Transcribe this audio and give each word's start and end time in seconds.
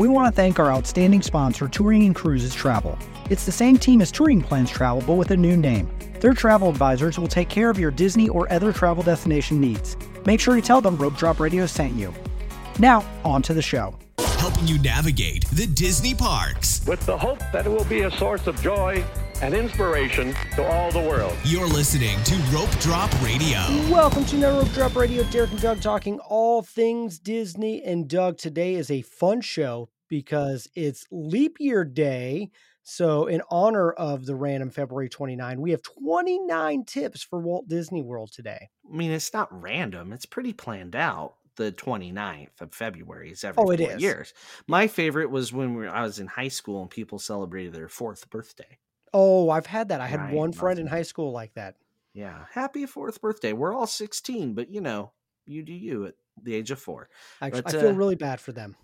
we 0.00 0.08
want 0.08 0.26
to 0.26 0.32
thank 0.34 0.58
our 0.58 0.72
outstanding 0.72 1.20
sponsor, 1.20 1.68
Touring 1.68 2.06
and 2.06 2.14
Cruises 2.14 2.54
Travel. 2.54 2.96
It's 3.28 3.44
the 3.44 3.52
same 3.52 3.76
team 3.76 4.00
as 4.00 4.10
Touring 4.10 4.40
Plans 4.40 4.70
Travel, 4.70 5.02
but 5.06 5.16
with 5.16 5.30
a 5.30 5.36
new 5.36 5.58
name. 5.58 5.90
Their 6.20 6.32
travel 6.32 6.70
advisors 6.70 7.18
will 7.18 7.28
take 7.28 7.50
care 7.50 7.68
of 7.68 7.78
your 7.78 7.90
Disney 7.90 8.26
or 8.30 8.50
other 8.50 8.72
travel 8.72 9.02
destination 9.02 9.60
needs. 9.60 9.98
Make 10.24 10.40
sure 10.40 10.56
you 10.56 10.62
tell 10.62 10.80
them 10.80 10.96
Rope 10.96 11.18
Drop 11.18 11.38
Radio 11.38 11.66
sent 11.66 11.92
you. 11.96 12.14
Now, 12.78 13.04
on 13.26 13.42
to 13.42 13.52
the 13.52 13.60
show. 13.60 13.94
Helping 14.38 14.66
you 14.66 14.78
navigate 14.78 15.44
the 15.50 15.66
Disney 15.66 16.14
parks. 16.14 16.80
With 16.86 17.04
the 17.04 17.18
hope 17.18 17.40
that 17.52 17.66
it 17.66 17.68
will 17.70 17.84
be 17.84 18.00
a 18.00 18.10
source 18.12 18.46
of 18.46 18.58
joy 18.62 19.04
and 19.42 19.54
inspiration 19.54 20.34
to 20.54 20.64
all 20.66 20.90
the 20.90 21.00
world. 21.00 21.36
You're 21.44 21.66
listening 21.68 22.22
to 22.24 22.34
Rope 22.54 22.70
Drop 22.80 23.10
Radio. 23.22 23.58
Welcome 23.90 24.24
to 24.26 24.36
No 24.36 24.58
Rope 24.58 24.72
Drop 24.72 24.94
Radio. 24.96 25.22
Derek 25.24 25.50
and 25.52 25.60
Doug 25.60 25.80
talking 25.80 26.18
all 26.20 26.62
things 26.62 27.18
Disney. 27.18 27.82
And 27.82 28.08
Doug, 28.08 28.36
today 28.38 28.74
is 28.74 28.90
a 28.90 29.02
fun 29.02 29.40
show 29.40 29.88
because 30.08 30.68
it's 30.74 31.06
leap 31.10 31.56
year 31.58 31.84
day. 31.84 32.50
So, 32.82 33.26
in 33.26 33.42
honor 33.50 33.92
of 33.92 34.26
the 34.26 34.34
random 34.34 34.70
February 34.70 35.08
29, 35.08 35.60
we 35.60 35.70
have 35.70 35.82
29 35.82 36.84
tips 36.84 37.22
for 37.22 37.38
Walt 37.38 37.68
Disney 37.68 38.02
World 38.02 38.32
today. 38.32 38.68
I 38.90 38.96
mean, 38.96 39.10
it's 39.12 39.32
not 39.32 39.48
random, 39.52 40.12
it's 40.12 40.26
pretty 40.26 40.52
planned 40.52 40.96
out. 40.96 41.34
The 41.56 41.72
29th 41.72 42.60
of 42.60 42.72
February 42.72 43.32
is 43.32 43.44
every 43.44 43.62
Oh, 43.62 43.70
it 43.70 43.80
four 43.80 43.92
is. 43.92 44.00
years. 44.02 44.34
My 44.66 44.86
favorite 44.86 45.30
was 45.30 45.52
when 45.52 45.74
we 45.74 45.82
were, 45.84 45.90
I 45.90 46.02
was 46.02 46.18
in 46.18 46.26
high 46.26 46.48
school 46.48 46.80
and 46.80 46.90
people 46.90 47.18
celebrated 47.18 47.74
their 47.74 47.88
fourth 47.88 48.30
birthday. 48.30 48.78
Oh, 49.12 49.50
I've 49.50 49.66
had 49.66 49.88
that. 49.88 50.00
I 50.00 50.06
had 50.06 50.20
Right, 50.20 50.34
one 50.34 50.52
friend 50.52 50.78
in 50.78 50.86
high 50.86 51.02
school 51.02 51.32
like 51.32 51.54
that. 51.54 51.76
Yeah, 52.12 52.46
happy 52.50 52.86
fourth 52.86 53.20
birthday. 53.20 53.52
We're 53.52 53.74
all 53.74 53.86
16, 53.86 54.54
but 54.54 54.70
you 54.70 54.80
know, 54.80 55.12
you 55.46 55.62
do 55.62 55.72
you 55.72 56.06
at 56.06 56.14
the 56.42 56.54
age 56.54 56.70
of 56.70 56.80
four. 56.80 57.08
Actually, 57.40 57.62
But, 57.62 57.66
I 57.66 57.72
feel 57.72 57.90
uh, 57.90 57.94
really 57.94 58.14
bad 58.16 58.40
for 58.40 58.52
them. 58.52 58.76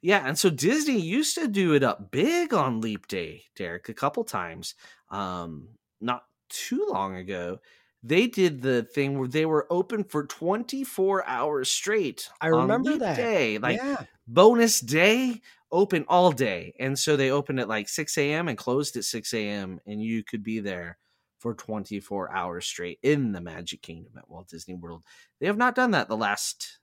Yeah, 0.00 0.26
and 0.26 0.38
so 0.38 0.50
Disney 0.50 0.98
used 1.00 1.34
to 1.36 1.46
do 1.48 1.74
it 1.74 1.82
up 1.82 2.10
big 2.10 2.52
on 2.52 2.80
Leap 2.80 3.06
Day, 3.06 3.44
Derek, 3.54 3.88
a 3.88 3.94
couple 3.94 4.24
times. 4.24 4.74
Um, 5.10 5.78
not 6.00 6.24
too 6.48 6.86
long 6.90 7.16
ago, 7.16 7.60
they 8.02 8.26
did 8.26 8.62
the 8.62 8.82
thing 8.82 9.18
where 9.18 9.28
they 9.28 9.46
were 9.46 9.66
open 9.70 10.04
for 10.04 10.26
24 10.26 11.26
hours 11.26 11.70
straight. 11.70 12.28
I 12.40 12.48
remember 12.48 12.96
that. 12.98 13.16
Day, 13.16 13.58
like 13.58 13.78
yeah. 13.78 14.04
bonus 14.26 14.80
day, 14.80 15.40
open 15.70 16.04
all 16.08 16.32
day. 16.32 16.74
And 16.80 16.98
so 16.98 17.16
they 17.16 17.30
opened 17.30 17.60
at 17.60 17.68
like 17.68 17.88
6 17.88 18.18
a.m. 18.18 18.48
and 18.48 18.58
closed 18.58 18.96
at 18.96 19.04
6 19.04 19.34
a.m. 19.34 19.80
and 19.86 20.02
you 20.02 20.24
could 20.24 20.42
be 20.42 20.60
there 20.60 20.98
for 21.38 21.54
24 21.54 22.32
hours 22.32 22.66
straight 22.66 22.98
in 23.02 23.32
the 23.32 23.40
Magic 23.40 23.82
Kingdom 23.82 24.12
at 24.16 24.28
Walt 24.28 24.48
Disney 24.48 24.74
World. 24.74 25.02
They 25.40 25.46
have 25.46 25.56
not 25.56 25.74
done 25.74 25.92
that 25.92 26.08
the 26.08 26.16
last 26.16 26.78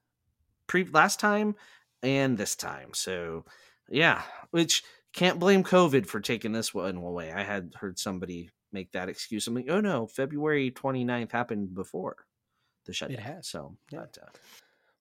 pre 0.67 0.85
last 0.85 1.19
time 1.19 1.55
and 2.01 2.37
this 2.37 2.55
time. 2.55 2.89
So 2.93 3.45
yeah, 3.89 4.21
which 4.51 4.83
can't 5.13 5.39
blame 5.39 5.63
COVID 5.63 6.05
for 6.05 6.19
taking 6.19 6.51
this 6.51 6.73
one 6.73 6.97
away. 6.97 7.31
I 7.31 7.43
had 7.43 7.73
heard 7.75 7.97
somebody 7.99 8.49
make 8.71 8.91
that 8.93 9.09
excuse. 9.09 9.47
I'm 9.47 9.55
like, 9.55 9.69
oh 9.69 9.81
no, 9.81 10.07
February 10.07 10.71
29th 10.71 11.31
happened 11.31 11.73
before 11.73 12.17
the 12.85 12.93
shutdown. 12.93 13.17
It 13.19 13.23
has. 13.23 13.47
So 13.47 13.77
Yeah. 13.91 13.99
but, 14.01 14.17
uh, 14.21 14.29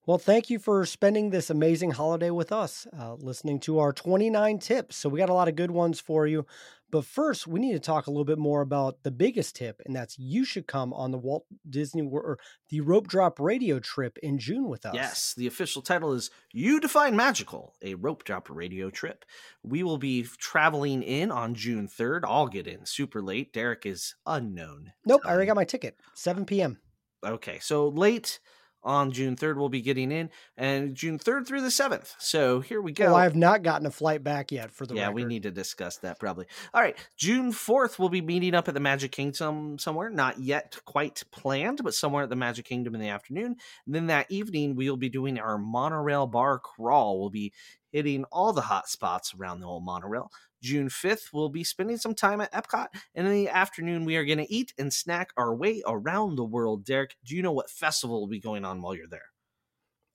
Well, 0.06 0.19
thank 0.19 0.48
you 0.48 0.58
for 0.58 0.86
spending 0.86 1.30
this 1.30 1.50
amazing 1.50 1.91
holiday 1.92 2.30
with 2.30 2.50
us, 2.50 2.86
uh, 2.98 3.14
listening 3.14 3.61
to 3.61 3.78
our 3.78 3.92
29 3.92 4.58
tips. 4.58 4.96
So, 4.96 5.08
we 5.08 5.19
got 5.19 5.28
a 5.28 5.34
lot 5.34 5.48
of 5.48 5.56
good 5.56 5.70
ones 5.70 6.00
for 6.00 6.27
you. 6.27 6.46
But 6.91 7.05
first, 7.05 7.47
we 7.47 7.61
need 7.61 7.75
to 7.75 7.81
talk 7.81 8.06
a 8.06 8.11
little 8.11 8.25
bit 8.25 8.39
more 8.39 8.62
about 8.62 9.03
the 9.03 9.11
biggest 9.11 9.56
tip, 9.56 9.81
and 9.84 9.94
that's 9.94 10.19
you 10.19 10.44
should 10.44 10.67
come 10.67 10.92
on 10.95 11.11
the 11.11 11.19
Walt 11.19 11.45
Disney 11.69 12.03
World 12.03 12.25
or 12.27 12.39
the 12.70 12.80
Rope 12.80 13.08
Drop 13.08 13.39
Radio 13.39 13.78
trip 13.78 14.19
in 14.22 14.39
June 14.39 14.69
with 14.69 14.86
us. 14.86 14.95
Yes, 14.95 15.34
the 15.36 15.47
official 15.47 15.83
title 15.83 16.12
is 16.12 16.30
You 16.53 16.80
Define 16.80 17.14
Magical, 17.14 17.75
a 17.83 17.95
rope 17.95 18.25
drop 18.25 18.48
radio 18.48 18.89
trip. 18.91 19.25
We 19.62 19.83
will 19.83 19.98
be 19.98 20.27
traveling 20.39 21.03
in 21.03 21.30
on 21.30 21.55
June 21.55 21.89
3rd. 21.89 22.20
I'll 22.25 22.48
get 22.48 22.67
in 22.67 22.86
super 22.86 23.20
late. 23.20 23.52
Derek 23.52 23.84
is 23.84 24.14
unknown. 24.25 24.92
Nope, 25.05 25.23
I 25.25 25.30
already 25.30 25.47
got 25.47 25.56
my 25.56 25.64
ticket. 25.64 25.97
7 26.14 26.47
p.m. 26.47 26.79
Okay, 27.24 27.58
so 27.58 27.89
late 27.89 28.39
on 28.83 29.12
June 29.12 29.36
3rd, 29.36 29.56
we'll 29.56 29.68
be 29.68 29.83
getting 29.83 30.12
in, 30.12 30.30
and 30.56 30.94
June 30.94 31.18
3rd 31.18 31.46
through 31.46 31.62
the 31.62 31.68
7th. 31.68 32.14
So 32.18 32.61
here 32.61 32.80
we 32.80 32.92
oh, 32.92 32.94
go. 32.94 33.06
Oh, 33.08 33.14
I 33.14 33.24
have 33.24 33.36
not 33.36 33.62
gotten 33.62 33.86
a 33.86 33.90
flight 33.90 34.22
back 34.22 34.52
yet 34.52 34.70
for 34.70 34.86
the 34.86 34.94
yeah, 34.94 35.11
we 35.11 35.24
need 35.24 35.42
to 35.42 35.50
discuss 35.50 35.98
that 35.98 36.18
probably. 36.18 36.46
All 36.72 36.80
right, 36.80 36.96
June 37.17 37.52
4th, 37.52 37.98
we'll 37.98 38.08
be 38.08 38.20
meeting 38.20 38.55
up 38.55 38.68
at 38.68 38.74
the 38.74 38.80
Magic 38.80 39.12
Kingdom 39.12 39.78
somewhere. 39.78 40.11
Not 40.11 40.38
yet 40.38 40.78
quite 40.84 41.22
planned, 41.30 41.80
but 41.83 41.94
somewhere 41.94 42.24
at 42.24 42.30
the 42.30 42.36
Magic 42.36 42.64
Kingdom 42.64 42.94
in 42.94 43.00
the 43.00 43.08
afternoon. 43.08 43.56
And 43.86 43.94
then 43.94 44.06
that 44.06 44.30
evening, 44.30 44.77
we'll 44.77 44.96
be 44.96 45.08
doing 45.08 45.38
our 45.38 45.58
monorail 45.58 46.27
bar 46.27 46.58
crawl. 46.58 47.20
We'll 47.20 47.30
be 47.30 47.52
hitting 47.90 48.24
all 48.24 48.52
the 48.52 48.62
hot 48.62 48.88
spots 48.88 49.34
around 49.34 49.61
the 49.61 49.67
old 49.67 49.84
monorail. 49.84 50.30
June 50.63 50.89
5th, 50.89 51.33
we'll 51.33 51.48
be 51.48 51.64
spending 51.64 51.96
some 51.96 52.14
time 52.14 52.41
at 52.41 52.52
Epcot. 52.52 52.89
And 53.14 53.27
in 53.27 53.33
the 53.33 53.48
afternoon, 53.48 54.05
we 54.05 54.17
are 54.17 54.24
going 54.24 54.39
to 54.39 54.52
eat 54.52 54.73
and 54.79 54.92
snack 54.92 55.30
our 55.36 55.55
way 55.55 55.83
around 55.86 56.36
the 56.36 56.45
world. 56.45 56.85
Derek, 56.85 57.17
do 57.24 57.36
you 57.36 57.42
know 57.42 57.52
what 57.52 57.70
festival 57.70 58.20
will 58.20 58.29
be 58.29 58.41
going 58.41 58.64
on 58.64 58.83
while 58.83 58.95
you're 58.95 59.07
there? 59.07 59.30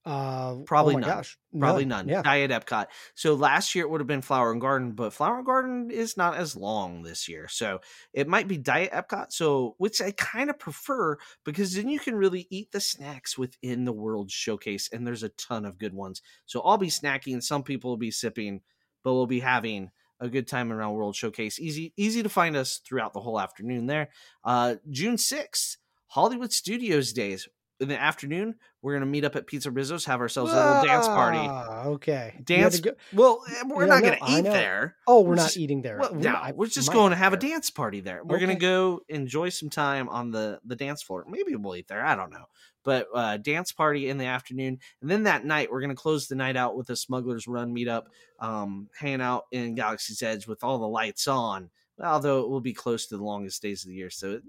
Uh, 0.05 0.55
Probably 0.65 0.95
oh 0.95 0.99
none. 0.99 1.09
gosh. 1.09 1.37
Probably 1.57 1.85
none. 1.85 2.09
Yeah. 2.09 2.21
Diet 2.23 2.51
Epcot. 2.51 2.87
So 3.15 3.35
last 3.35 3.73
year 3.73 3.85
it 3.85 3.89
would 3.89 4.01
have 4.01 4.07
been 4.07 4.21
Flower 4.21 4.51
and 4.51 4.59
Garden, 4.59 4.91
but 4.91 5.13
Flower 5.13 5.37
and 5.37 5.45
Garden 5.45 5.91
is 5.91 6.17
not 6.17 6.35
as 6.35 6.57
long 6.57 7.03
this 7.03 7.29
year. 7.29 7.47
So 7.47 7.79
it 8.11 8.27
might 8.27 8.49
be 8.49 8.57
Diet 8.57 8.91
Epcot. 8.91 9.31
So 9.31 9.75
which 9.77 10.01
I 10.01 10.11
kind 10.11 10.49
of 10.49 10.59
prefer 10.59 11.17
because 11.45 11.73
then 11.75 11.87
you 11.87 11.99
can 11.99 12.15
really 12.15 12.47
eat 12.49 12.71
the 12.71 12.81
snacks 12.81 13.37
within 13.37 13.85
the 13.85 13.93
World 13.93 14.29
Showcase, 14.29 14.89
and 14.91 15.07
there's 15.07 15.23
a 15.23 15.29
ton 15.29 15.63
of 15.63 15.77
good 15.77 15.93
ones. 15.93 16.21
So 16.45 16.59
I'll 16.61 16.77
be 16.77 16.87
snacking. 16.87 17.41
Some 17.41 17.63
people 17.63 17.91
will 17.91 17.97
be 17.97 18.11
sipping, 18.11 18.59
but 19.05 19.13
we'll 19.13 19.25
be 19.25 19.39
having 19.39 19.89
a 20.23 20.29
good 20.29 20.47
time 20.47 20.71
around 20.71 20.93
World 20.93 21.15
Showcase. 21.15 21.59
Easy, 21.59 21.93
easy 21.97 22.23
to 22.23 22.29
find 22.29 22.55
us 22.55 22.77
throughout 22.77 23.13
the 23.13 23.19
whole 23.19 23.39
afternoon 23.39 23.87
there. 23.87 24.09
Uh, 24.43 24.75
June 24.89 25.17
sixth, 25.17 25.77
Hollywood 26.07 26.53
Studios 26.53 27.11
Days. 27.11 27.47
In 27.79 27.87
the 27.89 27.99
afternoon, 27.99 28.55
we're 28.81 28.93
gonna 28.93 29.07
meet 29.07 29.25
up 29.25 29.35
at 29.35 29.47
Pizza 29.47 29.69
Rizzo's, 29.71 30.05
have 30.05 30.21
ourselves 30.21 30.53
a 30.53 30.55
little 30.55 30.83
dance 30.85 31.07
party. 31.07 31.39
Ah, 31.39 31.85
Okay. 31.87 32.31
You 32.35 32.37
had 32.37 32.45
to 32.47 32.53
Dance. 32.55 32.79
go- 32.79 32.93
Well, 33.13 33.43
we're 33.65 33.81
Yeah, 33.83 33.87
not 33.89 34.03
no, 34.03 34.09
going 34.09 34.19
to 34.19 34.31
eat 34.31 34.43
there. 34.43 34.95
Oh, 35.07 35.21
we're 35.21 35.29
We're 35.29 35.35
not 35.35 35.43
just- 35.45 35.57
eating 35.57 35.81
there. 35.81 35.97
Well, 35.97 36.13
We 36.13 36.21
no, 36.21 36.31
might- 36.33 36.55
we're 36.55 36.67
just 36.67 36.93
going 36.93 37.09
to 37.09 37.15
have 37.17 37.33
a 37.33 37.37
dance 37.37 37.69
party 37.71 37.99
there. 37.99 38.23
We're 38.23 38.39
gonna 38.39 38.55
go 38.55 39.01
enjoy 39.09 39.49
some 39.49 39.69
time 39.69 40.07
on 40.07 40.31
the 40.31 40.59
the 40.63 40.75
dance 40.75 41.01
floor. 41.01 41.25
Maybe 41.27 41.55
we'll 41.55 41.75
eat 41.75 41.87
there. 41.87 42.05
I 42.05 42.15
don't 42.15 42.31
know. 42.31 42.45
But 42.83 43.07
uh, 43.13 43.37
dance 43.37 43.71
party 43.71 44.07
in 44.09 44.17
the 44.17 44.25
afternoon, 44.25 44.79
and 45.01 45.09
then 45.09 45.23
that 45.23 45.45
night 45.45 45.71
we're 45.71 45.79
going 45.79 45.89
to 45.89 45.95
close 45.95 46.27
the 46.27 46.35
night 46.35 46.57
out 46.57 46.75
with 46.75 46.89
a 46.89 46.97
Smugglers 46.97 47.47
Run 47.47 47.73
meetup, 47.73 48.03
um, 48.39 48.89
hang 48.97 49.21
out 49.21 49.45
in 49.51 49.73
Galaxy's 49.75 50.21
Edge 50.21 50.47
with 50.47 50.63
all 50.65 50.77
the 50.79 50.87
lights 50.87 51.25
on. 51.27 51.69
Although 52.01 52.41
it 52.41 52.49
will 52.49 52.59
be 52.59 52.73
close 52.73 53.07
to 53.07 53.15
the 53.17 53.23
longest 53.23 53.61
days 53.61 53.83
of 53.85 53.89
the 53.89 53.95
year, 53.95 54.09
so 54.09 54.41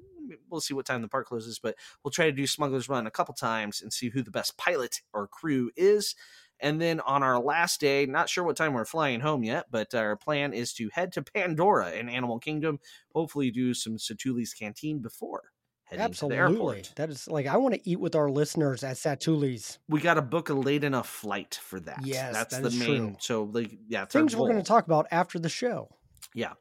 we'll 0.50 0.60
see 0.60 0.74
what 0.74 0.86
time 0.86 1.02
the 1.02 1.08
park 1.08 1.26
closes. 1.26 1.58
But 1.58 1.76
we'll 2.02 2.10
try 2.10 2.26
to 2.26 2.32
do 2.32 2.46
Smugglers 2.46 2.88
Run 2.88 3.06
a 3.06 3.10
couple 3.10 3.34
times 3.34 3.82
and 3.82 3.92
see 3.92 4.08
who 4.08 4.22
the 4.22 4.30
best 4.30 4.56
pilot 4.56 5.00
or 5.12 5.26
crew 5.26 5.70
is. 5.76 6.14
And 6.60 6.80
then 6.80 7.00
on 7.00 7.22
our 7.22 7.38
last 7.38 7.80
day, 7.80 8.06
not 8.06 8.28
sure 8.28 8.44
what 8.44 8.56
time 8.56 8.74
we're 8.74 8.84
flying 8.84 9.20
home 9.20 9.42
yet, 9.42 9.66
but 9.70 9.94
our 9.94 10.16
plan 10.16 10.52
is 10.52 10.72
to 10.74 10.88
head 10.92 11.12
to 11.12 11.22
Pandora 11.22 11.92
in 11.92 12.08
Animal 12.08 12.38
Kingdom. 12.38 12.78
Hopefully, 13.12 13.50
do 13.50 13.74
some 13.74 13.96
Satu'li's 13.96 14.54
Canteen 14.54 15.00
before 15.00 15.52
heading 15.84 16.12
to 16.12 16.28
the 16.28 16.34
Absolutely. 16.36 16.36
airport. 16.38 16.92
That 16.96 17.10
is 17.10 17.28
like 17.28 17.46
I 17.46 17.56
want 17.56 17.74
to 17.74 17.88
eat 17.88 18.00
with 18.00 18.14
our 18.14 18.30
listeners 18.30 18.84
at 18.84 18.96
Satu'li's. 18.96 19.78
We 19.88 20.00
got 20.00 20.14
to 20.14 20.22
book 20.22 20.48
a 20.48 20.54
late 20.54 20.84
enough 20.84 21.08
flight 21.08 21.58
for 21.62 21.80
that. 21.80 22.00
Yes, 22.04 22.34
that's 22.34 22.56
that 22.56 22.62
the 22.62 22.70
main. 22.70 23.08
true. 23.08 23.16
So, 23.20 23.44
like, 23.44 23.76
yeah, 23.88 24.04
Things 24.04 24.36
we're 24.36 24.48
going 24.48 24.62
to 24.62 24.66
talk 24.66 24.86
about 24.86 25.06
after 25.10 25.38
the 25.38 25.48
show. 25.48 25.88
Yeah, 26.34 26.52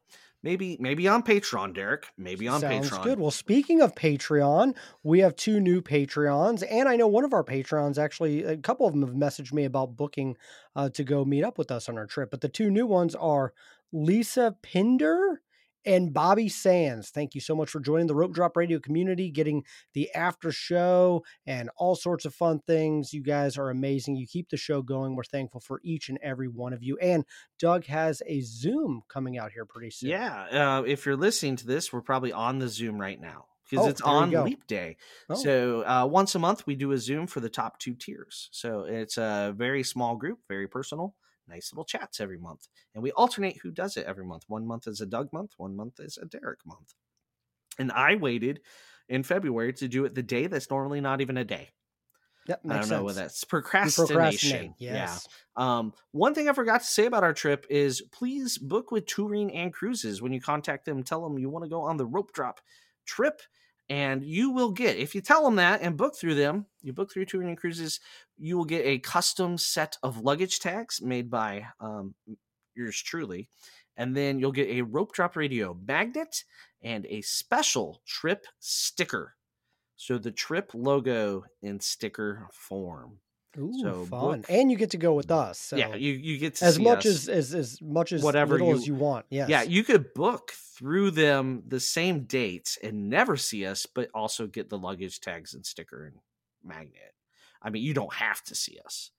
maybe 0.44 0.78
maybe 0.80 1.08
on 1.08 1.24
Patreon, 1.24 1.74
Derek. 1.74 2.06
Maybe 2.18 2.48
on 2.48 2.62
Patreon. 2.62 2.70
Sounds 2.70 2.90
Patreon. 2.90 3.04
good. 3.04 3.20
Well, 3.20 3.32
speaking 3.32 3.82
of 3.82 3.96
Patreon, 3.96 4.76
we 5.02 5.20
have 5.20 5.36
two 5.36 5.60
new 5.60 5.82
Patreons, 5.82 6.64
and 6.70 6.88
I 6.88 6.96
know 6.96 7.08
one 7.08 7.24
of 7.24 7.34
our 7.34 7.44
Patreons 7.44 7.98
actually, 7.98 8.44
a 8.44 8.58
couple 8.58 8.86
of 8.86 8.94
them 8.94 9.02
have 9.02 9.16
messaged 9.16 9.54
me 9.54 9.66
about 9.66 9.96
booking 9.96 10.38
uh, 10.76 10.90
to 10.90 11.04
go 11.04 11.26
meet 11.26 11.44
up 11.44 11.58
with 11.58 11.72
us 11.72 11.90
on 11.90 11.98
our 11.98 12.06
trip. 12.06 12.30
But 12.30 12.42
the 12.42 12.50
two 12.50 12.70
new 12.70 12.86
ones 12.86 13.16
are 13.16 13.54
Lisa 13.92 14.56
Pinder 14.62 15.42
and 15.86 16.14
Bobby 16.14 16.50
Sands. 16.50 17.10
Thank 17.10 17.36
you 17.36 17.42
so 17.42 17.56
much 17.56 17.70
for 17.70 17.80
joining 17.80 18.08
the 18.08 18.16
Rope 18.16 18.34
Drop 18.34 18.56
Radio 18.58 18.80
community, 18.80 19.30
getting 19.30 19.64
the 19.94 20.12
after 20.14 20.52
show 20.52 21.24
and 21.46 21.70
all 21.78 21.96
sorts 21.96 22.26
of 22.26 22.34
fun 22.34 22.60
things. 22.66 23.14
You 23.14 23.22
guys 23.24 23.58
are 23.58 23.70
amazing. 23.70 24.16
You 24.16 24.28
keep 24.28 24.50
the 24.50 24.58
show 24.58 24.82
going. 24.82 25.16
We're 25.16 25.24
thankful 25.24 25.62
for 25.62 25.80
each 25.84 26.10
and 26.10 26.18
every 26.22 26.48
one 26.48 26.74
of 26.74 26.84
you. 26.84 26.98
And 26.98 27.26
Doug 27.60 27.86
has 27.86 28.22
a 28.26 28.42
Zoom 28.42 29.02
coming 29.08 29.38
out 29.38 29.52
here 29.52 29.66
pretty 29.66 29.92
soon. 29.92 30.10
Yeah, 30.10 30.78
uh, 30.80 30.84
if 30.84 31.06
you're 31.06 31.16
listening 31.18 31.56
to 31.58 31.66
this, 31.68 31.92
we're 31.94 32.02
probably 32.02 32.32
on 32.34 32.60
the 32.60 32.68
Zoom 32.68 33.00
right 33.00 33.20
now 33.20 33.46
because 33.70 33.86
Oh, 33.86 33.90
it's 33.90 34.02
on. 34.02 34.32
Leap 34.32 34.68
Day. 34.68 34.98
Oh. 35.30 35.36
So 35.36 35.82
uh, 35.86 36.06
once 36.06 36.36
a 36.36 36.40
month, 36.40 36.66
we 36.68 36.76
do 36.76 36.92
a 36.92 36.98
Zoom 36.98 37.28
for 37.28 37.40
the 37.40 37.50
top 37.50 37.80
two 37.80 37.94
tiers. 37.96 38.50
So 38.52 38.82
it's 38.82 39.18
a 39.18 39.54
very 39.56 39.84
small 39.84 40.16
group, 40.16 40.40
very 40.48 40.68
personal, 40.68 41.16
nice 41.48 41.72
little 41.72 41.86
chats 41.86 42.20
every 42.20 42.38
month, 42.38 42.68
and 42.94 43.04
we 43.04 43.12
alternate 43.12 43.58
who 43.62 43.72
does 43.72 43.98
it 43.98 44.06
every 44.06 44.26
month. 44.26 44.44
One 44.48 44.66
month 44.66 44.88
is 44.88 45.02
a 45.02 45.06
Doug 45.06 45.32
month, 45.34 45.54
one 45.58 45.76
month 45.76 46.00
is 46.00 46.18
a 46.18 46.26
Derek 46.26 46.66
month. 46.66 46.94
And 47.80 47.92
I 47.92 48.16
waited 48.16 48.62
in 49.10 49.24
February 49.24 49.74
to 49.74 49.88
do 49.88 50.06
it 50.06 50.16
the 50.16 50.24
day 50.24 50.48
that's 50.48 50.70
normally 50.70 51.02
not 51.02 51.22
even 51.22 51.38
a 51.38 51.44
day. 51.44 51.70
Yep, 52.48 52.62
I 52.66 52.68
don't 52.68 52.78
sense. 52.84 52.92
know 52.92 53.04
what 53.04 53.16
that's 53.16 53.44
procrastination. 53.46 54.16
procrastinate. 54.16 54.72
Yeah. 54.78 55.18
Um, 55.56 55.94
one 56.12 56.34
thing 56.34 56.50
I 56.50 56.54
forgot 56.54 56.82
to 56.82 56.88
say 56.88 57.06
about 57.06 57.24
our 57.24 57.34
trip 57.34 57.66
is 57.70 58.02
please 58.12 58.58
book 58.58 58.92
with 58.92 59.06
Touring 59.06 59.54
and 59.56 59.72
Cruises. 59.72 60.22
When 60.22 60.34
you 60.34 60.42
contact 60.42 60.86
them, 60.86 61.04
tell 61.04 61.24
them 61.24 61.40
you 61.40 61.50
want 61.50 61.64
to 61.64 61.70
go 61.70 61.82
on 61.84 61.96
the 61.96 62.06
rope 62.06 62.34
drop 62.34 62.60
trip, 63.06 63.42
and 63.90 64.24
you 64.24 64.52
will 64.52 64.72
get, 64.72 64.98
if 64.98 65.14
you 65.14 65.22
tell 65.22 65.44
them 65.44 65.56
that 65.58 65.82
and 65.82 65.98
book 65.98 66.16
through 66.16 66.36
them, 66.36 66.66
you 66.82 66.94
book 66.94 67.12
through 67.12 67.26
Touring 67.26 67.56
Cruises, 67.56 68.00
you 68.38 68.58
will 68.58 68.66
get 68.66 68.86
a 68.86 69.00
custom 69.00 69.58
set 69.58 69.98
of 70.04 70.22
luggage 70.22 70.60
tags 70.60 71.02
made 71.02 71.30
by 71.30 71.66
um, 71.80 72.14
yours 72.76 73.02
truly. 73.02 73.48
And 73.98 74.16
then 74.16 74.40
you'll 74.40 74.52
get 74.52 74.70
a 74.70 74.82
rope 74.82 75.14
drop 75.14 75.36
radio 75.36 75.78
magnet 75.86 76.44
and 76.82 77.06
a 77.08 77.22
special 77.22 78.02
trip 78.08 78.46
sticker. 78.60 79.36
So 79.96 80.18
the 80.18 80.32
trip 80.32 80.72
logo 80.74 81.46
in 81.62 81.80
sticker 81.80 82.48
form. 82.52 83.20
Ooh, 83.58 83.72
So 83.82 84.06
fun. 84.06 84.42
book- 84.42 84.46
And 84.50 84.72
you 84.72 84.78
get 84.78 84.92
to 84.92 84.98
go 84.98 85.14
with 85.14 85.30
us. 85.32 85.60
So 85.60 85.76
yeah, 85.78 85.96
you, 85.96 86.14
you 86.14 86.38
get 86.38 86.56
to 86.56 86.66
as 86.66 86.76
see 86.76 86.84
much 86.84 87.06
as, 87.06 87.30
as 87.30 87.54
as 87.54 87.82
much 87.82 88.12
as 88.12 88.24
Whatever 88.24 88.58
you- 88.58 88.74
as 88.76 88.88
you 88.88 88.96
want. 88.96 89.26
Yes. 89.30 89.50
Yeah, 89.50 89.62
you 89.64 89.84
could 89.84 90.14
book 90.14 90.52
through 90.78 91.12
them 91.12 91.64
the 91.68 91.80
same 91.80 92.24
dates 92.24 92.78
and 92.82 93.10
never 93.10 93.38
see 93.38 93.66
us, 93.66 93.86
but 93.86 94.10
also 94.14 94.48
get 94.48 94.70
the 94.70 94.78
luggage 94.78 95.20
tags 95.20 95.54
and 95.54 95.66
sticker 95.66 96.06
and 96.06 96.16
magnet. 96.64 97.14
I 97.62 97.70
mean, 97.70 97.84
you 97.84 97.94
don't 97.94 98.14
have 98.14 98.44
to 98.46 98.56
see 98.56 98.78
us 98.84 99.12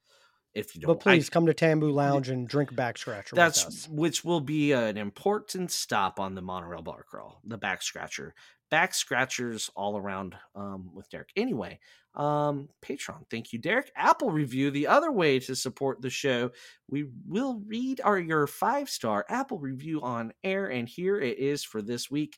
if 0.53 0.75
you 0.75 0.81
don't. 0.83 0.89
but 0.89 1.01
please 1.01 1.29
I- 1.31 1.33
come 1.33 1.47
to 1.47 1.55
Tambu 1.55 1.93
Lounge 1.93 2.29
and 2.29 2.47
drink 2.49 2.75
back 2.75 2.99
scratcher 2.99 3.35
with 3.35 3.39
that's 3.39 3.89
which 3.89 4.25
will 4.25 4.41
be 4.41 4.73
an 4.73 4.97
important 4.99 5.71
stop 5.71 6.19
on 6.21 6.35
the 6.35 6.43
monorail 6.43 6.83
bar 6.83 7.05
crawl, 7.09 7.41
the 7.45 7.57
back 7.59 7.83
scratcher. 7.83 8.35
Back 8.75 8.93
scratchers 8.93 9.71
all 9.77 9.97
around 9.97 10.35
um, 10.57 10.91
with 10.93 11.09
Derek. 11.09 11.31
Anyway, 11.37 11.79
um, 12.17 12.69
Patreon. 12.83 13.21
Thank 13.31 13.53
you, 13.53 13.61
Derek. 13.61 13.93
Apple 13.95 14.33
review. 14.33 14.73
The 14.73 14.89
other 14.89 15.13
way 15.13 15.39
to 15.39 15.55
support 15.55 16.03
the 16.03 16.11
show, 16.11 16.51
we 16.91 17.07
will 17.25 17.63
read 17.69 18.01
our 18.03 18.19
your 18.19 18.49
five 18.49 18.91
star 18.91 19.25
Apple 19.29 19.61
review 19.61 20.03
on 20.03 20.33
air, 20.43 20.67
and 20.67 20.89
here 20.89 21.21
it 21.21 21.39
is 21.39 21.63
for 21.63 21.83
this 21.83 22.11
week. 22.11 22.37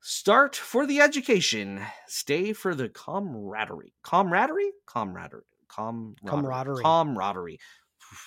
Start 0.00 0.56
for 0.56 0.86
the 0.86 1.00
education. 1.00 1.82
Stay 2.08 2.52
for 2.52 2.74
the 2.74 2.88
camaraderie. 2.88 3.94
Camaraderie. 4.02 4.72
Camaraderie. 4.86 5.44
Camaraderie. 5.68 6.16
Camaraderie. 6.26 6.82
Camaraderie. 6.82 7.60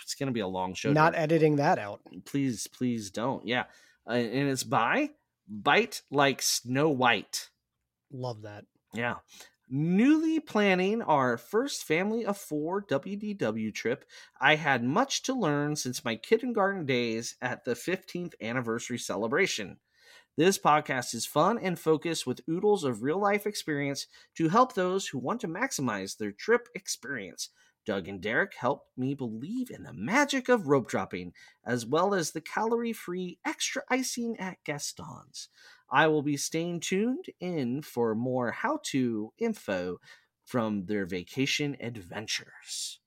It's 0.02 0.16
gonna 0.16 0.31
be 0.31 0.40
a 0.40 0.48
long 0.48 0.75
show. 0.75 0.94
Not 0.94 1.13
editing 1.16 1.58
that 1.58 1.78
out. 1.78 2.00
please 2.24 2.68
please 2.68 3.12
don't 3.12 3.46
yeah 3.46 3.66
uh, 4.08 4.13
and 4.13 4.48
it's 4.50 4.63
by 4.63 5.10
bite 5.51 6.01
like 6.09 6.42
snow 6.42 6.89
white. 6.89 7.50
Love 8.12 8.44
that. 8.44 8.65
yeah. 8.94 9.15
Newly 9.74 10.39
planning 10.42 11.01
our 11.01 11.38
first 11.38 11.86
family 11.86 12.25
of 12.25 12.38
four 12.38 12.83
wdw 12.83 13.74
trip 13.74 14.03
i 14.42 14.56
had 14.56 14.83
much 14.83 15.24
to 15.24 15.33
learn 15.33 15.77
since 15.77 16.03
my 16.03 16.18
kindergarten 16.18 16.86
days 16.86 17.36
at 17.42 17.63
the 17.63 17.74
15th 17.74 18.33
anniversary 18.42 18.98
celebration. 18.98 19.77
This 20.38 20.57
podcast 20.57 21.13
is 21.13 21.25
fun 21.25 21.57
and 21.59 21.77
focused 21.77 22.25
with 22.25 22.42
oodles 22.50 22.83
of 22.83 23.03
real 23.03 23.19
life 23.19 23.45
experience 23.45 24.07
to 24.36 24.50
help 24.50 24.74
those 24.74 25.07
who 25.07 25.19
want 25.19 25.42
to 25.42 25.48
maximize 25.48 26.18
their 26.18 26.31
trip 26.31 26.68
experience 26.75 27.50
Doug 27.86 28.07
and 28.07 28.22
Derek 28.22 28.54
helped 28.54 28.95
me 28.98 29.13
believe 29.13 29.72
in 29.72 29.83
the 29.83 29.94
magic 29.94 30.50
of 30.50 30.68
rope 30.68 30.88
dropping, 30.88 31.33
as 31.66 31.86
well 31.86 32.13
as 32.13 32.31
the 32.31 32.42
calorie 32.42 32.94
free 32.94 33.39
extra 33.45 33.81
icing 33.89 34.38
at 34.39 34.63
Gaston's. 34.63 35.50
I 35.89 36.07
will 36.07 36.22
be 36.22 36.38
staying 36.38 36.81
tuned 36.81 37.25
in 37.39 37.81
for 37.81 38.16
more 38.16 38.51
how 38.51 38.80
to 38.92 39.33
info 39.38 39.98
from 40.45 40.86
their 40.86 41.06
vacation 41.06 41.75
adventures. 41.80 43.00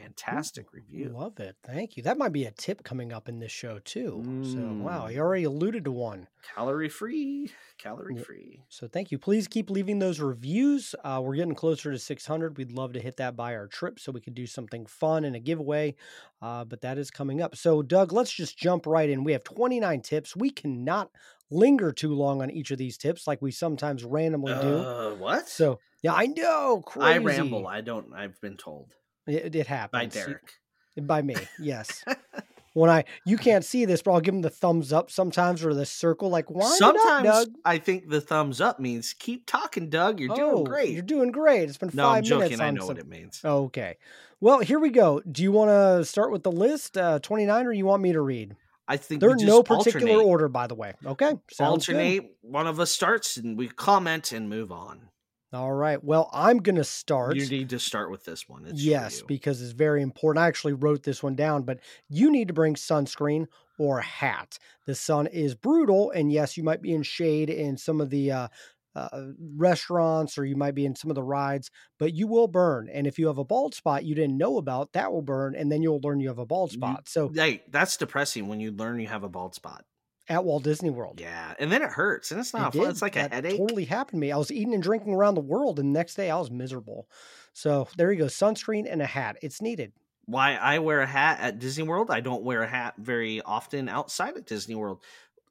Fantastic 0.00 0.72
review. 0.72 1.08
Love 1.10 1.38
it. 1.40 1.56
Thank 1.64 1.96
you. 1.96 2.02
That 2.02 2.18
might 2.18 2.32
be 2.32 2.44
a 2.44 2.50
tip 2.50 2.82
coming 2.84 3.12
up 3.12 3.28
in 3.28 3.38
this 3.38 3.52
show 3.52 3.78
too. 3.80 4.22
So 4.44 4.58
wow, 4.82 5.06
Mm. 5.06 5.12
you 5.14 5.20
already 5.20 5.44
alluded 5.44 5.84
to 5.84 5.92
one. 5.92 6.28
Calorie 6.54 6.88
free. 6.88 7.50
Calorie 7.78 8.16
Yeah. 8.16 8.22
free. 8.22 8.62
So 8.68 8.88
thank 8.88 9.10
you. 9.10 9.18
Please 9.18 9.46
keep 9.48 9.70
leaving 9.70 9.98
those 9.98 10.20
reviews. 10.20 10.94
Uh, 11.04 11.20
we're 11.24 11.36
getting 11.36 11.54
closer 11.54 11.90
to 11.92 11.98
600. 11.98 12.56
We'd 12.56 12.72
love 12.72 12.92
to 12.94 13.00
hit 13.00 13.16
that 13.16 13.36
by 13.36 13.54
our 13.54 13.66
trip 13.66 13.98
so 14.00 14.12
we 14.12 14.20
could 14.20 14.34
do 14.34 14.46
something 14.46 14.86
fun 14.86 15.24
and 15.24 15.36
a 15.36 15.40
giveaway. 15.40 15.94
Uh, 16.40 16.64
but 16.64 16.80
that 16.82 16.98
is 16.98 17.10
coming 17.10 17.40
up. 17.40 17.56
So 17.56 17.82
Doug, 17.82 18.12
let's 18.12 18.32
just 18.32 18.56
jump 18.58 18.86
right 18.86 19.08
in. 19.10 19.24
We 19.24 19.32
have 19.32 19.44
29 19.44 20.00
tips. 20.02 20.34
We 20.36 20.50
cannot 20.50 21.10
linger 21.50 21.92
too 21.92 22.12
long 22.14 22.42
on 22.42 22.50
each 22.50 22.70
of 22.70 22.78
these 22.78 22.98
tips 22.98 23.26
like 23.26 23.40
we 23.40 23.50
sometimes 23.50 24.04
randomly 24.04 24.52
do. 24.54 24.76
Uh, 24.78 25.14
what? 25.14 25.48
So 25.48 25.80
yeah, 26.02 26.14
I 26.14 26.26
know. 26.26 26.82
Crazy. 26.86 27.06
I 27.08 27.18
ramble. 27.18 27.66
I 27.66 27.80
don't. 27.80 28.12
I've 28.14 28.40
been 28.40 28.56
told 28.56 28.94
It, 29.28 29.54
it 29.54 29.66
happens. 29.66 30.14
by 30.14 30.20
Derek. 30.20 30.52
By 31.00 31.22
me, 31.22 31.36
yes. 31.60 32.02
when 32.72 32.90
I 32.90 33.04
you 33.24 33.36
can't 33.36 33.64
see 33.64 33.84
this, 33.84 34.02
but 34.02 34.12
I'll 34.12 34.20
give 34.20 34.34
him 34.34 34.42
the 34.42 34.50
thumbs 34.50 34.92
up 34.92 35.10
sometimes 35.12 35.64
or 35.64 35.74
the 35.74 35.86
circle, 35.86 36.28
like 36.28 36.46
up, 36.50 36.62
Sometimes 36.62 37.24
Doug. 37.24 37.48
I 37.64 37.78
think 37.78 38.08
the 38.08 38.20
thumbs 38.20 38.60
up 38.60 38.80
means 38.80 39.14
keep 39.16 39.46
talking, 39.46 39.90
Doug. 39.90 40.18
You're 40.18 40.34
doing 40.34 40.50
Oh, 40.56 40.64
great. 40.64 40.90
You're 40.90 41.02
doing 41.02 41.30
great. 41.30 41.68
It's 41.68 41.78
been 41.78 41.90
no, 41.92 42.06
I'm 42.08 42.14
five 42.16 42.24
joking. 42.24 42.40
minutes. 42.58 42.60
I 42.60 42.70
know 42.72 42.80
some- 42.80 42.88
what 42.88 42.98
it 42.98 43.06
means. 43.06 43.40
Okay. 43.44 43.96
Well, 44.40 44.60
here 44.60 44.78
we 44.80 44.90
go. 44.90 45.20
Do 45.20 45.42
you 45.42 45.52
want 45.52 45.68
to 45.70 46.04
start 46.04 46.30
with 46.32 46.42
the 46.42 46.52
list, 46.52 46.96
uh, 46.96 47.18
29, 47.20 47.66
or 47.66 47.72
you 47.72 47.86
want 47.86 48.02
me 48.02 48.12
to 48.12 48.20
read? 48.20 48.56
I 48.86 48.96
think 48.96 49.20
They're 49.20 49.30
in 49.32 49.44
no 49.44 49.62
particular 49.62 50.06
alternate. 50.14 50.24
order, 50.28 50.48
by 50.48 50.66
the 50.66 50.74
way. 50.74 50.94
Okay. 51.04 51.34
Sounds 51.50 51.86
good. 51.86 51.96
alternate. 51.96 52.36
One 52.42 52.66
of 52.66 52.80
us 52.80 52.90
starts 52.90 53.36
and 53.36 53.56
we 53.58 53.68
comment 53.68 54.32
and 54.32 54.48
move 54.48 54.72
on. 54.72 55.08
All 55.52 55.72
right. 55.72 56.02
Well, 56.02 56.28
I'm 56.32 56.58
going 56.58 56.76
to 56.76 56.84
start. 56.84 57.36
You 57.36 57.46
need 57.46 57.70
to 57.70 57.78
start 57.78 58.10
with 58.10 58.24
this 58.24 58.48
one. 58.48 58.66
It's 58.66 58.82
yes, 58.82 59.22
because 59.22 59.62
it's 59.62 59.72
very 59.72 60.02
important. 60.02 60.44
I 60.44 60.46
actually 60.48 60.74
wrote 60.74 61.02
this 61.02 61.22
one 61.22 61.36
down, 61.36 61.62
but 61.62 61.80
you 62.10 62.30
need 62.30 62.48
to 62.48 62.54
bring 62.54 62.74
sunscreen 62.74 63.46
or 63.78 64.00
a 64.00 64.04
hat. 64.04 64.58
The 64.86 64.94
sun 64.94 65.26
is 65.26 65.54
brutal, 65.54 66.10
and 66.10 66.30
yes, 66.30 66.56
you 66.56 66.62
might 66.64 66.82
be 66.82 66.92
in 66.92 67.02
shade 67.02 67.48
in 67.48 67.78
some 67.78 68.00
of 68.00 68.10
the 68.10 68.30
uh, 68.30 68.48
uh, 68.94 69.28
restaurants 69.54 70.36
or 70.36 70.44
you 70.44 70.56
might 70.56 70.74
be 70.74 70.84
in 70.84 70.94
some 70.94 71.10
of 71.10 71.14
the 71.14 71.22
rides, 71.22 71.70
but 71.98 72.14
you 72.14 72.26
will 72.26 72.48
burn. 72.48 72.88
And 72.88 73.06
if 73.06 73.18
you 73.18 73.28
have 73.28 73.38
a 73.38 73.44
bald 73.44 73.74
spot 73.74 74.04
you 74.04 74.14
didn't 74.14 74.36
know 74.36 74.58
about, 74.58 74.92
that 74.92 75.12
will 75.12 75.22
burn, 75.22 75.54
and 75.54 75.70
then 75.70 75.82
you'll 75.82 76.00
learn 76.00 76.20
you 76.20 76.28
have 76.28 76.38
a 76.38 76.46
bald 76.46 76.72
spot. 76.72 77.08
So 77.08 77.30
Hey, 77.32 77.62
that's 77.68 77.96
depressing 77.96 78.48
when 78.48 78.60
you 78.60 78.72
learn 78.72 78.98
you 78.98 79.06
have 79.06 79.22
a 79.22 79.28
bald 79.28 79.54
spot. 79.54 79.84
At 80.28 80.44
Walt 80.44 80.62
Disney 80.64 80.90
World. 80.90 81.20
Yeah, 81.20 81.54
and 81.58 81.70
then 81.72 81.82
it 81.82 81.90
hurts, 81.90 82.30
and 82.30 82.40
it's 82.40 82.52
not 82.54 82.74
It 82.74 82.78
fun. 82.78 82.86
did. 82.86 82.90
It's 82.90 83.02
like 83.02 83.16
a 83.16 83.20
That 83.20 83.32
headache. 83.32 83.58
Totally 83.58 83.84
happened 83.84 84.18
to 84.18 84.20
me. 84.20 84.32
I 84.32 84.36
was 84.36 84.50
eating 84.50 84.74
and 84.74 84.82
drinking 84.82 85.14
around 85.14 85.34
the 85.34 85.40
world, 85.40 85.78
and 85.78 85.94
the 85.94 85.98
next 85.98 86.14
day 86.14 86.30
I 86.30 86.38
was 86.38 86.50
miserable. 86.50 87.08
So 87.52 87.88
there 87.96 88.12
you 88.12 88.18
go, 88.18 88.26
sunscreen 88.26 88.86
and 88.90 89.00
a 89.02 89.06
hat. 89.06 89.38
It's 89.42 89.60
needed. 89.62 89.92
Why 90.26 90.54
I 90.56 90.78
wear 90.80 91.00
a 91.00 91.06
hat 91.06 91.38
at 91.40 91.58
Disney 91.58 91.84
World? 91.84 92.10
I 92.10 92.20
don't 92.20 92.42
wear 92.44 92.62
a 92.62 92.68
hat 92.68 92.94
very 92.98 93.40
often 93.42 93.88
outside 93.88 94.36
of 94.36 94.44
Disney 94.44 94.74
World, 94.74 95.02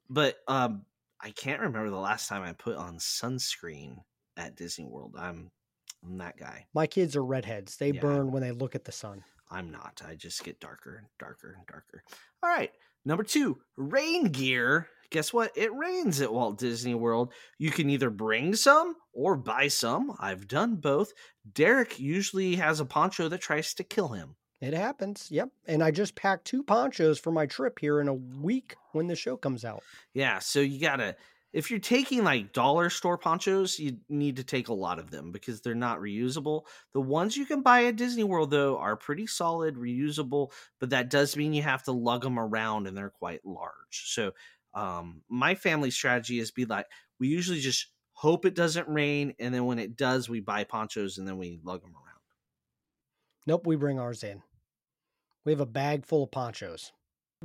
but 0.08 0.36
um, 0.46 0.84
I 1.20 1.30
can't 1.32 1.60
remember 1.60 1.90
the 1.90 1.96
last 1.96 2.28
time 2.28 2.42
I 2.42 2.52
put 2.52 2.76
on 2.76 2.98
sunscreen 2.98 3.96
at 4.36 4.54
Disney 4.56 4.86
World. 4.86 5.16
I'm, 5.18 5.50
I'm 6.04 6.18
that 6.18 6.36
guy. 6.36 6.66
My 6.74 6.86
kids 6.86 7.16
are 7.16 7.24
redheads. 7.24 7.76
They 7.76 7.90
Yeah. 7.90 8.00
burn 8.00 8.30
when 8.30 8.42
they 8.42 8.52
look 8.52 8.76
at 8.76 8.84
the 8.84 8.92
sun. 8.92 9.24
I'm 9.50 9.70
not. 9.70 10.00
I 10.06 10.14
just 10.14 10.44
get 10.44 10.60
darker 10.60 10.96
and 10.96 11.06
darker 11.18 11.54
and 11.58 11.66
darker. 11.66 12.04
All 12.42 12.50
right. 12.50 12.70
Number 13.08 13.24
two, 13.24 13.56
rain 13.78 14.24
gear. 14.24 14.86
Guess 15.10 15.32
what? 15.32 15.56
It 15.56 15.72
rains 15.72 16.20
at 16.20 16.30
Walt 16.30 16.58
Disney 16.58 16.94
World. 16.94 17.32
You 17.56 17.70
can 17.70 17.88
either 17.88 18.10
bring 18.10 18.54
some 18.54 18.96
or 19.14 19.34
buy 19.34 19.68
some. 19.68 20.14
I've 20.20 20.46
done 20.46 20.76
both. 20.76 21.14
Derek 21.50 21.98
usually 21.98 22.56
has 22.56 22.80
a 22.80 22.84
poncho 22.84 23.30
that 23.30 23.40
tries 23.40 23.72
to 23.72 23.82
kill 23.82 24.08
him. 24.08 24.36
It 24.60 24.74
happens. 24.74 25.28
Yep. 25.30 25.48
And 25.66 25.82
I 25.82 25.90
just 25.90 26.16
packed 26.16 26.44
two 26.44 26.62
ponchos 26.62 27.18
for 27.18 27.32
my 27.32 27.46
trip 27.46 27.78
here 27.78 28.02
in 28.02 28.08
a 28.08 28.14
week 28.14 28.76
when 28.92 29.06
the 29.06 29.16
show 29.16 29.38
comes 29.38 29.64
out. 29.64 29.82
Yeah, 30.12 30.38
so 30.40 30.60
you 30.60 30.78
gotta 30.78 31.16
if 31.52 31.70
you're 31.70 31.80
taking 31.80 32.24
like 32.24 32.52
dollar 32.52 32.90
store 32.90 33.16
ponchos, 33.16 33.78
you 33.78 33.98
need 34.08 34.36
to 34.36 34.44
take 34.44 34.68
a 34.68 34.74
lot 34.74 34.98
of 34.98 35.10
them 35.10 35.32
because 35.32 35.60
they're 35.60 35.74
not 35.74 36.00
reusable. 36.00 36.64
The 36.92 37.00
ones 37.00 37.36
you 37.36 37.46
can 37.46 37.62
buy 37.62 37.86
at 37.86 37.96
Disney 37.96 38.24
World 38.24 38.50
though 38.50 38.78
are 38.78 38.96
pretty 38.96 39.26
solid, 39.26 39.76
reusable, 39.76 40.52
but 40.78 40.90
that 40.90 41.10
does 41.10 41.36
mean 41.36 41.54
you 41.54 41.62
have 41.62 41.84
to 41.84 41.92
lug 41.92 42.22
them 42.22 42.38
around 42.38 42.86
and 42.86 42.96
they're 42.96 43.10
quite 43.10 43.44
large. 43.44 43.72
So 43.90 44.32
um 44.74 45.22
my 45.28 45.54
family 45.54 45.90
strategy 45.90 46.38
is 46.38 46.50
be 46.50 46.66
like 46.66 46.86
we 47.18 47.28
usually 47.28 47.60
just 47.60 47.86
hope 48.12 48.44
it 48.44 48.54
doesn't 48.54 48.88
rain 48.88 49.34
and 49.38 49.54
then 49.54 49.64
when 49.64 49.78
it 49.78 49.96
does 49.96 50.28
we 50.28 50.40
buy 50.40 50.64
ponchos 50.64 51.16
and 51.16 51.26
then 51.26 51.38
we 51.38 51.60
lug 51.64 51.80
them 51.80 51.92
around. 51.94 52.04
Nope, 53.46 53.66
we 53.66 53.76
bring 53.76 53.98
ours 53.98 54.22
in. 54.22 54.42
We 55.46 55.52
have 55.52 55.60
a 55.60 55.66
bag 55.66 56.04
full 56.04 56.24
of 56.24 56.30
ponchos. 56.30 56.92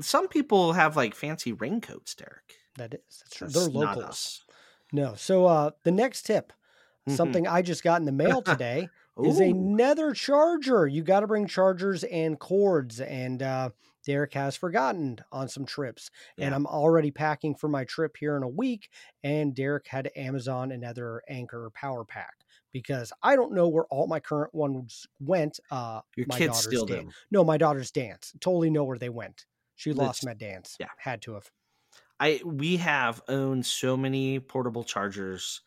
Some 0.01 0.27
people 0.27 0.73
have 0.73 0.97
like 0.97 1.15
fancy 1.15 1.53
raincoats, 1.53 2.15
Derek. 2.15 2.55
That 2.77 2.93
is, 2.93 2.99
that's 3.23 3.35
true. 3.35 3.47
They're 3.49 3.63
locals. 3.69 4.45
No. 4.91 5.13
So 5.15 5.45
uh 5.45 5.71
the 5.83 5.91
next 5.91 6.23
tip, 6.23 6.51
Mhm. 7.07 7.15
something 7.15 7.47
I 7.47 7.61
just 7.61 7.83
got 7.83 7.99
in 7.99 8.05
the 8.05 8.11
mail 8.11 8.41
today, 8.43 8.89
is 9.23 9.39
a 9.39 9.49
Ooh. 9.49 9.53
nether 9.53 10.13
charger. 10.13 10.87
You 10.87 11.03
got 11.03 11.19
to 11.19 11.27
bring 11.27 11.45
chargers 11.47 12.03
and 12.05 12.39
cords. 12.39 12.99
And 12.99 13.43
uh, 13.43 13.69
Derek 14.05 14.33
has 14.33 14.55
forgotten 14.55 15.19
on 15.31 15.47
some 15.49 15.65
trips. 15.65 16.09
And 16.39 16.55
I'm 16.55 16.65
already 16.65 17.11
packing 17.11 17.53
for 17.55 17.67
my 17.67 17.83
trip 17.83 18.17
here 18.17 18.35
in 18.37 18.41
a 18.43 18.47
week. 18.47 18.89
And 19.23 19.53
Derek 19.53 19.87
had 19.87 20.09
Amazon 20.15 20.71
another 20.71 21.21
Anker 21.29 21.69
power 21.75 22.03
pack 22.03 22.33
because 22.71 23.13
I 23.21 23.35
don't 23.35 23.53
know 23.53 23.67
where 23.67 23.85
all 23.91 24.07
my 24.07 24.19
current 24.19 24.53
ones 24.55 25.05
went. 25.19 25.59
Uh, 25.69 26.01
Your 26.15 26.25
my 26.27 26.37
kids 26.39 26.53
daughter's 26.65 26.65
steal 26.81 26.85
dan-. 26.87 27.13
No, 27.29 27.43
my 27.43 27.57
daughter's 27.57 27.91
dance. 27.91 28.33
Totally 28.39 28.71
know 28.71 28.83
where 28.83 28.97
they 28.97 29.09
went. 29.09 29.45
She 29.75 29.93
lost 29.93 30.25
at 30.25 30.37
dance. 30.39 30.75
yeah. 30.79 30.87
had 30.97 31.21
to 31.23 31.33
have. 31.35 31.51
I 32.19 32.41
we 32.45 32.77
have 32.77 33.21
owned 33.27 33.65
so 33.65 33.97
many 33.97 34.39
portable 34.39 34.83
chargers 34.83 35.61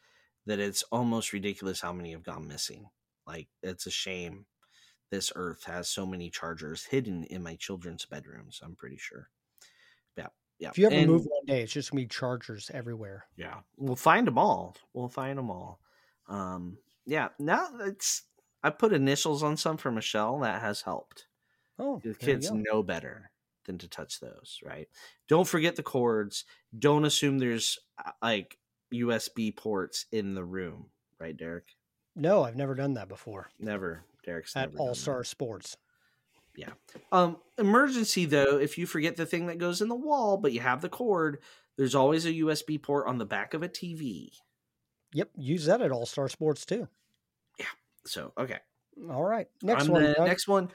that 0.47 0.59
it's 0.61 0.83
almost 0.85 1.33
ridiculous 1.33 1.81
how 1.81 1.93
many 1.93 2.13
have 2.13 2.23
gone 2.23 2.47
missing. 2.49 2.89
Like 3.27 3.49
it's 3.63 3.87
a 3.87 3.91
shame. 3.91 4.47
This 5.11 5.33
earth 5.37 5.65
has 5.65 5.89
so 5.89 6.05
many 6.07 6.31
chargers 6.31 6.85
hidden 6.85 7.25
in 7.25 7.43
my 7.43 7.57
children's 7.57 8.05
bedrooms. 8.07 8.61
I'm 8.63 8.75
pretty 8.77 8.97
sure. 8.97 9.29
Yeah, 10.17 10.29
yeah. 10.59 10.71
If 10.71 10.79
you 10.79 10.87
ever 10.87 10.95
And- 10.97 11.07
move 11.11 11.25
one 11.27 11.45
day, 11.47 11.63
it's 11.63 11.73
just 11.73 11.91
gonna 11.91 12.03
be 12.03 12.09
chargers 12.09 12.71
everywhere. 12.73 13.27
yeah, 13.37 13.61
we'll 13.77 13.97
find 13.97 14.27
them 14.27 14.39
all. 14.39 14.77
We'll 14.95 15.09
find 15.09 15.39
them 15.39 15.51
all. 15.51 15.81
Um, 16.29 16.79
yeah. 17.05 17.29
Now 17.39 17.69
it's 17.81 18.23
I 18.63 18.71
put 18.71 18.93
initials 18.93 19.43
on 19.45 19.57
some 19.57 19.77
for 19.77 19.91
Michelle. 19.93 20.41
That 20.41 20.61
has 20.61 20.83
helped. 20.83 21.27
Oh, 21.79 22.01
The 22.03 22.15
kids 22.15 22.51
know 22.51 22.83
better 22.83 23.31
than 23.67 23.79
to 23.79 23.89
touch 23.89 24.21
those, 24.21 24.59
right? 24.65 24.89
Don't 25.29 25.47
forget 25.47 25.77
the 25.77 25.83
cords. 25.83 26.45
Don't 26.79 27.05
assume 27.05 27.39
there's 27.39 27.79
uh, 28.05 28.13
like 28.23 28.59
USB 28.93 29.55
ports 29.55 30.07
in 30.13 30.35
the 30.35 30.45
room, 30.45 30.87
right, 31.21 31.37
Derek? 31.37 31.77
No, 32.15 32.43
I've 32.43 32.57
never 32.57 32.75
done 32.75 32.95
that 32.95 33.09
before 33.09 33.49
Never. 33.59 34.03
Derek's 34.25 34.57
at 34.57 34.75
All. 34.79 34.95
Star 34.95 35.23
Sports. 35.23 35.77
Yeah. 36.57 36.71
Um, 37.13 37.37
emergency 37.59 38.25
though, 38.25 38.59
if 38.59 38.79
you 38.79 38.87
forget 38.87 39.17
the 39.17 39.27
thing 39.27 39.47
that 39.47 39.59
goes 39.59 39.83
in 39.83 39.89
the 39.89 39.95
wall, 39.95 40.39
but 40.39 40.53
you 40.53 40.61
have 40.61 40.81
the 40.81 40.89
cord, 40.89 41.39
there's 41.77 41.95
always 41.95 42.25
a 42.25 42.33
USB 42.33 42.83
port 42.83 43.07
on 43.07 43.19
the 43.19 43.27
back 43.27 43.53
of 43.53 43.63
a 43.63 43.69
TV. 43.69 44.31
Yep, 45.13 45.31
use 45.37 45.67
that 45.67 45.83
at 45.83 45.93
All 45.93 46.07
Star 46.07 46.29
Sports 46.29 46.65
too. 46.65 46.89
Yeah. 47.59 47.67
So 48.07 48.33
okay, 48.39 48.59
All 49.11 49.23
right, 49.25 49.47
next 49.63 49.87
On 49.87 49.93
one. 49.93 50.03
Doug. 50.05 50.27
next 50.27 50.49
one. 50.49 50.71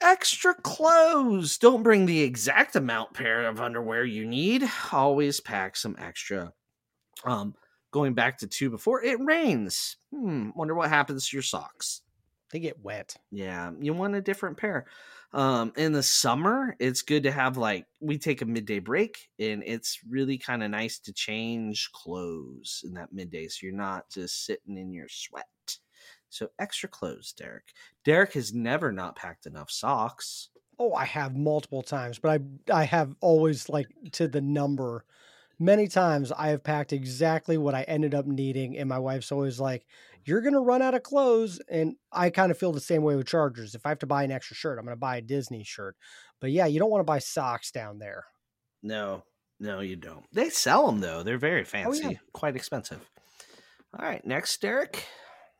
Extra 0.00 0.54
clothes. 0.54 1.58
Don't 1.58 1.82
bring 1.82 2.06
the 2.06 2.22
exact 2.22 2.76
amount 2.76 3.14
pair 3.14 3.46
of 3.46 3.60
underwear 3.60 4.04
you 4.04 4.26
need. 4.26 4.64
Always 4.92 5.40
pack 5.40 5.76
some 5.76 5.96
extra. 5.98 6.52
Um, 7.24 7.54
going 7.90 8.14
back 8.14 8.38
to 8.38 8.46
two 8.46 8.70
before, 8.70 9.02
it 9.02 9.20
rains. 9.20 9.96
Hmm, 10.12 10.50
wonder 10.54 10.74
what 10.74 10.88
happens 10.88 11.28
to 11.28 11.36
your 11.36 11.42
socks. 11.42 12.02
They 12.50 12.60
get 12.60 12.82
wet. 12.82 13.16
Yeah, 13.30 13.72
you 13.80 13.94
want 13.94 14.16
a 14.16 14.20
different 14.20 14.56
pair. 14.56 14.86
Um, 15.32 15.72
in 15.76 15.92
the 15.92 16.02
summer, 16.02 16.74
it's 16.80 17.02
good 17.02 17.22
to 17.22 17.30
have 17.30 17.56
like 17.56 17.86
we 18.00 18.18
take 18.18 18.42
a 18.42 18.46
midday 18.46 18.80
break, 18.80 19.28
and 19.38 19.62
it's 19.64 20.00
really 20.08 20.36
kind 20.36 20.62
of 20.64 20.70
nice 20.70 20.98
to 21.00 21.12
change 21.12 21.90
clothes 21.92 22.82
in 22.84 22.94
that 22.94 23.12
midday, 23.12 23.46
so 23.46 23.66
you're 23.66 23.76
not 23.76 24.10
just 24.10 24.44
sitting 24.44 24.76
in 24.76 24.92
your 24.92 25.08
sweat. 25.08 25.46
So 26.30 26.48
extra 26.58 26.88
clothes, 26.88 27.32
Derek. 27.36 27.72
Derek 28.04 28.32
has 28.34 28.54
never 28.54 28.90
not 28.92 29.16
packed 29.16 29.44
enough 29.46 29.70
socks. 29.70 30.48
Oh, 30.78 30.94
I 30.94 31.04
have 31.04 31.36
multiple 31.36 31.82
times, 31.82 32.18
but 32.18 32.40
I 32.70 32.72
I 32.80 32.84
have 32.84 33.14
always 33.20 33.68
like 33.68 33.88
to 34.12 34.26
the 34.28 34.40
number. 34.40 35.04
Many 35.58 35.88
times 35.88 36.32
I 36.32 36.48
have 36.48 36.64
packed 36.64 36.94
exactly 36.94 37.58
what 37.58 37.74
I 37.74 37.82
ended 37.82 38.14
up 38.14 38.24
needing, 38.26 38.78
and 38.78 38.88
my 38.88 38.98
wife's 38.98 39.30
always 39.30 39.60
like, 39.60 39.84
"You're 40.24 40.40
gonna 40.40 40.60
run 40.60 40.80
out 40.80 40.94
of 40.94 41.02
clothes." 41.02 41.60
And 41.68 41.96
I 42.10 42.30
kind 42.30 42.50
of 42.50 42.56
feel 42.56 42.72
the 42.72 42.80
same 42.80 43.02
way 43.02 43.14
with 43.14 43.26
Chargers. 43.26 43.74
If 43.74 43.84
I 43.84 43.90
have 43.90 43.98
to 43.98 44.06
buy 44.06 44.22
an 44.22 44.30
extra 44.30 44.56
shirt, 44.56 44.78
I'm 44.78 44.86
gonna 44.86 44.96
buy 44.96 45.18
a 45.18 45.20
Disney 45.22 45.62
shirt. 45.64 45.96
But 46.40 46.50
yeah, 46.52 46.64
you 46.64 46.78
don't 46.78 46.90
want 46.90 47.00
to 47.00 47.04
buy 47.12 47.18
socks 47.18 47.70
down 47.70 47.98
there. 47.98 48.24
No, 48.82 49.24
no, 49.58 49.80
you 49.80 49.96
don't. 49.96 50.24
They 50.32 50.48
sell 50.48 50.86
them 50.86 51.00
though. 51.00 51.22
They're 51.22 51.36
very 51.36 51.60
Oh, 51.62 51.64
fancy, 51.66 52.02
yeah. 52.12 52.18
quite 52.32 52.56
expensive. 52.56 53.10
All 53.98 54.06
right, 54.06 54.24
next, 54.24 54.62
Derek. 54.62 55.04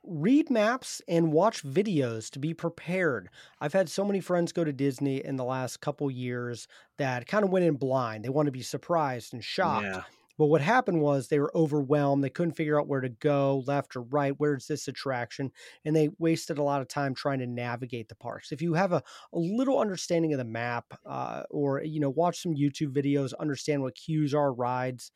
Read 0.02 0.50
maps 0.50 1.02
and 1.08 1.32
watch 1.32 1.62
videos 1.62 2.30
to 2.30 2.38
be 2.38 2.54
prepared. 2.54 3.28
I've 3.60 3.72
had 3.72 3.88
so 3.88 4.04
many 4.04 4.20
friends 4.20 4.52
go 4.52 4.64
to 4.64 4.72
Disney 4.72 5.24
in 5.24 5.36
the 5.36 5.44
last 5.44 5.80
couple 5.80 6.10
years 6.10 6.66
that 6.96 7.26
kind 7.26 7.44
of 7.44 7.50
went 7.50 7.64
in 7.64 7.74
blind. 7.74 8.24
They 8.24 8.28
want 8.28 8.46
to 8.46 8.52
be 8.52 8.62
surprised 8.62 9.32
and 9.34 9.44
shocked. 9.44 9.84
Yeah, 9.84 10.02
But 10.40 10.46
what 10.46 10.62
happened 10.62 11.02
was 11.02 11.28
they 11.28 11.38
were 11.38 11.54
overwhelmed. 11.54 12.24
They 12.24 12.30
couldn't 12.30 12.54
figure 12.54 12.80
out 12.80 12.88
where 12.88 13.02
to 13.02 13.10
go, 13.10 13.62
left 13.66 13.94
or 13.94 14.02
right. 14.02 14.34
Where's 14.38 14.66
this 14.66 14.88
attraction? 14.88 15.52
And 15.84 15.94
they 15.94 16.08
wasted 16.18 16.58
a 16.58 16.62
lot 16.62 16.80
of 16.80 16.88
time 16.88 17.14
trying 17.14 17.40
to 17.40 17.46
navigate 17.46 18.08
the 18.08 18.14
parks. 18.16 18.50
If 18.50 18.62
you 18.62 18.72
have 18.74 18.92
a, 18.92 19.02
a 19.34 19.38
little 19.38 19.78
understanding 19.78 20.32
of 20.32 20.38
the 20.38 20.44
map, 20.44 20.94
uh, 21.04 21.44
or 21.50 21.82
you 21.82 22.00
know, 22.00 22.10
watch 22.10 22.40
some 22.42 22.54
YouTube 22.54 22.94
videos, 22.94 23.34
understand 23.38 23.82
what 23.82 23.94
queues 23.94 24.34
are, 24.34 24.52
rides, 24.52 25.12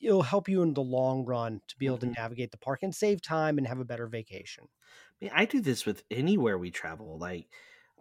it'll 0.00 0.22
help 0.22 0.48
you 0.48 0.62
in 0.62 0.74
the 0.74 0.82
long 0.82 1.24
run 1.24 1.62
to 1.68 1.76
be 1.78 1.86
able 1.86 1.98
Mhm. 1.98 2.00
to 2.00 2.12
navigate 2.16 2.50
the 2.50 2.58
park 2.58 2.82
and 2.82 2.94
save 2.94 3.22
time 3.22 3.58
and 3.58 3.66
have 3.66 3.78
a 3.78 3.84
better 3.84 4.06
vacation. 4.08 4.68
I, 5.20 5.24
mean, 5.24 5.32
I 5.34 5.44
do 5.44 5.60
this 5.60 5.86
with 5.86 6.04
anywhere 6.10 6.58
we 6.58 6.70
travel. 6.70 7.18
Like, 7.18 7.48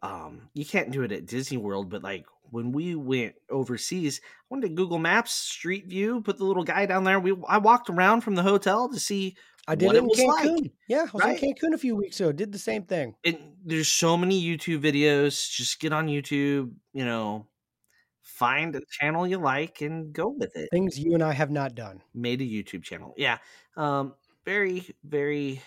um, 0.01 0.49
you 0.53 0.65
can't 0.65 0.91
do 0.91 1.03
it 1.03 1.11
at 1.11 1.25
Disney 1.25 1.57
World, 1.57 1.89
but 1.89 2.03
like 2.03 2.25
when 2.51 2.71
we 2.71 2.95
went 2.95 3.35
overseas, 3.49 4.21
I 4.23 4.45
went 4.49 4.63
to 4.63 4.69
Google 4.69 4.99
Maps 4.99 5.31
Street 5.31 5.87
View, 5.87 6.21
put 6.21 6.37
the 6.37 6.45
little 6.45 6.63
guy 6.63 6.85
down 6.85 7.03
there. 7.03 7.19
We 7.19 7.35
I 7.47 7.57
walked 7.57 7.89
around 7.89 8.21
from 8.21 8.35
the 8.35 8.43
hotel 8.43 8.89
to 8.89 8.99
see 8.99 9.35
I 9.67 9.75
did 9.75 9.85
what 9.85 9.95
it 9.95 9.99
it 9.99 10.01
in 10.03 10.07
was 10.07 10.19
like, 10.19 10.45
Cancun. 10.47 10.71
yeah, 10.87 11.01
I 11.01 11.03
was 11.13 11.23
right? 11.23 11.43
in 11.43 11.53
Cancun 11.53 11.73
a 11.73 11.77
few 11.77 11.95
weeks 11.95 12.19
ago. 12.19 12.31
Did 12.31 12.51
the 12.51 12.59
same 12.59 12.83
thing. 12.83 13.15
and 13.23 13.37
there's 13.63 13.87
so 13.89 14.17
many 14.17 14.41
YouTube 14.41 14.81
videos. 14.81 15.51
Just 15.51 15.79
get 15.79 15.93
on 15.93 16.07
YouTube, 16.07 16.71
you 16.93 17.05
know, 17.05 17.45
find 18.23 18.75
a 18.75 18.81
channel 18.99 19.27
you 19.27 19.37
like 19.37 19.81
and 19.81 20.11
go 20.13 20.29
with 20.29 20.55
it. 20.55 20.69
Things 20.71 20.97
you 20.97 21.13
and 21.13 21.21
I 21.21 21.33
have 21.33 21.51
not 21.51 21.75
done. 21.75 22.01
Made 22.15 22.41
a 22.41 22.45
YouTube 22.45 22.83
channel. 22.83 23.13
Yeah. 23.17 23.37
Um, 23.77 24.15
very, 24.45 24.87
very, 25.03 25.61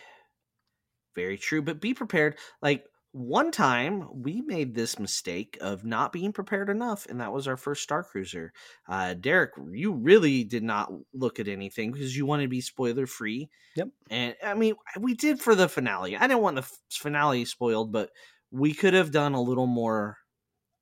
very 1.14 1.36
true. 1.38 1.62
But 1.62 1.80
be 1.80 1.94
prepared. 1.94 2.38
Like 2.60 2.84
one 3.12 3.50
time 3.50 4.09
we 4.23 4.40
made 4.40 4.75
this 4.75 4.99
mistake 4.99 5.59
of 5.61 5.85
not 5.85 6.12
being 6.12 6.33
prepared 6.33 6.71
enough, 6.71 7.07
and 7.07 7.21
that 7.21 7.33
was 7.33 7.47
our 7.47 7.59
first 7.59 7.83
Star 7.83 8.02
Cruiser. 8.02 8.52
Uh, 8.88 9.12
Derek, 9.14 9.52
you 9.71 9.92
really 9.92 10.45
did 10.45 10.62
not 10.62 10.90
look 11.12 11.38
at 11.38 11.47
anything 11.47 11.92
because 11.92 12.16
you 12.16 12.25
wanted 12.25 12.45
to 12.45 12.49
be 12.49 12.62
spoiler 12.62 13.07
free. 13.07 13.50
Yep. 13.76 13.88
And 14.11 14.35
I 14.42 14.54
mean, 14.54 14.76
we 14.99 15.14
did 15.14 15.40
for 15.40 15.54
the 15.54 15.69
finale. 15.69 16.16
I 16.16 16.26
didn't 16.26 16.42
want 16.42 16.57
the 16.57 16.69
finale 16.90 17.45
spoiled, 17.45 17.92
but 17.92 18.11
we 18.50 18.73
could 18.73 18.95
have 18.95 19.11
done 19.11 19.35
a 19.35 19.42
little 19.42 19.66
more 19.66 20.16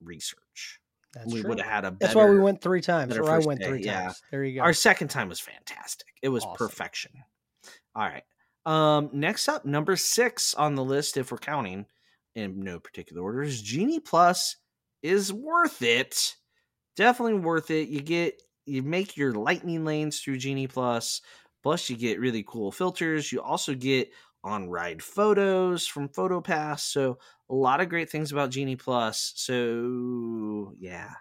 research. 0.01 0.81
That's 1.13 1.33
we 1.33 1.41
true. 1.41 1.51
would 1.51 1.61
have 1.61 1.69
had 1.69 1.85
a 1.85 1.91
better. 1.91 1.99
That's 2.01 2.15
why 2.15 2.31
we 2.31 2.39
went 2.39 2.63
three 2.63 2.81
times, 2.81 3.17
or 3.17 3.29
I 3.29 3.39
went 3.39 3.61
day, 3.61 3.67
three 3.67 3.83
yeah. 3.83 4.03
times. 4.03 4.23
There 4.31 4.45
you 4.45 4.61
go. 4.61 4.63
Our 4.63 4.73
second 4.73 5.09
time 5.09 5.29
was 5.29 5.41
fantastic. 5.41 6.07
It 6.23 6.29
was 6.29 6.45
Awesome. 6.45 6.57
perfection. 6.57 7.13
All 7.97 8.05
right. 8.05 8.23
Um, 8.67 9.11
next 9.13 9.49
up, 9.49 9.65
number 9.65 9.97
six 9.97 10.55
on 10.55 10.77
the 10.77 10.85
list, 10.85 11.17
if 11.17 11.33
we're 11.33 11.39
counting 11.39 11.87
in 12.35 12.61
no 12.61 12.81
particular 12.81 13.23
order, 13.23 13.43
is 13.43 13.63
Genie 13.63 14.01
Plus 14.01 14.57
is 15.03 15.33
worth 15.33 15.83
it. 15.83 16.37
Definitely 16.97 17.41
worth 17.41 17.71
it. 17.71 17.89
You 17.89 18.01
get 18.01 18.43
you 18.67 18.83
make 18.83 19.17
your 19.17 19.33
lightning 19.35 19.85
lanes 19.85 20.21
through 20.21 20.39
Genie 20.39 20.69
Plus. 20.69 21.23
Plus, 21.63 21.91
you 21.91 21.97
get 21.97 22.21
really 22.21 22.45
cool 22.47 22.73
filters. 22.73 23.33
You 23.33 23.43
also 23.43 23.75
get 23.75 24.11
on 24.45 24.71
ride 24.71 25.03
photos 25.03 25.87
from 25.87 26.09
PhotoPass. 26.09 26.81
So 26.81 27.19
a 27.51 27.55
lot 27.55 27.81
of 27.81 27.89
great 27.91 28.11
things 28.11 28.33
about 28.33 28.51
Genie 28.51 28.77
Plus. 28.77 29.33
So 29.37 30.75
yeah, 30.79 31.13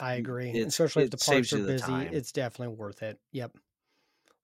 I 0.00 0.14
agree. 0.14 0.50
it's- 0.50 0.66
Especially 0.66 1.02
if 1.02 1.10
the 1.10 1.18
parks 1.18 1.52
are 1.52 1.58
busy, 1.58 2.04
it's 2.04 2.32
definitely 2.32 2.76
worth 2.76 3.02
it. 3.02 3.20
Yep. 3.32 3.56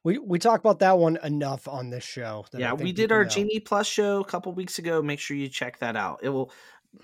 We 0.05 0.19
we 0.19 0.39
talk 0.39 0.61
about 0.61 0.79
that 0.81 0.99
one 0.99 1.19
enough 1.25 1.67
on 1.67 1.91
this 1.91 2.05
show. 2.05 2.45
that 2.53 2.61
yeah 2.61 2.73
we 2.75 2.93
did 2.93 3.11
our 3.11 3.25
know. 3.25 3.31
genie 3.31 3.61
plus 3.61 3.87
show 3.87 4.21
a 4.21 4.25
couple 4.25 4.53
weeks 4.53 4.79
ago 4.79 5.03
make 5.03 5.19
sure 5.19 5.37
you 5.37 5.49
check 5.49 5.79
that 5.79 5.97
out 5.97 6.21
it 6.23 6.29
will 6.29 6.53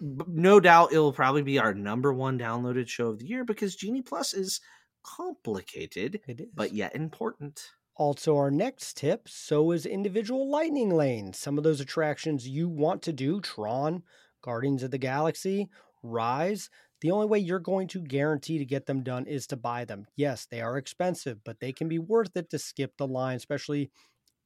no 0.00 0.60
doubt 0.60 0.92
it 0.92 0.98
will 0.98 1.12
probably 1.12 1.42
be 1.42 1.58
our 1.58 1.74
number 1.74 2.12
one 2.12 2.38
downloaded 2.38 2.86
show 2.88 3.08
of 3.08 3.18
the 3.18 3.26
year 3.26 3.44
because 3.44 3.74
genie 3.74 4.02
plus 4.02 4.34
is 4.34 4.60
complicated 5.02 6.20
It 6.28 6.40
is. 6.40 6.46
but 6.54 6.72
yet 6.72 6.94
important 6.94 7.70
Also, 7.96 8.36
our 8.36 8.50
next 8.50 8.96
tip 8.96 9.28
so 9.28 9.72
is 9.72 9.84
individual 9.86 10.50
lightning 10.50 10.90
lanes. 10.90 11.38
Some 11.38 11.58
of 11.58 11.64
those 11.64 11.80
attractions 11.80 12.48
you 12.48 12.68
want 12.68 13.02
to 13.02 13.12
do 13.12 13.40
Tron, 13.40 14.02
Guardians 14.42 14.82
of 14.82 14.90
the 14.90 14.98
Galaxy, 14.98 15.68
Rise. 16.02 16.70
The 17.00 17.10
only 17.10 17.26
way 17.26 17.38
you're 17.38 17.58
going 17.58 17.88
to 17.88 18.00
guarantee 18.00 18.58
to 18.58 18.64
get 18.64 18.86
them 18.86 19.02
done 19.02 19.26
is 19.26 19.46
to 19.48 19.56
buy 19.56 19.84
them. 19.84 20.06
Yes, 20.16 20.46
they 20.50 20.60
are 20.60 20.76
expensive, 20.76 21.42
but 21.44 21.60
they 21.60 21.72
can 21.72 21.88
be 21.88 21.98
worth 21.98 22.36
it 22.36 22.50
to 22.50 22.58
skip 22.58 22.96
the 22.96 23.06
line, 23.06 23.36
especially 23.36 23.90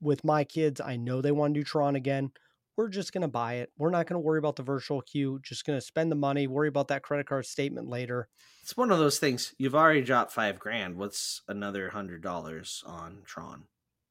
with 0.00 0.24
my 0.24 0.44
kids. 0.44 0.80
I 0.80 0.96
know 0.96 1.20
they 1.20 1.32
want 1.32 1.54
to 1.54 1.60
do 1.60 1.64
Tron 1.64 1.96
again. 1.96 2.30
We're 2.76 2.88
just 2.88 3.12
going 3.12 3.22
to 3.22 3.28
buy 3.28 3.54
it. 3.54 3.70
We're 3.78 3.90
not 3.90 4.06
going 4.06 4.20
to 4.20 4.26
worry 4.26 4.38
about 4.38 4.56
the 4.56 4.62
virtual 4.62 5.00
queue. 5.00 5.40
Just 5.42 5.64
going 5.64 5.78
to 5.78 5.84
spend 5.84 6.10
the 6.10 6.16
money, 6.16 6.46
worry 6.46 6.68
about 6.68 6.88
that 6.88 7.02
credit 7.02 7.26
card 7.26 7.46
statement 7.46 7.88
later. 7.88 8.28
it's 8.62 8.76
one 8.76 8.90
of 8.90 8.98
those 8.98 9.18
things 9.18 9.54
you've 9.58 9.74
already 9.74 10.02
dropped 10.02 10.32
five 10.32 10.58
grand 10.58 10.96
what's 10.96 11.42
another 11.48 11.90
hundred 11.90 12.22
dollars 12.22 12.82
on 12.86 13.22
tron 13.24 13.64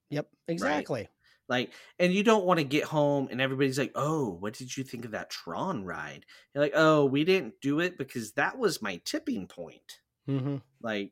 Yep, 0.09 0.27
exactly. 0.47 1.07
Like 1.49 1.71
and 1.99 2.13
you 2.13 2.23
don't 2.23 2.45
want 2.45 2.59
to 2.59 2.63
get 2.63 2.83
home 2.83 3.27
and 3.29 3.41
everybody's 3.41 3.79
like 3.79 3.91
oh 3.95 4.37
what 4.39 4.53
did 4.53 4.75
you 4.75 4.83
think 4.83 5.05
of 5.05 5.11
that 5.11 5.29
tron 5.29 5.83
ride 5.83 6.25
you're 6.53 6.63
like 6.63 6.73
oh 6.75 7.05
we 7.05 7.23
didn't 7.23 7.53
do 7.61 7.79
it 7.79 7.97
because 7.97 8.31
that 8.33 8.57
was 8.57 8.81
my 8.81 9.01
tipping 9.05 9.47
point 9.47 9.99
hmm 10.25 10.57
like 10.81 11.11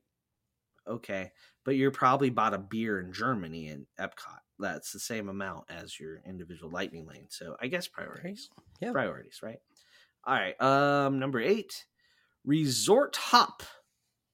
okay 0.87 1.31
but 1.63 1.75
you're 1.75 1.91
probably 1.91 2.29
bought 2.29 2.53
a 2.53 2.57
beer 2.57 2.99
in 2.99 3.11
germany 3.11 3.67
in 3.67 3.85
epcot 3.99 4.39
that's 4.61 4.91
the 4.91 4.99
same 4.99 5.27
amount 5.27 5.65
as 5.69 5.99
your 5.99 6.21
individual 6.25 6.71
lightning 6.71 7.07
lane. 7.07 7.25
So 7.29 7.57
I 7.59 7.67
guess 7.67 7.87
priorities. 7.87 8.49
Yeah. 8.79 8.91
Priorities, 8.91 9.39
right? 9.43 9.59
All 10.25 10.35
right. 10.35 10.61
Um, 10.61 11.19
number 11.19 11.41
eight, 11.41 11.85
resort 12.45 13.15
hop, 13.15 13.63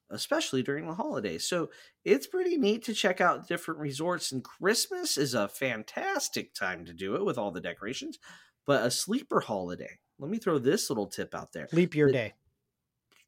especially 0.10 0.64
during 0.64 0.88
the 0.88 0.94
holidays. 0.96 1.48
So 1.48 1.70
it's 2.06 2.28
pretty 2.28 2.58
neat 2.58 2.84
to 2.86 2.94
check 2.94 3.22
out 3.22 3.48
different 3.48 3.80
resorts, 3.80 4.32
and 4.32 4.44
Christmas 4.44 5.18
is 5.18 5.34
a 5.34 5.48
fantastic 5.48 6.54
time 6.54 6.86
to 6.86 6.94
do 6.94 7.16
it 7.16 7.26
with 7.26 7.38
all 7.38 7.52
the 7.52 7.62
decorations. 7.62 8.20
But 8.66 8.86
a 8.86 8.92
sleeper 8.92 9.40
holiday. 9.42 10.00
Let 10.20 10.30
me 10.30 10.40
throw 10.40 10.60
this 10.60 10.90
little 10.90 11.08
tip 11.08 11.34
out 11.36 11.54
there. 11.54 11.68
Leap 11.72 11.96
year 11.96 12.12
day. 12.12 12.34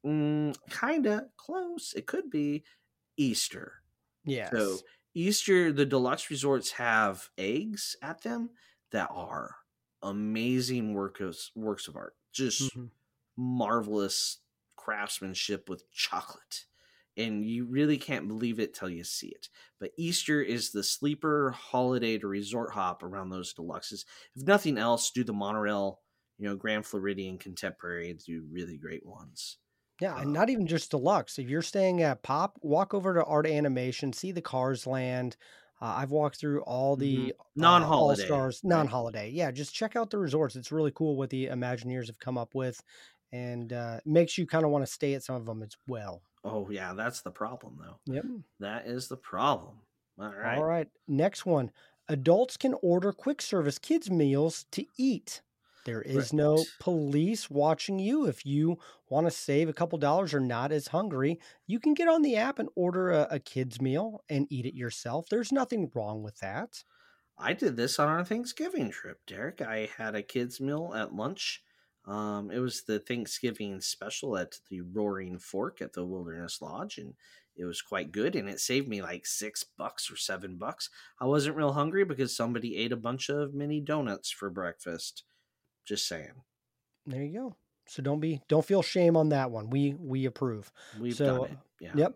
Mm, 0.04 0.56
kinda 0.70 1.30
close. 1.36 1.92
It 1.94 2.06
could 2.06 2.30
be 2.30 2.64
Easter. 3.16 3.82
Yes. 4.24 4.52
So 4.54 4.84
Easter, 5.14 5.72
the 5.72 5.86
deluxe 5.86 6.30
resorts 6.30 6.72
have 6.72 7.30
eggs 7.38 7.96
at 8.02 8.22
them 8.22 8.50
that 8.92 9.10
are 9.12 9.56
amazing 10.02 10.94
works 10.94 11.52
works 11.54 11.88
of 11.88 11.96
art. 11.96 12.16
Just 12.32 12.72
Mhm. 12.74 12.90
marvelous 13.36 14.38
craftsmanship 14.76 15.68
with 15.68 15.90
chocolate. 15.92 16.66
And 17.16 17.44
you 17.44 17.66
really 17.66 17.98
can't 17.98 18.28
believe 18.28 18.60
it 18.60 18.72
till 18.72 18.88
you 18.88 19.04
see 19.04 19.28
it. 19.28 19.48
But 19.78 19.92
Easter 19.98 20.40
is 20.40 20.70
the 20.70 20.82
sleeper 20.84 21.50
holiday 21.50 22.18
to 22.18 22.26
resort 22.28 22.72
hop 22.72 23.02
around 23.02 23.30
those 23.30 23.52
deluxes. 23.52 24.04
If 24.34 24.46
nothing 24.46 24.78
else, 24.78 25.10
do 25.10 25.24
the 25.24 25.32
monorail, 25.32 26.00
you 26.38 26.48
know, 26.48 26.56
Grand 26.56 26.86
Floridian 26.86 27.36
Contemporary 27.38 28.14
do 28.14 28.46
really 28.50 28.78
great 28.78 29.04
ones. 29.04 29.58
Yeah, 30.00 30.16
and 30.18 30.28
Uh, 30.28 30.40
not 30.40 30.48
even 30.50 30.66
just 30.66 30.90
deluxe. 30.92 31.38
If 31.38 31.48
you're 31.48 31.62
staying 31.62 32.00
at 32.02 32.22
Pop, 32.22 32.58
walk 32.62 32.94
over 32.94 33.12
to 33.14 33.24
Art 33.24 33.46
Animation, 33.46 34.12
see 34.12 34.32
the 34.32 34.40
Cars 34.40 34.86
Land. 34.86 35.36
Uh, 35.80 35.94
I've 35.98 36.10
walked 36.10 36.38
through 36.38 36.62
all 36.62 36.96
the 36.96 37.34
uh, 37.38 37.44
Non-holiday, 37.56 38.22
All 38.22 38.26
Stars, 38.26 38.60
non-holiday. 38.64 39.30
Yeah, 39.30 39.50
just 39.50 39.74
check 39.74 39.96
out 39.96 40.10
the 40.10 40.18
resorts. 40.18 40.56
It's 40.56 40.72
really 40.72 40.92
cool 40.92 41.16
what 41.16 41.30
the 41.30 41.46
Imagineers 41.46 42.06
have 42.06 42.18
come 42.18 42.38
up 42.38 42.54
with, 42.54 42.82
and 43.32 43.72
uh, 43.72 44.00
makes 44.06 44.38
you 44.38 44.46
kind 44.46 44.64
of 44.64 44.70
want 44.70 44.86
to 44.86 44.92
stay 44.92 45.14
at 45.14 45.22
some 45.24 45.36
of 45.36 45.46
them 45.46 45.62
as 45.62 45.76
well. 45.86 46.22
Oh 46.44 46.70
yeah, 46.70 46.94
that's 46.94 47.22
the 47.22 47.30
problem 47.30 47.78
though. 47.80 47.98
Yep. 48.06 48.24
That 48.60 48.86
is 48.86 49.08
the 49.08 49.16
problem. 49.16 49.80
All 50.18 50.32
right. 50.34 50.58
All 50.58 50.64
right. 50.64 50.88
Next 51.08 51.46
one. 51.46 51.70
Adults 52.08 52.56
can 52.56 52.74
order 52.82 53.12
quick 53.12 53.40
service 53.40 53.78
kids 53.78 54.10
meals 54.10 54.64
to 54.72 54.84
eat. 54.98 55.42
There 55.84 56.02
is 56.02 56.32
no 56.32 56.66
police 56.78 57.48
watching 57.48 57.98
you. 57.98 58.26
If 58.26 58.44
you 58.44 58.78
want 59.08 59.26
to 59.26 59.30
save 59.30 59.68
a 59.68 59.72
couple 59.72 59.98
dollars 59.98 60.34
or 60.34 60.40
not 60.40 60.72
as 60.72 60.88
hungry, 60.88 61.40
you 61.66 61.80
can 61.80 61.94
get 61.94 62.08
on 62.08 62.22
the 62.22 62.36
app 62.36 62.58
and 62.58 62.68
order 62.74 63.10
a, 63.10 63.28
a 63.30 63.38
kids 63.38 63.80
meal 63.80 64.22
and 64.28 64.46
eat 64.50 64.66
it 64.66 64.74
yourself. 64.74 65.26
There's 65.30 65.52
nothing 65.52 65.90
wrong 65.94 66.22
with 66.22 66.38
that. 66.40 66.84
I 67.38 67.54
did 67.54 67.76
this 67.76 67.98
on 67.98 68.08
our 68.08 68.24
Thanksgiving 68.24 68.90
trip, 68.90 69.24
Derek. 69.26 69.60
I 69.60 69.86
had 69.96 70.14
a 70.14 70.22
kids' 70.22 70.60
meal 70.60 70.92
at 70.94 71.14
lunch. 71.14 71.64
Um, 72.06 72.50
it 72.50 72.58
was 72.58 72.82
the 72.82 72.98
Thanksgiving 72.98 73.80
special 73.80 74.36
at 74.36 74.58
the 74.70 74.80
Roaring 74.80 75.38
Fork 75.38 75.80
at 75.82 75.92
the 75.92 76.04
Wilderness 76.04 76.60
Lodge, 76.62 76.98
and 76.98 77.14
it 77.56 77.64
was 77.64 77.82
quite 77.82 78.10
good. 78.10 78.34
And 78.36 78.48
it 78.48 78.58
saved 78.60 78.88
me 78.88 79.02
like 79.02 79.26
six 79.26 79.64
bucks 79.64 80.10
or 80.10 80.16
seven 80.16 80.56
bucks. 80.56 80.88
I 81.20 81.26
wasn't 81.26 81.56
real 81.56 81.72
hungry 81.72 82.04
because 82.04 82.34
somebody 82.34 82.76
ate 82.76 82.92
a 82.92 82.96
bunch 82.96 83.28
of 83.28 83.54
mini 83.54 83.80
donuts 83.80 84.30
for 84.30 84.48
breakfast. 84.50 85.24
Just 85.84 86.08
saying, 86.08 86.32
There 87.06 87.22
you 87.22 87.38
go. 87.38 87.56
So 87.86 88.02
don't 88.02 88.20
be 88.20 88.40
don't 88.48 88.64
feel 88.64 88.82
shame 88.82 89.16
on 89.16 89.30
that 89.30 89.50
one. 89.50 89.68
We 89.68 89.94
we 89.98 90.24
approve. 90.24 90.72
we've 90.98 91.16
So, 91.16 91.26
done 91.38 91.44
it. 91.50 91.58
Yeah. 91.80 91.92
Yep. 91.96 92.14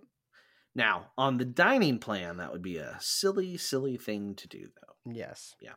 Now 0.77 1.07
on 1.19 1.37
the 1.39 1.45
dining 1.45 1.99
plan, 1.99 2.37
that 2.39 2.53
would 2.53 2.63
be 2.63 2.77
a 2.79 2.97
silly, 3.01 3.57
silly 3.57 3.97
thing 3.97 4.35
to 4.37 4.49
do, 4.49 4.69
though. 4.81 5.13
Yes. 5.13 5.57
Yeah. 5.61 5.73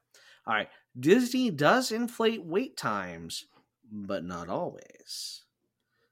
All 0.46 0.54
right. 0.54 0.70
Disney 0.98 1.50
does 1.52 1.92
inflate 1.92 2.44
wait 2.44 2.78
times, 2.78 3.46
but 3.92 4.24
not 4.24 4.50
always. 4.50 5.44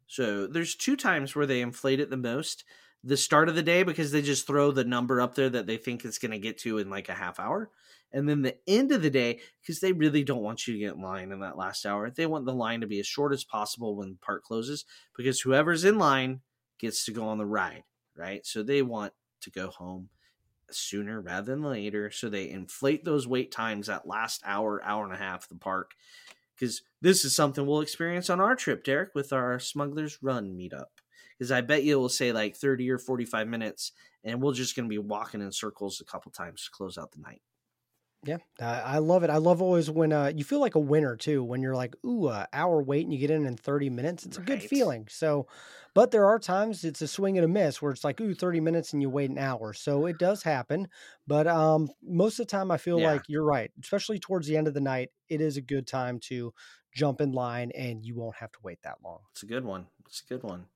So 0.08 0.48
there's 0.48 0.76
two 0.76 0.96
times 0.96 1.36
where 1.36 1.46
they 1.46 1.62
inflate 1.62 2.00
it 2.00 2.10
the 2.10 2.18
most. 2.18 2.64
The 3.04 3.18
start 3.18 3.50
of 3.50 3.56
the 3.56 3.64
day 3.64 3.84
because 3.84 4.12
they 4.12 4.22
just 4.22 4.48
throw 4.48 4.72
the 4.72 4.84
number 4.84 5.22
up 5.22 5.36
there 5.36 5.50
that 5.50 5.68
they 5.68 5.78
think 5.78 6.04
it's 6.04 6.18
going 6.18 6.32
to 6.32 6.40
get 6.40 6.58
to 6.60 6.78
in 6.80 6.90
like 6.90 7.10
a 7.10 7.14
half 7.14 7.40
hour. 7.40 7.70
And 8.12 8.30
then 8.30 8.42
the 8.42 8.58
end 8.68 8.92
of 8.92 9.02
the 9.02 9.10
day 9.10 9.42
because 9.62 9.80
they 9.80 9.92
really 9.92 10.24
don't 10.24 10.42
want 10.42 10.68
you 10.68 10.74
to 10.74 10.80
get 10.80 10.96
in 10.96 11.02
line 11.02 11.32
in 11.32 11.42
that 11.42 11.58
last 11.58 11.86
hour. 11.86 12.10
They 12.10 12.26
want 12.26 12.46
the 12.46 12.54
line 12.54 12.82
to 12.82 12.88
be 12.88 13.00
as 13.00 13.06
short 13.08 13.34
as 13.34 13.44
possible 13.44 13.96
when 13.96 14.12
the 14.12 14.18
park 14.26 14.44
closes 14.44 14.86
because 15.16 15.42
whoever's 15.42 15.84
in 15.84 15.98
line 15.98 16.42
gets 16.80 17.06
to 17.06 17.12
go 17.12 17.28
on 17.28 17.38
the 17.38 17.46
ride, 17.46 17.84
right? 18.16 18.46
So 18.46 18.64
they 18.64 18.82
want 18.82 19.14
to 19.42 19.52
go 19.52 19.68
home 19.68 20.10
sooner 20.72 21.22
rather 21.22 21.52
than 21.52 21.64
later. 21.64 22.10
So 22.12 22.30
they 22.30 22.50
inflate 22.50 23.06
those 23.06 23.28
wait 23.28 23.52
times 23.52 23.88
that 23.88 24.08
last 24.08 24.42
hour, 24.46 24.84
hour 24.84 25.04
and 25.04 25.14
a 25.14 25.18
half 25.18 25.50
the 25.50 25.56
park. 25.56 25.92
Because 26.58 26.82
this 27.02 27.26
is 27.26 27.36
something 27.36 27.66
we'll 27.66 27.82
experience 27.82 28.30
on 28.30 28.40
our 28.40 28.56
trip, 28.56 28.84
Derek, 28.84 29.14
with 29.14 29.34
our 29.34 29.60
Smugglers 29.60 30.20
Run 30.22 30.58
meetup. 30.58 30.86
Because 31.38 31.52
I 31.52 31.62
bet 31.62 31.84
you 31.84 31.98
it 31.98 32.00
will 32.00 32.10
say 32.10 32.32
like 32.32 32.56
30 32.56 32.90
or 32.90 32.98
45 32.98 33.48
minutes, 33.48 33.92
and 34.24 34.42
we're 34.42 34.54
just 34.54 34.76
going 34.76 34.86
to 34.86 34.90
be 34.90 34.98
walking 34.98 35.42
in 35.42 35.52
circles 35.52 36.00
a 36.00 36.06
couple 36.06 36.32
times 36.32 36.64
to 36.64 36.72
close 36.72 36.98
out 36.98 37.12
the 37.12 37.22
night. 37.22 37.42
Yeah, 38.26 38.38
I, 38.60 38.66
I 38.82 38.98
love 38.98 39.24
it. 39.24 39.30
I 39.30 39.38
love 39.38 39.62
always 39.62 39.92
when 39.92 40.12
uh, 40.12 40.32
you 40.36 40.44
feel 40.44 40.60
like 40.60 40.74
a 40.74 40.80
winner 40.80 41.16
too. 41.16 41.44
When 41.44 41.62
you're 41.62 41.76
like, 41.76 41.94
ooh, 42.04 42.28
a 42.30 42.48
hour 42.54 42.82
wait 42.82 43.04
and 43.04 43.14
you 43.14 43.20
get 43.20 43.30
in 43.30 43.46
in 43.46 43.56
30 43.56 43.88
minutes. 43.90 44.26
It's 44.26 44.40
a 44.40 44.42
good 44.42 44.64
feeling. 44.64 45.08
So, 45.12 45.48
but 45.94 46.10
there 46.10 46.26
are 46.26 46.40
times 46.40 46.84
it's 46.84 47.02
a 47.04 47.08
swing 47.08 47.38
and 47.38 47.46
a 47.46 47.48
miss 47.48 47.82
where 47.84 47.92
it's 47.92 48.04
like, 48.04 48.20
ooh, 48.20 48.34
30 48.34 48.60
minutes 48.60 48.94
and 48.94 49.02
you 49.02 49.12
wait 49.12 49.30
an 49.30 49.38
hour. 49.38 49.74
So 49.74 50.08
it 50.08 50.18
does 50.18 50.42
happen. 50.42 50.88
But 51.28 51.46
um, 51.46 51.88
most 52.02 52.40
of 52.40 52.48
the 52.48 52.52
time, 52.52 52.72
I 52.72 52.78
feel 52.78 53.00
Yeah. 53.00 53.04
like 53.04 53.26
you're 53.28 53.46
right. 53.46 53.72
Especially 53.80 54.18
towards 54.18 54.48
the 54.48 54.58
end 54.58 54.68
of 54.68 54.74
the 54.74 54.82
night, 54.82 55.12
it 55.30 55.40
is 55.40 55.58
a 55.58 55.62
good 55.62 55.86
time 55.86 56.20
to 56.22 56.52
jump 56.94 57.22
in 57.22 57.32
line 57.32 57.72
and 57.76 58.04
you 58.04 58.16
won't 58.16 58.38
have 58.38 58.52
to 58.54 58.60
wait 58.64 58.82
that 58.82 59.04
long. 59.04 59.20
It's 59.32 59.44
a 59.44 59.46
good 59.46 59.66
one. 59.66 59.90
It's 60.08 60.22
a 60.22 60.26
good 60.26 60.42
one. 60.42 60.70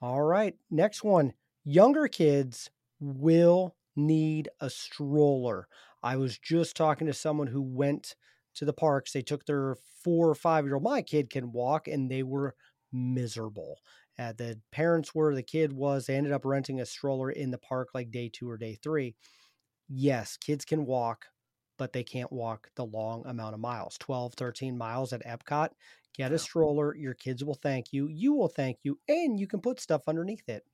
All 0.00 0.22
right. 0.22 0.56
Next 0.70 1.02
one. 1.02 1.34
Younger 1.64 2.08
kids 2.08 2.70
will 3.00 3.76
need 3.96 4.48
a 4.60 4.68
stroller. 4.70 5.68
I 6.04 6.16
was 6.16 6.38
just 6.38 6.76
talking 6.76 7.06
to 7.06 7.14
someone 7.14 7.46
who 7.46 7.62
went 7.62 8.14
to 8.56 8.66
the 8.66 8.74
parks. 8.74 9.12
They 9.12 9.22
took 9.22 9.46
their 9.46 9.76
four 10.04 10.28
or 10.28 10.34
five 10.34 10.66
year 10.66 10.74
old, 10.74 10.84
my 10.84 11.00
kid 11.00 11.30
can 11.30 11.50
walk, 11.50 11.88
and 11.88 12.10
they 12.10 12.22
were 12.22 12.54
miserable. 12.92 13.80
Uh, 14.18 14.32
the 14.32 14.60
parents 14.70 15.14
were, 15.14 15.34
the 15.34 15.42
kid 15.42 15.72
was, 15.72 16.06
they 16.06 16.14
ended 16.16 16.32
up 16.32 16.44
renting 16.44 16.80
a 16.80 16.86
stroller 16.86 17.30
in 17.30 17.50
the 17.50 17.58
park 17.58 17.88
like 17.94 18.10
day 18.10 18.28
two 18.32 18.48
or 18.48 18.58
day 18.58 18.76
three. 18.82 19.16
Yes, 19.88 20.36
kids 20.36 20.64
can 20.66 20.84
walk, 20.84 21.26
but 21.78 21.92
they 21.94 22.04
can't 22.04 22.32
walk 22.32 22.70
the 22.76 22.84
long 22.84 23.26
amount 23.26 23.54
of 23.54 23.60
miles 23.60 23.96
12, 23.98 24.34
13 24.34 24.76
miles 24.76 25.12
at 25.14 25.24
Epcot. 25.24 25.70
Get 26.14 26.32
a 26.32 26.38
stroller. 26.38 26.94
Your 26.94 27.14
kids 27.14 27.42
will 27.42 27.54
thank 27.54 27.92
you. 27.92 28.08
You 28.08 28.34
will 28.34 28.48
thank 28.48 28.78
you. 28.84 29.00
And 29.08 29.40
you 29.40 29.46
can 29.46 29.60
put 29.60 29.80
stuff 29.80 30.02
underneath 30.06 30.48
it. 30.48 30.64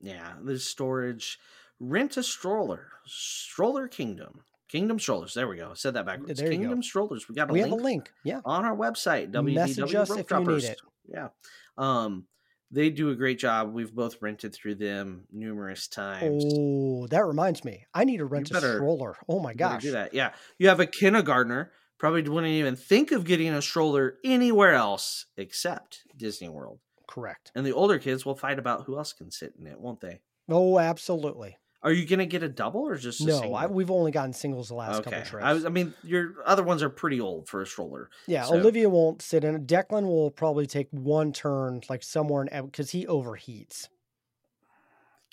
Yeah, 0.00 0.36
there's 0.42 0.64
storage. 0.66 1.38
Rent 1.78 2.16
a 2.16 2.22
stroller. 2.24 2.90
Stroller 3.06 3.86
Kingdom. 3.86 4.42
Kingdom 4.68 4.98
Strollers. 4.98 5.34
There 5.34 5.48
we 5.48 5.56
go. 5.56 5.70
I 5.70 5.74
said 5.74 5.94
that 5.94 6.06
backwards. 6.06 6.38
there 6.38 6.50
you 6.52 6.58
go. 6.58 6.62
Kingdom 6.62 6.82
Strollers. 6.82 7.28
We 7.28 7.34
got 7.34 7.50
a 7.50 7.52
we 7.52 7.60
link 7.62 7.72
have 7.72 7.80
a 7.80 7.82
link. 7.82 8.12
Yeah. 8.24 8.40
on 8.44 8.64
our 8.64 8.76
website 8.76 9.32
Message 9.32 9.94
us 9.94 10.10
if 10.10 10.30
you 10.30 10.40
need 10.44 10.64
it. 10.64 10.80
yeah 11.08 11.28
um 11.76 12.24
they 12.70 12.90
do 12.90 13.08
a 13.10 13.14
great 13.16 13.38
job 13.38 13.72
we've 13.72 13.94
both 13.94 14.20
rented 14.20 14.54
through 14.54 14.74
them 14.74 15.24
numerous 15.32 15.88
times 15.88 16.44
Oh, 16.46 17.06
that 17.08 17.24
reminds 17.24 17.64
me. 17.64 17.86
I 17.94 18.04
need 18.04 18.18
to 18.18 18.26
rent 18.26 18.50
a 18.50 18.54
better- 18.54 18.76
stroller. 18.76 19.16
Oh 19.26 19.40
my 19.40 19.52
You 19.52 19.56
gosh. 19.56 19.82
do 19.82 19.92
that 19.92 20.12
yeah 20.12 20.32
you 20.58 20.68
have 20.68 20.80
a 20.80 20.86
kindergartner 20.86 21.72
probably 21.98 22.22
wouldn't 22.22 22.52
even 22.52 22.76
think 22.76 23.10
of 23.10 23.24
getting 23.24 23.48
a 23.48 23.62
stroller 23.62 24.18
anywhere 24.24 24.74
else 24.74 25.26
except 25.36 26.02
disney 26.16 26.48
world 26.50 26.78
Correct. 27.08 27.50
and 27.54 27.64
the 27.64 27.72
older 27.72 27.98
kids 27.98 28.26
will 28.26 28.36
fight 28.36 28.58
about 28.58 28.84
who 28.84 28.98
else 28.98 29.12
can 29.14 29.30
sit 29.30 29.54
in 29.58 29.66
it 29.66 29.80
won't 29.80 30.00
they 30.00 30.20
Oh, 30.50 30.78
absolutely. 30.78 31.56
Are 31.82 31.92
you 31.92 32.06
gonna 32.06 32.26
get 32.26 32.42
a 32.42 32.48
double 32.48 32.80
or 32.80 32.96
just 32.96 33.20
a 33.20 33.26
No, 33.26 33.38
single? 33.40 33.56
I, 33.56 33.66
we've 33.66 33.90
only 33.90 34.10
gotten 34.10 34.32
singles 34.32 34.68
the 34.68 34.74
last 34.74 35.00
okay 35.00 35.10
couple 35.10 35.26
trips. 35.26 35.44
I, 35.44 35.52
was, 35.52 35.64
I 35.64 35.68
mean 35.68 35.94
your 36.02 36.34
other 36.44 36.62
ones 36.62 36.82
are 36.82 36.90
pretty 36.90 37.20
old 37.20 37.48
for 37.48 37.62
a 37.62 37.66
stroller 37.66 38.10
yeah, 38.26 38.44
so- 38.44 38.54
Olivia 38.54 38.88
won't 38.88 39.22
sit 39.22 39.44
in 39.44 39.54
it. 39.54 39.66
Declan 39.66 40.06
will 40.06 40.30
probably 40.30 40.66
take 40.66 40.88
one 40.90 41.32
turn, 41.32 41.82
like 41.88 42.02
somewhere 42.02 42.44
in 42.44 42.66
because 42.66 42.90
he 42.90 43.06
overheats 43.06 43.88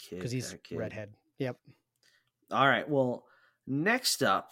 because 0.09 0.31
he's 0.31 0.55
redhead. 0.71 1.13
Yep. 1.39 1.57
All 2.51 2.67
right. 2.67 2.87
Well, 2.87 3.25
next 3.65 4.21
up, 4.21 4.51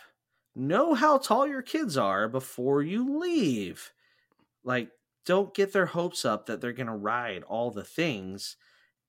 know 0.55 0.93
how 0.93 1.17
tall 1.17 1.47
your 1.47 1.61
kids 1.61 1.97
are 1.97 2.27
before 2.27 2.81
you 2.81 3.19
leave. 3.19 3.91
Like, 4.63 4.89
don't 5.25 5.53
get 5.53 5.73
their 5.73 5.85
hopes 5.85 6.25
up 6.25 6.47
that 6.47 6.59
they're 6.59 6.73
going 6.73 6.87
to 6.87 6.93
ride 6.93 7.43
all 7.43 7.71
the 7.71 7.83
things 7.83 8.57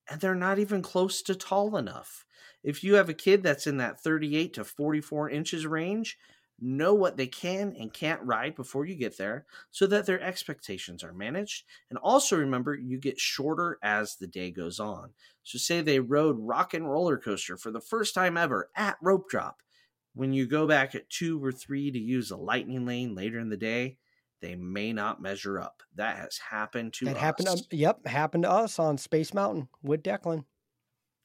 and 0.09 0.21
they're 0.21 0.35
not 0.35 0.59
even 0.59 0.81
close 0.81 1.21
to 1.23 1.35
tall 1.35 1.75
enough. 1.77 2.25
If 2.65 2.83
you 2.83 2.95
have 2.95 3.09
a 3.09 3.13
kid 3.13 3.43
that's 3.43 3.67
in 3.67 3.77
that 3.77 4.01
38 4.01 4.53
to 4.55 4.65
44 4.65 5.29
inches 5.29 5.65
range, 5.67 6.17
know 6.59 6.93
what 6.93 7.17
they 7.17 7.27
can 7.27 7.75
and 7.79 7.93
can't 7.93 8.21
ride 8.23 8.55
before 8.55 8.85
you 8.85 8.95
get 8.95 9.17
there 9.17 9.45
so 9.71 9.85
that 9.87 10.05
their 10.05 10.21
expectations 10.21 11.03
are 11.03 11.13
managed. 11.13 11.65
And 11.89 11.99
also 11.99 12.37
remember, 12.37 12.73
you 12.75 12.97
get 12.97 13.19
shorter 13.19 13.77
as 13.83 14.15
the 14.15 14.27
day 14.27 14.51
goes 14.51 14.79
on. 14.79 15.11
So, 15.43 15.57
say 15.59 15.81
they 15.81 15.99
rode 15.99 16.37
Rock 16.39 16.73
and 16.73 16.89
Roller 16.89 17.17
Coaster 17.17 17.57
for 17.57 17.71
the 17.71 17.81
first 17.81 18.15
time 18.15 18.37
ever 18.37 18.69
at 18.75 18.97
Rope 19.01 19.29
Drop. 19.29 19.61
when 20.13 20.33
you 20.33 20.47
go 20.47 20.65
back 20.65 20.95
at 20.95 21.09
two 21.09 21.43
or 21.43 21.51
three 21.51 21.91
to 21.91 21.99
use 21.99 22.31
a 22.31 22.37
lightning 22.37 22.85
lane 22.85 23.13
later 23.15 23.37
in 23.39 23.49
the 23.49 23.57
day, 23.57 23.97
they 24.41 24.55
may 24.55 24.93
not 24.93 25.21
measure 25.21 25.59
up. 25.59 25.83
That 25.95 26.17
has 26.17 26.37
happened 26.37 26.93
to 26.93 27.05
That 27.05 27.17
us. 27.17 27.21
happened. 27.21 27.47
um, 27.49 27.57
yep, 27.71 28.05
happened 28.07 28.43
to 28.43 28.49
us 28.51 28.79
on 28.79 28.97
Space 28.97 29.33
Mountain 29.33 29.67
with 29.83 30.03
Declan. 30.03 30.45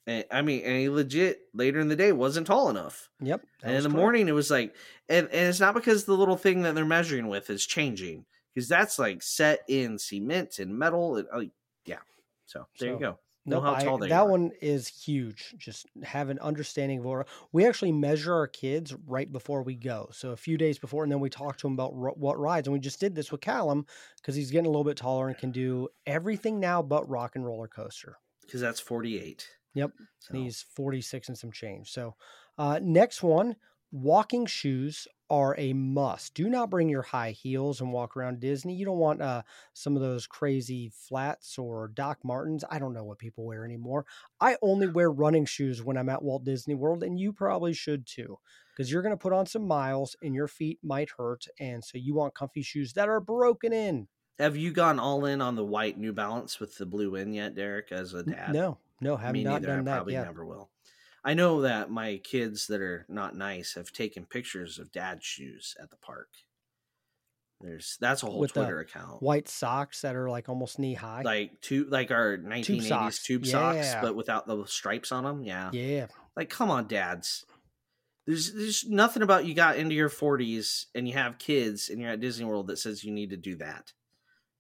And, 0.07 0.25
I 0.31 0.43
mean, 0.43 0.63
and 0.65 0.79
he 0.79 0.89
legit 0.89 1.41
later 1.55 1.79
in 1.81 1.89
the 1.89 1.97
day 1.97 2.11
wasn't 2.13 2.47
tall 2.47 2.69
enough. 2.71 3.09
Yep. 3.21 3.43
and 3.63 3.73
in 3.77 3.83
the 3.83 3.89
correct. 3.91 3.97
morning, 4.01 4.29
it 4.29 4.33
was 4.33 4.51
like, 4.51 4.75
and, 5.09 5.27
and 5.29 5.49
it's 5.49 5.61
not 5.61 5.75
because 5.75 6.05
the 6.05 6.15
little 6.17 6.37
thing 6.37 6.63
that 6.63 6.75
they're 6.75 6.85
measuring 6.85 7.29
with 7.29 7.51
is 7.51 7.67
changing, 7.67 8.25
because 8.55 8.69
that's 8.69 8.99
like 8.99 9.23
set 9.23 9.61
in 9.69 9.99
cement 9.99 10.59
and 10.59 10.77
metal. 10.77 11.17
And, 11.17 11.29
uh, 11.33 11.43
yeah. 11.85 11.99
So 12.47 12.67
there 12.79 12.89
So, 12.89 12.95
you 12.95 12.99
go. 13.01 13.19
Know 13.47 13.57
Nope, 13.57 13.65
how 13.65 13.75
I- 13.75 13.85
tall 13.85 13.99
they 13.99 14.07
are. 14.07 14.09
that 14.11 14.21
are. 14.23 14.29
one 14.31 14.51
is 14.61 14.87
huge. 14.89 15.55
Just 15.57 15.87
have 16.03 16.29
an 16.29 16.39
understanding 16.41 16.99
of 16.99 17.07
aura. 17.07 17.25
we 17.53 17.67
actually 17.67 17.93
measure 17.93 18.35
our 18.35 18.47
kids 18.47 18.95
right 19.07 19.31
before 19.31 19.63
we 19.63 19.75
go. 19.77 20.09
So 20.13 20.31
a 20.33 20.37
few 20.37 20.59
days 20.59 20.79
before, 20.79 21.05
and 21.05 21.11
then 21.13 21.21
we 21.21 21.31
talk 21.31 21.57
to 21.59 21.63
them 21.63 21.73
about 21.73 21.95
ro- 21.97 22.15
what 22.17 22.39
rides. 22.39 22.69
And 22.69 22.73
we 22.75 22.81
just 22.81 23.01
did 23.01 23.15
this 23.15 23.33
with 23.33 23.41
Callum 23.41 23.87
because 24.17 24.35
he's 24.35 24.51
getting 24.51 24.67
a 24.67 24.71
little 24.71 24.85
bit 24.85 24.99
taller 24.99 25.29
and 25.29 25.39
can 25.39 25.53
do 25.53 25.89
everything 26.07 26.61
now 26.61 26.83
but 26.83 27.09
rock 27.09 27.35
and 27.37 27.45
roller 27.47 27.67
coaster. 27.69 28.17
Because 28.43 28.61
that's 28.61 28.79
48. 28.81 29.49
Yep. 29.75 29.93
So, 30.19 30.35
he's 30.35 30.65
46 30.75 31.29
and 31.29 31.39
some 31.39 31.53
change. 31.53 31.91
So, 31.91 32.17
uh, 32.59 32.81
next 32.83 33.23
one 33.23 33.57
walking 33.93 34.47
shoes 34.47 35.07
are 35.29 35.55
a 35.59 35.73
must. 35.73 36.35
Do 36.35 36.49
not 36.49 36.71
bring 36.71 36.89
your 36.89 37.03
high 37.03 37.31
heels 37.31 37.81
and 37.81 37.93
walk 37.93 38.17
around 38.17 38.41
Disney. 38.41 38.75
You 38.75 38.85
don't 38.85 38.99
want 38.99 39.23
uh, 39.23 39.43
some 39.73 39.95
of 39.95 40.03
those 40.03 40.27
crazy 40.27 40.93
flats 40.93 41.57
or 41.57 41.89
Doc 41.89 42.19
Martens. 42.25 42.65
I 42.69 42.79
don't 42.79 42.95
know 42.95 43.05
what 43.05 43.19
people 43.19 43.45
wear 43.45 43.65
anymore. 43.65 44.07
I 44.41 44.57
only 44.61 44.89
wear 44.89 45.11
running 45.11 45.45
shoes 45.45 45.83
when 45.83 45.97
I'm 45.97 46.09
at 46.09 46.23
Walt 46.23 46.45
Disney 46.45 46.75
World, 46.75 47.05
and 47.05 47.19
you 47.19 47.33
probably 47.33 47.73
should 47.73 48.07
too, 48.07 48.39
because 48.73 48.91
you're 48.91 49.03
going 49.03 49.15
to 49.15 49.23
put 49.23 49.33
on 49.33 49.47
some 49.47 49.67
miles 49.67 50.17
and 50.23 50.35
your 50.35 50.49
feet 50.49 50.81
might 50.83 51.11
hurt. 51.17 51.47
And 51.61 51.85
so, 51.85 51.97
you 51.97 52.15
want 52.15 52.35
comfy 52.35 52.63
shoes 52.63 52.93
that 52.95 53.09
are 53.09 53.21
broken 53.21 53.73
in. 53.73 54.09
have 54.39 54.57
you 54.57 54.73
gone 54.73 54.99
all 54.99 55.25
in 55.27 55.41
on 55.41 55.55
the 55.55 55.65
white 55.65 55.97
New 55.97 56.13
Balance 56.13 56.59
with 56.59 56.77
the 56.77 56.87
blue 56.87 57.15
in 57.15 57.33
yet, 57.33 57.55
Derek, 57.55 57.93
as 57.93 58.15
a 58.15 58.25
dad? 58.25 58.53
No, 58.53 58.79
no, 59.01 59.17
have 59.17 59.33
Me 59.33 59.45
not 59.45 59.63
neither. 59.63 59.67
done 59.69 59.81
I 59.81 59.83
that 59.83 59.97
probably 59.97 60.13
yet. 60.15 60.25
never 60.27 60.45
will. 60.45 60.71
I 61.25 61.35
know 61.35 61.63
that 61.63 61.91
my 61.91 62.17
kids 62.25 62.67
that 62.69 62.81
are 62.81 63.05
not 63.09 63.37
nice 63.37 63.75
have 63.75 63.93
taken 63.93 64.25
pictures 64.25 64.79
of 64.79 64.91
dad's 64.93 65.25
shoes 65.25 65.75
at 65.83 65.91
the 65.91 65.97
park. 65.97 66.29
There's 67.61 67.99
that's 68.01 68.23
a 68.23 68.27
whole 68.27 68.39
With 68.39 68.55
Twitter 68.55 68.81
account. 68.81 69.23
White 69.23 69.47
socks 69.47 70.01
that 70.01 70.17
are 70.17 70.31
like 70.31 70.49
almost 70.49 70.79
knee 70.79 70.95
high. 70.95 71.21
Like 71.23 71.61
two 71.61 71.85
like 71.91 72.11
our 72.11 72.39
1980s 72.39 72.89
socks. 72.89 73.23
tube 73.23 73.45
socks, 73.47 73.77
Yeah. 73.77 74.01
but 74.01 74.17
without 74.17 74.47
the 74.47 74.65
stripes 74.67 75.13
on 75.13 75.25
them. 75.25 75.43
Yeah. 75.45 75.71
yeah. 75.73 76.07
Like 76.37 76.49
come 76.49 76.71
on, 76.71 76.87
dads. 76.87 77.45
There's 78.27 78.55
there's 78.55 78.87
nothing 78.89 79.23
about 79.23 79.45
you 79.45 79.53
got 79.53 79.77
into 79.77 79.95
your 79.95 80.09
40s 80.09 80.87
and 80.95 81.07
you 81.07 81.15
have 81.15 81.39
kids 81.39 81.91
and 81.91 82.01
you're 82.01 82.13
at 82.13 82.21
Disney 82.21 82.47
World 82.47 82.69
that 82.69 82.79
says 82.79 83.05
you 83.05 83.13
need 83.13 83.29
to 83.31 83.37
do 83.37 83.57
that. 83.57 83.93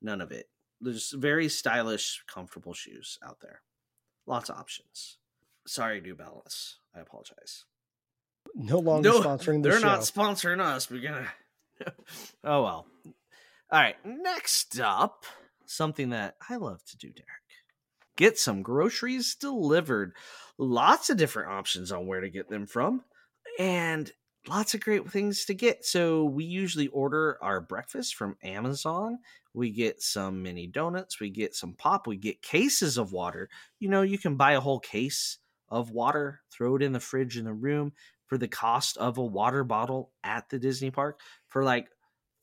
None 0.02 0.20
of 0.20 0.30
it. 0.30 0.50
There's 0.82 1.12
very 1.12 1.48
stylish, 1.48 2.22
comfortable 2.26 2.74
shoes 2.74 3.18
out 3.24 3.38
there. 3.40 3.62
Lots 4.26 4.48
of 4.48 4.56
options. 4.56 5.18
Sorry, 5.66 6.00
New 6.00 6.14
Balance. 6.14 6.78
I 6.94 7.00
apologize. 7.00 7.64
No 8.54 8.78
longer 8.78 9.10
sponsoring 9.10 9.62
the 9.62 9.70
they're 9.70 9.80
show. 9.80 9.86
not 9.86 10.00
sponsoring 10.00 10.60
us. 10.60 10.90
We're 10.90 11.02
gonna. 11.02 11.28
oh 12.44 12.62
well. 12.62 12.86
All 13.72 13.80
right. 13.80 13.96
Next 14.04 14.80
up, 14.80 15.24
something 15.66 16.10
that 16.10 16.34
I 16.48 16.56
love 16.56 16.84
to 16.86 16.96
do, 16.96 17.08
Derek. 17.08 17.28
Get 18.16 18.38
some 18.38 18.62
groceries 18.62 19.34
delivered. 19.34 20.12
Lots 20.58 21.10
of 21.10 21.16
different 21.16 21.52
options 21.52 21.92
on 21.92 22.06
where 22.06 22.20
to 22.20 22.28
get 22.28 22.48
them 22.48 22.66
from, 22.66 23.02
and 23.58 24.10
lots 24.48 24.74
of 24.74 24.80
great 24.80 25.08
things 25.10 25.44
to 25.46 25.54
get. 25.54 25.84
So 25.84 26.24
we 26.24 26.44
usually 26.44 26.88
order 26.88 27.38
our 27.42 27.60
breakfast 27.60 28.14
from 28.14 28.36
Amazon. 28.42 29.18
We 29.52 29.70
get 29.70 30.02
some 30.02 30.42
mini 30.42 30.66
donuts. 30.66 31.20
We 31.20 31.30
get 31.30 31.54
some 31.54 31.74
pop. 31.74 32.06
We 32.06 32.16
get 32.16 32.42
cases 32.42 32.98
of 32.98 33.12
water. 33.12 33.48
You 33.78 33.88
know, 33.88 34.02
you 34.02 34.18
can 34.18 34.36
buy 34.36 34.52
a 34.52 34.60
whole 34.60 34.80
case 34.80 35.38
of 35.68 35.90
water, 35.90 36.40
throw 36.50 36.76
it 36.76 36.82
in 36.82 36.92
the 36.92 37.00
fridge 37.00 37.36
in 37.36 37.44
the 37.44 37.52
room 37.52 37.92
for 38.26 38.38
the 38.38 38.48
cost 38.48 38.96
of 38.96 39.18
a 39.18 39.24
water 39.24 39.64
bottle 39.64 40.12
at 40.24 40.48
the 40.48 40.58
Disney 40.58 40.90
park. 40.90 41.20
For 41.48 41.64
like 41.64 41.88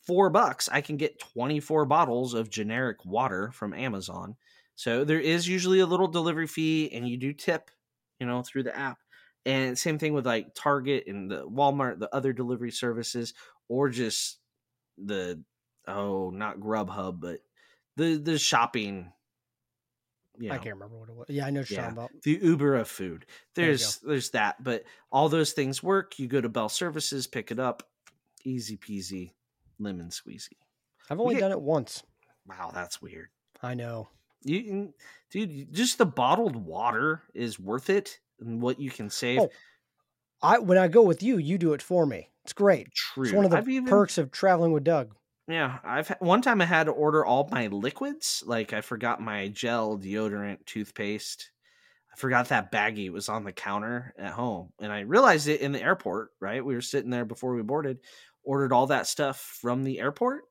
four 0.05 0.29
bucks, 0.29 0.69
I 0.71 0.81
can 0.81 0.97
get 0.97 1.19
24 1.19 1.85
bottles 1.85 2.33
of 2.33 2.49
generic 2.49 3.05
water 3.05 3.51
from 3.53 3.73
Amazon. 3.73 4.35
So 4.75 5.03
there 5.03 5.19
is 5.19 5.47
usually 5.47 5.79
a 5.79 5.85
little 5.85 6.07
delivery 6.07 6.47
fee, 6.47 6.91
and 6.93 7.07
you 7.07 7.17
do 7.17 7.33
tip, 7.33 7.71
you 8.19 8.27
know, 8.27 8.43
through 8.43 8.63
the 8.63 8.77
app. 8.77 8.99
And 9.47 9.77
same 9.77 9.97
thing 9.97 10.13
with 10.13 10.25
like 10.25 10.53
Target 10.55 11.05
and 11.07 11.31
the 11.31 11.47
Walmart, 11.47 11.99
the 11.99 12.13
other 12.13 12.33
delivery 12.33 12.71
services, 12.71 13.33
or 13.69 13.89
just 13.89 14.39
the 14.97 15.41
oh, 15.87 16.29
not 16.31 16.59
Grubhub, 16.59 17.19
but 17.21 17.39
the 17.95 18.17
the 18.17 18.37
shopping. 18.37 19.11
You 20.39 20.51
I 20.51 20.57
can't 20.57 20.75
remember 20.75 20.97
what 20.97 21.09
it 21.09 21.15
was. 21.15 21.25
Yeah, 21.29 21.47
I 21.47 21.49
know 21.49 21.61
what 21.61 21.71
Yeah. 21.71 21.91
about. 21.91 22.11
the 22.23 22.39
Uber 22.43 22.75
of 22.75 22.87
food. 22.87 23.25
There 23.55 23.67
There's 23.67 23.97
there's 23.99 24.29
that, 24.31 24.63
but 24.63 24.83
all 25.11 25.29
those 25.29 25.53
things 25.53 25.81
work. 25.81 26.19
You 26.19 26.27
go 26.27 26.41
to 26.41 26.49
Bell 26.49 26.69
Services, 26.69 27.25
pick 27.25 27.49
it 27.49 27.57
up, 27.57 27.89
easy 28.43 28.77
peasy, 28.77 29.31
lemon 29.79 30.09
squeezy. 30.09 30.57
I've 31.09 31.19
only 31.19 31.35
get- 31.35 31.41
done 31.41 31.51
it 31.53 31.61
once. 31.61 32.03
Wow, 32.45 32.71
that's 32.73 33.01
weird. 33.01 33.29
I 33.63 33.73
know. 33.73 34.09
You- 34.43 34.93
dude, 35.31 35.73
just 35.73 35.97
the 35.97 36.05
bottled 36.05 36.55
water 36.55 37.23
is 37.33 37.59
worth 37.59 37.89
it, 37.89 38.19
and 38.39 38.61
what 38.61 38.79
you 38.79 38.89
can 38.89 39.09
save. 39.09 39.39
Oh, 39.39 39.49
I 40.41 40.59
when 40.59 40.77
I 40.77 40.87
go 40.87 41.01
with 41.03 41.23
you, 41.23 41.37
you 41.37 41.57
do 41.57 41.73
it 41.73 41.81
for 41.81 42.05
me. 42.05 42.31
It's 42.43 42.53
great. 42.53 42.93
True. 42.93 43.25
It's 43.25 43.33
one 43.33 43.45
of 43.45 43.51
the 43.51 43.57
I've 43.57 43.69
even, 43.69 43.89
perks 43.89 44.17
of 44.17 44.31
traveling 44.31 44.71
with 44.71 44.83
Doug. 44.83 45.15
Yeah, 45.47 45.79
I've 45.83 46.09
one 46.19 46.41
time 46.41 46.61
I 46.61 46.65
had 46.65 46.85
to 46.85 46.91
order 46.91 47.25
all 47.25 47.49
my 47.51 47.67
liquids. 47.67 48.43
Like 48.45 48.73
I 48.73 48.81
forgot 48.81 49.21
my 49.21 49.47
gel, 49.47 49.97
deodorant, 49.97 50.65
toothpaste. 50.65 51.51
I 52.11 52.19
forgot 52.19 52.49
that 52.49 52.71
baggie 52.71 53.11
was 53.11 53.29
on 53.29 53.43
the 53.43 53.51
counter 53.51 54.13
at 54.17 54.31
home, 54.31 54.73
and 54.79 54.91
I 54.91 55.01
realized 55.01 55.47
it 55.47 55.61
in 55.61 55.71
the 55.71 55.81
airport. 55.81 56.31
Right, 56.39 56.63
we 56.63 56.75
were 56.75 56.81
sitting 56.81 57.09
there 57.09 57.25
before 57.25 57.55
we 57.55 57.61
boarded, 57.63 57.99
ordered 58.43 58.73
all 58.73 58.87
that 58.87 59.07
stuff 59.07 59.39
from 59.61 59.83
the 59.83 59.99
airport, 59.99 60.43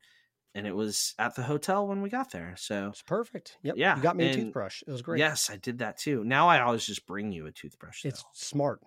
and 0.57 0.66
it 0.66 0.75
was 0.75 1.14
at 1.19 1.35
the 1.37 1.42
hotel 1.42 1.87
when 1.87 2.03
we 2.03 2.09
got 2.11 2.31
there. 2.33 2.55
So 2.59 2.88
It's 2.88 3.03
perfect. 3.03 3.59
Yep. 3.62 3.75
Yeah, 3.77 3.97
You 3.97 4.03
got 4.03 4.16
me 4.16 4.27
a 4.29 4.35
toothbrush. 4.35 4.83
It 4.87 4.90
was 4.90 5.03
great. 5.03 5.19
yes, 5.21 5.51
I 5.51 5.57
did 5.57 5.79
that 5.79 5.99
too. 5.99 6.25
Now 6.25 6.49
I 6.49 6.61
always 6.61 6.85
just 6.87 7.07
bring 7.07 7.31
you 7.33 7.47
a 7.47 7.53
toothbrush. 7.53 8.05
It's 8.05 8.25
smart. 8.33 8.81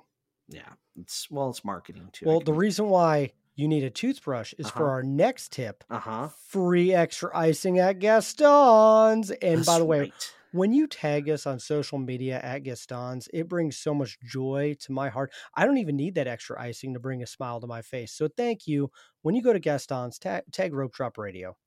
yeah, 0.47 0.73
it's 0.99 1.29
well, 1.31 1.49
it's 1.49 1.63
marketing 1.63 2.09
too. 2.11 2.25
Well, 2.25 2.39
the 2.41 2.53
reason 2.53 2.89
why 2.89 3.31
you 3.55 3.67
need 3.67 3.83
a 3.83 3.89
toothbrush 3.89 4.53
is 4.57 4.69
for 4.69 4.83
Uh-huh. 4.85 4.91
our 4.93 5.03
next 5.03 5.51
tip. 5.51 5.83
uh 5.89 5.99
huh. 5.99 6.29
Free 6.47 6.93
extra 6.93 7.29
icing 7.37 7.77
at 7.77 7.99
Gaston's. 7.99 9.31
And 9.31 9.65
by 9.65 9.77
the 9.79 9.85
way, 9.85 10.11
when 10.51 10.73
you 10.73 10.87
tag 10.87 11.29
us 11.29 11.45
on 11.45 11.59
social 11.59 11.97
media 11.97 12.39
at 12.41 12.63
Gaston's, 12.63 13.27
it 13.33 13.47
brings 13.47 13.77
so 13.77 13.93
much 13.93 14.19
joy 14.21 14.75
to 14.81 14.91
my 14.91 15.09
heart. 15.09 15.31
I 15.55 15.65
don't 15.65 15.77
even 15.77 15.95
need 15.95 16.15
that 16.15 16.27
extra 16.27 16.59
icing 16.61 16.93
to 16.93 16.99
bring 16.99 17.21
a 17.23 17.27
smile 17.27 17.61
to 17.61 17.67
my 17.67 17.81
face. 17.81 18.13
So 18.13 18.27
thank 18.27 18.67
you. 18.67 18.91
When 19.21 19.35
you 19.35 19.41
go 19.43 19.53
to 19.53 19.59
Gaston's, 19.59 20.19
tag, 20.19 20.43
tag 20.51 20.73
Rope 20.73 20.93
Drop 20.93 21.17
Radio. 21.17 21.57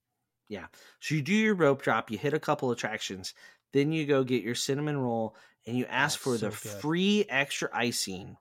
Yeah. 0.48 0.68
So 1.00 1.14
you 1.14 1.22
do 1.22 1.34
your 1.34 1.54
rope 1.54 1.82
drop, 1.82 2.10
you 2.10 2.18
hit 2.18 2.34
a 2.34 2.40
couple 2.40 2.70
attractions, 2.70 3.34
then 3.72 3.92
you 3.92 4.06
go 4.06 4.22
get 4.24 4.42
your 4.44 4.54
cinnamon 4.54 4.98
roll 4.98 5.36
and 5.66 5.76
you 5.76 5.86
ask 5.86 6.18
That's 6.18 6.18
for 6.18 6.36
so 6.36 6.50
the 6.50 6.50
good. 6.52 6.86
free 6.90 7.24
extra 7.28 7.68
icing 7.72 8.36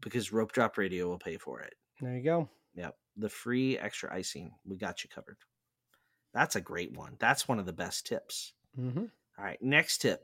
because 0.00 0.32
rope 0.32 0.52
drop 0.52 0.76
radio 0.78 1.08
will 1.08 1.18
pay 1.18 1.36
for 1.38 1.60
it. 1.60 1.74
There 2.00 2.16
you 2.16 2.22
go. 2.22 2.50
Yep. 2.74 2.98
The 3.16 3.28
free 3.28 3.78
extra 3.78 4.12
icing. 4.14 4.56
We 4.64 4.76
got 4.76 5.04
you 5.04 5.10
covered. 5.10 5.38
That's 6.32 6.56
a 6.56 6.60
great 6.62 6.92
one. 6.92 7.16
That's 7.20 7.48
one 7.48 7.58
of 7.60 7.66
the 7.66 7.72
best 7.74 8.06
tips. 8.06 8.54
hmm 8.76 9.06
All 9.40 9.46
right, 9.46 9.62
next 9.62 10.02
tip. 10.02 10.20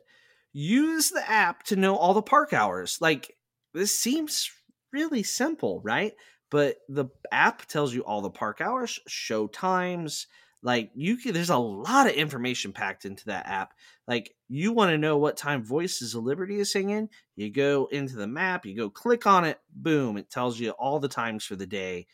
Use 0.53 1.11
the 1.11 1.29
app 1.29 1.63
to 1.65 1.77
know 1.77 1.97
all 1.97 2.13
the 2.13 2.21
park 2.21 2.53
hours. 2.53 2.99
Like 3.01 3.35
this 3.73 3.99
seems 3.99 4.51
really 4.93 5.23
simple, 5.23 5.81
right? 5.83 6.13
But 6.51 6.77
the 6.89 7.07
app 7.33 7.65
tells 7.67 7.95
you 7.95 8.03
all 8.03 8.21
the 8.21 8.31
park 8.31 8.61
hours, 8.61 9.01
show 9.09 9.47
times. 9.47 10.27
Like 10.63 10.91
you 10.95 11.17
can 11.17 11.33
there's 11.33 11.51
a 11.51 11.57
lot 11.57 12.07
of 12.07 12.13
information 12.13 12.73
packed 12.73 13.07
into 13.07 13.25
that 13.27 13.47
app. 13.47 13.73
Like 14.07 14.35
you 14.49 14.73
want 14.73 14.91
to 14.91 14.99
know 14.99 15.17
what 15.17 15.39
time 15.39 15.65
Voices 15.65 16.15
of 16.15 16.25
Liberty 16.25 16.61
is 16.61 16.71
singing, 16.71 17.09
you 17.37 17.51
go 17.51 17.89
into 17.91 18.17
the 18.17 18.27
map, 18.27 18.67
you 18.67 18.77
go 18.77 18.91
click 18.91 19.27
on 19.27 19.47
it, 19.47 19.59
boom, 19.75 20.19
it 20.19 20.31
tells 20.31 20.61
you 20.61 20.71
all 20.73 21.01
the 21.01 21.09
times 21.09 21.45
for 21.45 21.57
the 21.57 21.67
day. 21.67 22.07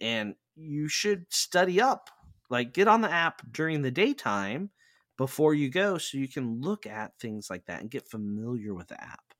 And 0.00 0.36
you 0.54 0.86
should 0.86 1.26
study 1.30 1.80
up. 1.80 2.10
Like 2.48 2.72
get 2.72 2.86
on 2.86 3.00
the 3.00 3.10
app 3.10 3.42
during 3.50 3.82
the 3.82 3.90
daytime 3.90 4.70
before 5.16 5.54
you 5.54 5.70
go 5.70 5.98
so 5.98 6.18
you 6.18 6.28
can 6.28 6.60
look 6.60 6.86
at 6.86 7.18
things 7.18 7.50
like 7.50 7.66
that 7.66 7.80
and 7.80 7.90
get 7.90 8.08
familiar 8.08 8.74
with 8.74 8.88
the 8.88 9.02
app. 9.02 9.34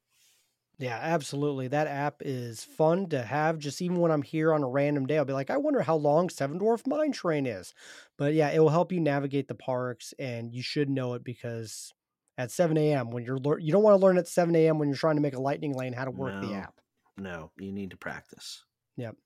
Yeah, 0.77 0.99
absolutely. 1.01 1.69
That 1.69 1.87
app 1.87 2.17
is 2.21 2.65
fun 2.65 3.09
to 3.11 3.23
have. 3.23 3.59
Just 3.59 3.81
even 3.81 3.99
when 4.01 4.11
I'm 4.11 4.23
here 4.23 4.53
on 4.53 4.65
a 4.65 4.69
random 4.69 5.07
day, 5.07 5.19
I'll 5.19 5.25
be 5.25 5.33
like, 5.33 5.51
I 5.51 5.57
wonder 5.57 5.83
how 5.83 5.95
long 5.95 6.29
Seven 6.29 6.59
Dwarf 6.59 6.85
Mine 6.87 7.13
Train 7.13 7.47
is. 7.47 7.75
But 8.19 8.35
yeah, 8.35 8.51
it 8.51 8.59
will 8.59 8.71
help 8.71 8.91
you 8.91 8.99
navigate 9.01 9.47
the 9.47 9.55
parks, 9.55 10.13
and 10.19 10.53
you 10.53 10.63
should 10.63 10.91
know 10.91 11.15
it 11.15 11.23
because 11.23 11.93
at 12.37 12.51
7 12.51 12.93
a.m. 12.93 13.11
when 13.11 13.23
you're 13.25 13.39
lear- 13.39 13.61
you 13.61 13.71
don't 13.71 13.85
want 13.85 13.95
to 14.01 14.05
learn 14.05 14.19
at 14.19 14.27
7 14.27 14.67
a.m. 14.67 14.81
when 14.81 14.89
you're 14.89 14.99
trying 14.99 15.15
to 15.17 15.23
make 15.23 15.35
a 15.37 15.41
lightning 15.41 15.75
lane 15.75 15.93
how 15.93 16.05
to 16.05 16.11
work 16.11 16.41
the 16.41 16.55
app. 16.55 16.81
No, 17.17 17.53
you 17.57 17.73
need 17.73 17.91
to 17.91 17.97
practice. 17.97 18.65
Yep. 18.97 19.17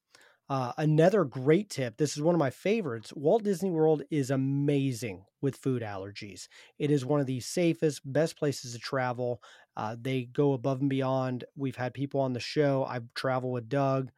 Uh, 0.49 0.73
another 0.79 1.25
great 1.25 1.69
tip. 1.69 1.99
This 1.99 2.17
is 2.17 2.23
one 2.23 2.35
of 2.35 2.39
my 2.39 2.49
favorites. 2.51 3.13
Walt 3.15 3.43
Disney 3.45 3.71
World 3.71 4.03
is 4.11 4.31
amazing 4.31 5.25
with 5.43 5.57
food 5.57 5.83
allergies. 5.83 6.49
It 6.79 6.91
is 6.91 7.05
one 7.05 7.21
of 7.21 7.27
the 7.27 7.41
safest, 7.41 8.01
best 8.11 8.39
places 8.39 8.73
to 8.73 8.79
travel. 8.79 9.43
Uh, 9.77 9.95
they 10.01 10.25
go 10.25 10.55
above 10.55 10.81
and 10.81 10.89
beyond. 10.89 11.45
We've 11.55 11.77
had 11.77 11.93
people 11.93 12.21
on 12.21 12.33
the 12.33 12.41
show. 12.41 12.85
I've 12.89 13.13
traveled 13.15 13.53
with 13.53 13.69
Doug. 13.69 14.11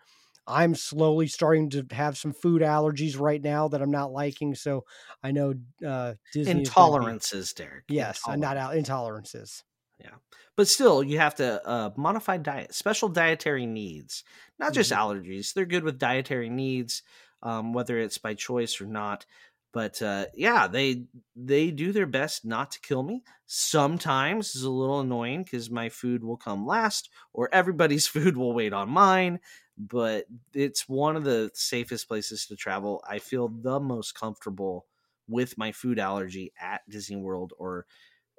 I'm 0.46 0.74
slowly 0.74 1.26
starting 1.26 1.68
to 1.70 1.86
have 1.90 2.16
some 2.16 2.32
food 2.32 2.62
allergies 2.62 3.18
right 3.18 3.42
now 3.42 3.68
that 3.68 3.82
I'm 3.82 3.90
not 3.90 4.12
liking. 4.12 4.54
So 4.54 4.84
I 5.22 5.32
know 5.32 5.54
uh, 5.86 6.14
Disney 6.32 6.62
is 6.62 6.70
gonna 6.70 6.90
be- 6.90 7.06
Intolerances, 7.06 7.54
Derek. 7.54 7.84
Yes, 7.88 8.22
I'm 8.26 8.40
not 8.40 8.56
out 8.56 8.74
intolerances. 8.74 9.62
Yeah. 10.00 10.16
But 10.56 10.68
still, 10.68 11.02
you 11.02 11.18
have 11.18 11.34
to 11.36 11.66
uh, 11.68 11.90
modify 11.96 12.38
diet, 12.38 12.74
special 12.74 13.08
dietary 13.08 13.66
needs, 13.66 14.24
not 14.58 14.72
just 14.72 14.92
Mhm. 14.92 14.92
allergies. 14.92 15.52
They're 15.52 15.66
good 15.66 15.84
with 15.84 15.98
dietary 15.98 16.48
needs, 16.48 17.02
um, 17.42 17.72
whether 17.74 17.98
it's 17.98 18.18
by 18.18 18.34
choice 18.34 18.80
or 18.80 18.86
not. 18.86 19.26
But 19.72 20.00
uh, 20.02 20.26
yeah, 20.34 20.66
they 20.66 21.06
they 21.36 21.70
do 21.70 21.92
their 21.92 22.06
best 22.06 22.44
not 22.44 22.72
to 22.72 22.80
kill 22.80 23.02
me. 23.02 23.22
Sometimes 23.46 24.54
it's 24.54 24.64
a 24.64 24.70
little 24.70 25.00
annoying 25.00 25.44
because 25.44 25.70
my 25.70 25.88
food 25.88 26.24
will 26.24 26.36
come 26.36 26.66
last, 26.66 27.10
or 27.32 27.48
everybody's 27.52 28.06
food 28.16 28.36
will 28.36 28.54
wait 28.54 28.72
on 28.72 28.88
mine. 28.90 29.40
But 29.78 30.26
it's 30.54 30.88
one 30.88 31.16
of 31.16 31.24
the 31.24 31.50
safest 31.54 32.08
places 32.08 32.46
to 32.46 32.56
travel. 32.56 33.02
I 33.08 33.18
feel 33.18 33.48
the 33.48 33.80
most 33.80 34.14
comfortable 34.14 34.86
with 35.28 35.56
my 35.56 35.70
food 35.72 35.98
allergy 35.98 36.52
at 36.58 36.88
Disney 36.88 37.16
World 37.16 37.52
or 37.58 37.86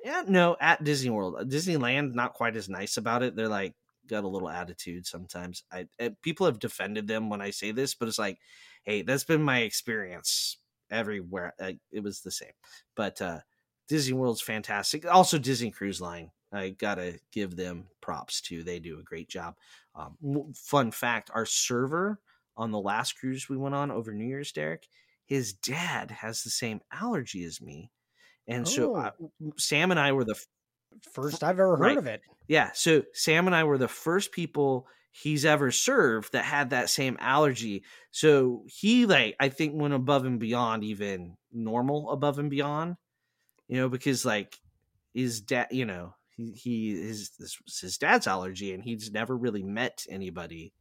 yeah, 0.04 0.24
no, 0.28 0.58
at 0.60 0.84
Disney 0.84 1.10
World, 1.10 1.36
Uh, 1.38 1.44
Disneyland, 1.44 2.14
not 2.14 2.34
quite 2.34 2.56
as 2.56 2.70
nice 2.70 2.98
about 2.98 3.24
it. 3.24 3.36
They're 3.36 3.48
like 3.48 3.76
got 4.08 4.24
a 4.24 4.28
little 4.28 4.50
attitude 4.50 5.06
sometimes. 5.06 5.64
I 5.72 5.88
uh, 6.00 6.10
people 6.22 6.46
have 6.48 6.60
defended 6.60 7.08
them 7.08 7.30
when 7.30 7.42
I 7.42 7.52
say 7.52 7.72
this, 7.72 7.94
but 7.96 8.08
it's 8.08 8.20
like, 8.20 8.40
hey, 8.84 9.04
that's 9.04 9.24
been 9.24 9.44
my 9.44 9.60
experience 9.60 10.58
everywhere. 10.90 11.54
Uh, 11.60 11.74
it 11.92 12.02
was 12.02 12.22
the 12.22 12.32
same, 12.32 12.54
but 12.96 13.22
uh, 13.22 13.42
Disney 13.88 14.14
World's 14.14 14.42
fantastic. 14.42 15.06
Also, 15.06 15.38
Disney 15.38 15.72
Cruise 15.72 16.02
Line, 16.02 16.32
I 16.52 16.70
gotta 16.72 17.20
give 17.32 17.56
them 17.56 17.90
props 18.02 18.42
too. 18.42 18.64
They 18.64 18.80
do 18.80 19.00
a 19.00 19.04
great 19.04 19.30
job. 19.30 19.56
Um, 19.96 20.18
fun 20.56 20.92
fact: 20.92 21.30
our 21.34 21.46
server 21.46 22.20
on 22.58 22.72
the 22.72 22.80
last 22.80 23.14
cruise 23.18 23.50
we 23.50 23.58
went 23.58 23.76
on 23.76 23.92
over 23.92 24.12
New 24.14 24.26
Year's, 24.26 24.52
Derek, 24.52 24.88
his 25.26 25.54
dad 25.54 26.12
has 26.12 26.44
the 26.44 26.50
same 26.50 26.82
allergy 26.92 27.44
as 27.44 27.62
me. 27.62 27.92
And 28.52 28.68
so 28.68 28.96
uh, 28.96 29.12
Sam 29.58 29.92
and 29.92 30.00
I 30.00 30.12
were 30.12 30.24
the 30.26 30.36
f- 30.36 30.46
First 31.14 31.44
I've 31.44 31.52
ever 31.60 31.78
heard 31.78 31.80
Right. 31.82 31.98
of 31.98 32.06
it. 32.08 32.22
yeah, 32.48 32.72
so 32.74 33.04
Sam 33.14 33.48
and 33.48 33.56
I 33.56 33.64
were 33.64 33.78
the 33.78 33.88
first 33.88 34.32
people 34.32 34.88
he's 35.14 35.46
ever 35.46 35.72
served 35.72 36.34
that 36.34 36.44
had 36.46 36.70
that 36.72 36.90
same 36.90 37.18
allergy. 37.20 37.84
So 38.12 38.64
he 38.68 39.06
like 39.06 39.36
I 39.40 39.50
think 39.50 39.74
went 39.74 39.94
above 39.94 40.26
and 40.26 40.40
beyond 40.40 40.84
even 40.84 41.38
normal 41.52 42.12
above 42.12 42.40
and 42.40 42.50
beyond. 42.50 42.98
You 43.68 43.78
know, 43.78 43.90
because 43.90 44.26
like 44.26 44.60
his 45.14 45.42
dad, 45.42 45.68
you 45.72 45.86
know, 45.86 46.14
he, 46.36 46.52
he 46.52 46.90
his 47.02 47.32
this 47.40 47.58
his 47.82 47.98
dad's 47.98 48.28
allergy 48.28 48.74
and 48.74 48.84
he's 48.84 49.12
never 49.12 49.36
really 49.36 49.64
met 49.64 50.06
anybody 50.10 50.74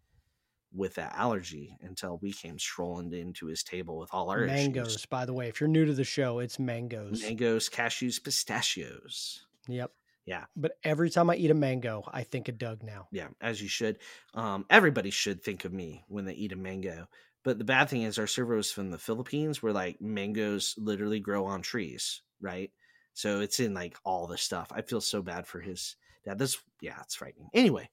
with 0.72 0.94
that 0.94 1.14
allergy 1.16 1.76
until 1.82 2.18
we 2.22 2.32
came 2.32 2.58
strolling 2.58 3.12
into 3.12 3.46
his 3.46 3.62
table 3.62 3.98
with 3.98 4.10
all 4.12 4.30
our 4.30 4.46
mangoes, 4.46 4.88
issues. 4.88 5.06
by 5.06 5.24
the 5.24 5.32
way. 5.32 5.48
If 5.48 5.60
you're 5.60 5.68
new 5.68 5.84
to 5.84 5.94
the 5.94 6.04
show, 6.04 6.38
it's 6.38 6.58
mangoes. 6.58 7.22
Mangoes, 7.22 7.68
cashews, 7.68 8.22
pistachios. 8.22 9.44
Yep. 9.68 9.90
Yeah. 10.26 10.44
But 10.54 10.72
every 10.84 11.10
time 11.10 11.30
I 11.30 11.36
eat 11.36 11.50
a 11.50 11.54
mango, 11.54 12.04
I 12.12 12.22
think 12.22 12.48
of 12.48 12.58
Doug 12.58 12.82
now. 12.82 13.08
Yeah, 13.10 13.28
as 13.40 13.60
you 13.60 13.68
should. 13.68 13.98
Um, 14.34 14.64
everybody 14.70 15.10
should 15.10 15.42
think 15.42 15.64
of 15.64 15.72
me 15.72 16.04
when 16.08 16.24
they 16.24 16.34
eat 16.34 16.52
a 16.52 16.56
mango. 16.56 17.08
But 17.42 17.58
the 17.58 17.64
bad 17.64 17.88
thing 17.88 18.02
is, 18.02 18.18
our 18.18 18.26
server 18.26 18.54
was 18.54 18.70
from 18.70 18.90
the 18.90 18.98
Philippines, 18.98 19.62
where 19.62 19.72
like 19.72 20.00
mangoes 20.00 20.74
literally 20.76 21.20
grow 21.20 21.46
on 21.46 21.62
trees, 21.62 22.22
right? 22.40 22.70
So 23.14 23.40
it's 23.40 23.60
in 23.60 23.74
like 23.74 23.96
all 24.04 24.26
the 24.26 24.38
stuff. 24.38 24.70
I 24.72 24.82
feel 24.82 25.00
so 25.00 25.22
bad 25.22 25.46
for 25.46 25.60
his 25.60 25.96
dad. 26.24 26.38
This, 26.38 26.58
yeah, 26.80 26.96
it's 27.02 27.14
frightening. 27.14 27.48
Anyway, 27.54 27.88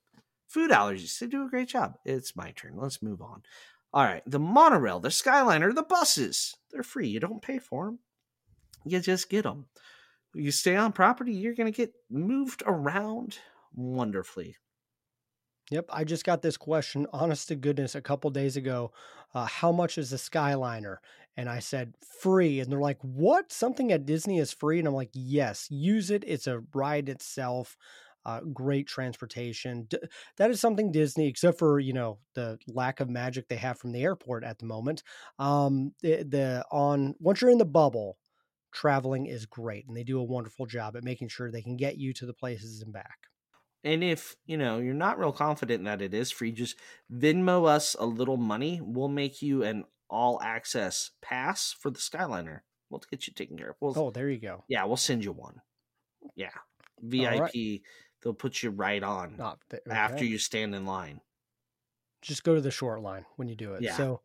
food 0.47 0.71
allergies. 0.71 1.19
They 1.19 1.27
do 1.27 1.45
a 1.45 1.49
great 1.49 1.69
job. 1.69 1.97
It's 2.05 2.35
my 2.35 2.51
turn. 2.51 2.73
Let's 2.75 3.03
move 3.03 3.21
on. 3.21 3.43
All 3.93 4.03
right, 4.03 4.23
the 4.25 4.39
monorail, 4.39 4.99
the 4.99 5.09
Skyliner, 5.09 5.73
the 5.73 5.83
buses. 5.83 6.55
They're 6.71 6.83
free. 6.83 7.07
You 7.07 7.19
don't 7.19 7.41
pay 7.41 7.57
for 7.57 7.85
them. 7.85 7.99
You 8.85 8.99
just 8.99 9.29
get 9.29 9.43
them. 9.43 9.65
You 10.33 10.51
stay 10.51 10.75
on 10.75 10.91
property, 10.91 11.33
you're 11.33 11.55
going 11.55 11.71
to 11.71 11.75
get 11.75 11.93
moved 12.09 12.61
around 12.65 13.39
wonderfully. 13.73 14.57
Yep. 15.71 15.85
I 15.91 16.03
just 16.03 16.23
got 16.23 16.41
this 16.41 16.57
question, 16.57 17.07
honest 17.11 17.49
to 17.49 17.55
goodness, 17.55 17.95
a 17.95 18.01
couple 18.01 18.29
days 18.29 18.55
ago. 18.55 18.93
Uh, 19.33 19.45
how 19.45 19.71
much 19.71 19.97
is 19.97 20.11
the 20.11 20.17
Skyliner? 20.17 20.97
And 21.35 21.49
I 21.49 21.59
said 21.59 21.93
free. 22.21 22.59
And 22.59 22.71
they're 22.71 22.79
like, 22.79 22.99
what? 23.01 23.51
Something 23.51 23.91
at 23.91 24.05
Disney 24.05 24.39
is 24.39 24.53
free? 24.53 24.79
And 24.79 24.87
I'm 24.87 24.93
like, 24.93 25.11
yes, 25.13 25.67
use 25.69 26.09
it. 26.09 26.23
It's 26.25 26.47
a 26.47 26.63
ride 26.73 27.09
itself. 27.09 27.77
Uh, 28.27 28.41
great 28.53 28.87
transportation. 28.87 29.83
D- 29.89 29.97
that 30.35 30.51
is 30.51 30.59
something 30.59 30.91
Disney, 30.91 31.27
except 31.27 31.57
for 31.57 31.79
you 31.79 31.93
know 31.93 32.19
the 32.35 32.59
lack 32.67 32.99
of 32.99 33.09
magic 33.09 33.47
they 33.47 33.55
have 33.55 33.79
from 33.79 33.93
the 33.93 34.03
airport 34.03 34.43
at 34.43 34.59
the 34.59 34.65
moment. 34.65 35.01
Um, 35.39 35.93
the, 36.01 36.23
the 36.23 36.65
on 36.69 37.15
once 37.19 37.39
you're 37.41 37.49
in 37.51 37.57
the 37.57 37.63
bubble, 37.65 38.17
traveling 38.73 39.27
is 39.27 39.45
great, 39.45 39.87
and 39.87 39.95
they 39.95 40.03
do 40.03 40.19
a 40.19 40.23
wonderful 40.23 40.65
job 40.65 40.97
at 40.97 41.03
making 41.05 41.29
sure 41.29 41.49
they 41.49 41.61
can 41.61 41.77
get 41.77 41.97
you 41.97 42.13
to 42.15 42.25
the 42.25 42.33
places 42.33 42.81
and 42.81 42.91
back. 42.91 43.17
And 43.85 44.03
if 44.03 44.35
you 44.45 44.57
know 44.57 44.79
you're 44.79 44.93
not 44.93 45.17
real 45.19 45.31
confident 45.31 45.85
that 45.85 46.01
it 46.01 46.13
is 46.13 46.29
free, 46.29 46.51
just 46.51 46.77
Venmo 47.09 47.65
us 47.65 47.95
a 47.97 48.05
little 48.05 48.35
money. 48.37 48.81
We'll 48.83 49.07
make 49.07 49.41
you 49.41 49.63
an 49.63 49.85
all 50.09 50.41
access 50.41 51.11
pass 51.21 51.71
for 51.71 51.89
the 51.91 51.99
Skyliner. 51.99 52.59
We'll 52.89 53.01
get 53.09 53.25
you 53.27 53.33
taken 53.33 53.57
care 53.57 53.69
of. 53.69 53.75
We'll, 53.79 53.97
Oh, 53.97 54.11
there 54.11 54.29
you 54.29 54.39
go. 54.39 54.65
yeah, 54.67 54.83
we'll 54.83 54.97
send 54.97 55.23
you 55.23 55.31
one. 55.31 55.61
Yeah, 56.35 56.51
VIP. 57.01 57.81
They'll 58.21 58.33
put 58.33 58.63
you 58.63 58.71
right 58.71 59.03
on 59.03 59.37
th- 59.69 59.83
after 59.89 60.25
you 60.25 60.37
stand 60.37 60.73
in 60.75 60.85
line. 60.85 61.21
just 62.21 62.43
go 62.43 62.55
to 62.55 62.61
the 62.61 62.71
short 62.71 63.01
line 63.01 63.25
when 63.35 63.47
you 63.47 63.55
do 63.55 63.73
it. 63.73 63.81
Yeah. 63.83 63.95
So 63.95 64.21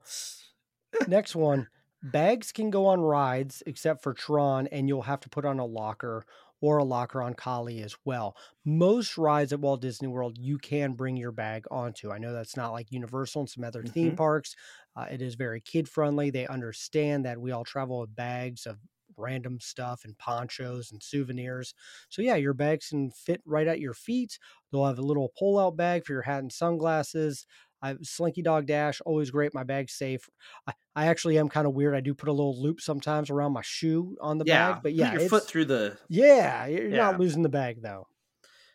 next 1.07 1.35
one, 1.37 1.68
bags 2.02 2.52
can 2.52 2.70
go 2.70 2.87
on 2.87 3.00
rides 3.00 3.62
except 3.66 4.02
for 4.02 4.14
Tron, 4.14 4.66
and 4.68 4.88
you'll 4.88 5.02
have 5.02 5.20
to 5.20 5.28
put 5.28 5.44
on 5.44 5.59
a 5.59 5.64
locker 5.66 6.24
or 6.61 6.78
a 6.78 6.85
locker 6.85 7.20
on 7.20 7.35
Kali 7.35 7.83
as 7.83 7.96
well. 8.05 8.37
Most 8.64 9.18
rides 9.18 9.52
at 9.52 9.59
Walt 9.61 9.81
Disney 9.83 10.07
World, 10.07 10.38
you 10.38 10.59
can 10.59 10.92
bring 10.92 11.16
your 11.16 11.33
bag 11.33 11.64
onto. 11.72 12.12
I 12.12 12.18
know 12.18 12.33
that's 12.33 12.57
not 12.57 12.72
like 12.72 12.92
Universal 12.92 13.40
and 13.42 13.50
some 13.50 13.64
other 13.64 13.83
theme 13.83 14.12
Mhm. 14.12 14.16
parks. 14.16 14.55
Uh, 14.94 15.07
it 15.11 15.20
is 15.20 15.35
very 15.35 15.61
kid 15.61 15.88
friendly. 15.88 16.31
They 16.31 16.46
understand 16.46 17.24
that 17.24 17.40
we 17.40 17.50
all 17.50 17.64
travel 17.64 17.98
with 18.00 18.14
bags 18.14 18.64
of 18.66 18.78
random 19.16 19.61
stuff 19.61 20.05
and 20.05 20.16
ponchos 20.18 20.90
and 20.92 21.03
souvenirs. 21.03 21.75
So 22.09 22.22
yeah, 22.22 22.37
your 22.37 22.55
bags 22.55 22.88
can 22.88 23.11
fit 23.11 23.40
right 23.44 23.66
at 23.66 23.81
your 23.81 23.94
feet. 23.94 24.38
They'll 24.70 24.87
have 24.87 24.98
a 24.98 25.03
little 25.03 25.33
pull-out 25.38 25.77
bag 25.77 26.05
for 26.05 26.12
your 26.12 26.22
hat 26.22 26.40
and 26.40 26.53
sunglasses. 26.53 27.46
I 27.83 27.96
Slinky 28.03 28.42
Dog 28.42 28.66
Dash, 28.66 29.01
always 29.05 29.31
great. 29.31 29.55
My 29.55 29.64
bag's 29.64 29.94
safe. 29.94 30.31
I, 30.66 30.72
I 30.94 31.07
actually 31.07 31.38
am 31.38 31.48
kind 31.48 31.66
of 31.66 31.75
weird. 31.75 31.94
I 31.96 32.01
do 32.01 32.14
put 32.14 32.29
a 32.29 32.33
little 32.33 32.61
loop 32.61 32.81
sometimes 32.81 33.29
around 33.29 33.53
my 33.53 33.62
shoe 33.62 34.16
on 34.20 34.38
the 34.38 34.44
yeah, 34.44 34.75
bag, 34.75 34.83
but 34.83 34.92
put 34.92 34.94
yeah, 34.94 35.12
your 35.12 35.29
foot 35.29 35.46
through 35.46 35.64
the 35.66 35.98
yeah, 36.09 36.66
you're 36.66 36.88
Yeah. 36.88 36.96
not 36.96 37.18
losing 37.18 37.42
the 37.42 37.48
bag 37.48 37.83
though. 37.83 38.07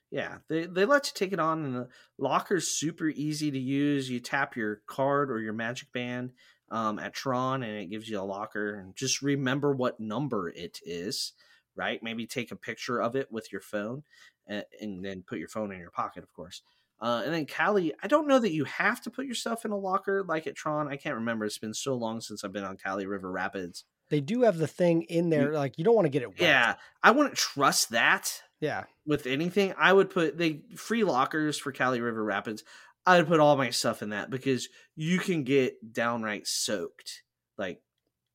Yeah, 0.09 0.37
they 0.47 0.65
they 0.65 0.85
let 0.85 1.07
you 1.07 1.11
take 1.13 1.33
it 1.33 1.39
on, 1.39 1.65
and 1.65 1.75
the 1.75 1.89
locker's 2.17 2.69
super 2.69 3.09
easy 3.09 3.51
to 3.51 3.59
use. 3.59 4.09
You 4.09 4.19
tap 4.21 4.55
your 4.55 4.77
card 4.87 5.29
or 5.29 5.39
your 5.39 5.53
Magic 5.53 5.91
Band 5.91 6.31
um, 6.69 6.99
at 6.99 7.13
Tron, 7.13 7.63
and 7.63 7.77
it 7.77 7.89
gives 7.89 8.09
you 8.09 8.19
a 8.19 8.21
locker. 8.21 8.75
And 8.75 8.95
just 8.95 9.21
remember 9.21 9.73
what 9.73 9.99
number 9.99 10.49
it 10.49 10.79
is, 10.85 11.33
right? 11.75 12.01
Maybe 12.01 12.25
take 12.25 12.51
a 12.51 12.55
picture 12.55 13.01
of 13.01 13.15
it 13.15 13.31
with 13.31 13.51
your 13.51 13.61
phone, 13.61 14.03
and, 14.47 14.65
and 14.81 15.03
then 15.03 15.23
put 15.27 15.39
your 15.39 15.47
phone 15.47 15.71
in 15.71 15.79
your 15.79 15.91
pocket, 15.91 16.23
of 16.23 16.33
course. 16.33 16.61
Uh, 16.99 17.21
and 17.25 17.33
then 17.33 17.45
Kali, 17.45 17.93
I 18.01 18.07
don't 18.07 18.27
know 18.27 18.39
that 18.39 18.53
you 18.53 18.63
have 18.63 19.01
to 19.01 19.11
put 19.11 19.27
yourself 19.27 19.65
in 19.65 19.71
a 19.71 19.77
locker 19.77 20.23
like 20.27 20.47
at 20.47 20.55
Tron. 20.55 20.87
I 20.87 20.95
can't 20.95 21.15
remember. 21.15 21.45
It's 21.45 21.59
been 21.59 21.73
so 21.73 21.93
long 21.93 22.21
since 22.21 22.43
I've 22.43 22.53
been 22.53 22.63
on 22.63 22.77
Kali 22.77 23.05
River 23.05 23.31
Rapids. 23.31 23.83
They 24.09 24.21
do 24.21 24.43
have 24.43 24.57
the 24.57 24.67
thing 24.67 25.03
in 25.03 25.29
there, 25.29 25.53
like 25.53 25.77
you 25.77 25.83
don't 25.83 25.95
want 25.95 26.05
to 26.05 26.09
get 26.09 26.21
it 26.21 26.29
wet. 26.29 26.39
Yeah, 26.39 26.75
I 27.03 27.11
wouldn't 27.11 27.35
trust 27.35 27.91
that 27.91 28.41
yeah. 28.59 28.85
with 29.05 29.27
anything, 29.27 29.73
I 29.77 29.93
would 29.93 30.09
put 30.09 30.37
they 30.37 30.61
free 30.75 31.03
lockers 31.03 31.57
for 31.57 31.71
Kali 31.71 32.01
River 32.01 32.23
Rapids. 32.23 32.63
I 33.07 33.17
would 33.17 33.27
put 33.27 33.39
all 33.39 33.55
my 33.55 33.69
stuff 33.69 34.01
in 34.01 34.09
that 34.09 34.29
because 34.29 34.67
you 34.97 35.17
can 35.17 35.45
get 35.45 35.93
downright 35.93 36.45
soaked, 36.45 37.23
like 37.57 37.81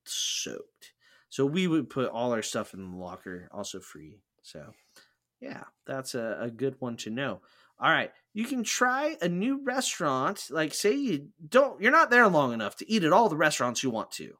soaked. 0.04 0.94
So 1.28 1.44
we 1.44 1.66
would 1.66 1.90
put 1.90 2.10
all 2.10 2.32
our 2.32 2.40
stuff 2.40 2.72
in 2.72 2.90
the 2.90 2.96
locker, 2.96 3.50
also 3.52 3.80
free. 3.80 4.20
So 4.42 4.72
yeah, 5.40 5.64
that's 5.86 6.14
a, 6.14 6.38
a 6.40 6.50
good 6.50 6.76
one 6.78 6.96
to 6.98 7.10
know. 7.10 7.42
All 7.78 7.90
right, 7.90 8.12
you 8.32 8.46
can 8.46 8.64
try 8.64 9.18
a 9.20 9.28
new 9.28 9.62
restaurant. 9.62 10.46
Like, 10.50 10.72
say 10.72 10.94
you 10.94 11.28
don't, 11.46 11.82
you're 11.82 11.92
not 11.92 12.10
there 12.10 12.26
long 12.28 12.54
enough 12.54 12.76
to 12.76 12.90
eat 12.90 13.04
at 13.04 13.12
all 13.12 13.28
the 13.28 13.36
restaurants 13.36 13.82
you 13.82 13.90
want 13.90 14.10
to. 14.12 14.38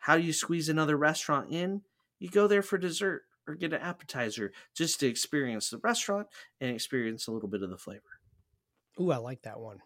How 0.00 0.16
do 0.16 0.22
you 0.22 0.32
squeeze 0.32 0.68
another 0.68 0.96
restaurant 0.96 1.50
in? 1.50 1.82
You 2.18 2.28
go 2.28 2.48
there 2.48 2.62
for 2.62 2.76
dessert 2.76 3.22
or 3.46 3.54
get 3.54 3.72
an 3.72 3.82
appetizer 3.82 4.50
just 4.74 4.98
to 5.00 5.06
experience 5.06 5.70
the 5.70 5.78
restaurant 5.78 6.26
and 6.60 6.70
experience 6.70 7.28
a 7.28 7.32
little 7.32 7.48
bit 7.48 7.62
of 7.62 7.70
the 7.70 7.76
flavor. 7.76 8.02
Ooh, 9.00 9.10
I 9.10 9.16
like 9.16 9.42
that 9.42 9.60
one. 9.60 9.78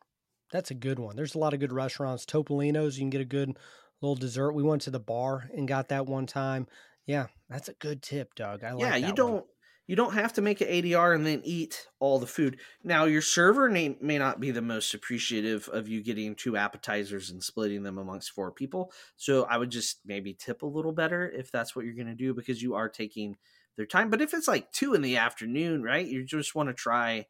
That's 0.53 0.71
a 0.71 0.75
good 0.75 0.99
one. 0.99 1.16
There's 1.16 1.35
a 1.35 1.38
lot 1.38 1.55
of 1.55 1.61
good 1.61 1.73
restaurants. 1.73 2.25
Topolino's, 2.25 2.97
you 2.97 3.03
can 3.03 3.11
get 3.11 3.21
a 3.21 3.27
good 3.27 3.57
little 4.01 4.16
dessert. 4.16 4.53
We 4.53 4.62
went 4.62 4.83
to 4.83 4.90
the 4.90 5.01
bar 5.01 5.51
and 5.55 5.68
got 5.68 5.88
that 5.88 6.07
one 6.07 6.27
time. 6.27 6.66
Yeah, 7.07 7.27
that's 7.49 7.68
a 7.68 7.75
good 7.75 8.03
tip, 8.03 8.35
Doug. 8.35 8.64
I 8.64 8.73
like 8.73 8.81
yeah, 8.81 8.99
that 8.99 9.07
you 9.07 9.14
don't 9.14 9.44
you 9.88 9.97
don't 9.97 10.12
have 10.12 10.35
to 10.35 10.42
make 10.42 10.61
an 10.61 10.68
ADR 10.68 11.14
and 11.14 11.27
then 11.27 11.40
eat 11.44 11.88
all 11.99 12.18
the 12.18 12.27
food. 12.27 12.61
Now 12.85 13.07
your 13.07 13.23
server 13.23 13.71
may, 13.71 13.97
may 14.03 14.18
not 14.18 14.38
be 14.38 14.51
the 14.51 14.61
most 14.61 14.92
appreciative 14.92 15.66
of 15.73 15.88
you 15.88 16.03
getting 16.03 16.35
two 16.35 16.59
appetizers 16.59 17.31
and 17.31 17.42
splitting 17.42 17.83
them 17.83 17.97
amongst 17.97 18.33
four 18.33 18.53
people. 18.53 18.92
So 19.16 19.44
I 19.44 19.57
would 19.57 19.71
just 19.71 20.01
maybe 20.05 20.35
tip 20.35 20.62
a 20.62 20.66
little 20.66 20.92
better 20.92 21.29
if 21.31 21.51
that's 21.51 21.75
what 21.75 21.87
you're 21.87 21.94
going 21.94 22.07
to 22.07 22.14
do 22.14 22.35
because 22.35 22.62
you 22.62 22.75
are 22.75 22.90
taking 22.90 23.38
their 23.79 23.87
time. 23.87 24.11
But 24.11 24.21
if 24.21 24.35
it's 24.35 24.47
like 24.47 24.71
two 24.73 24.92
in 24.92 25.01
the 25.01 25.16
afternoon, 25.16 25.83
right? 25.83 26.07
You 26.07 26.23
just 26.23 26.55
want 26.55 26.68
to 26.68 26.75
try. 26.75 27.27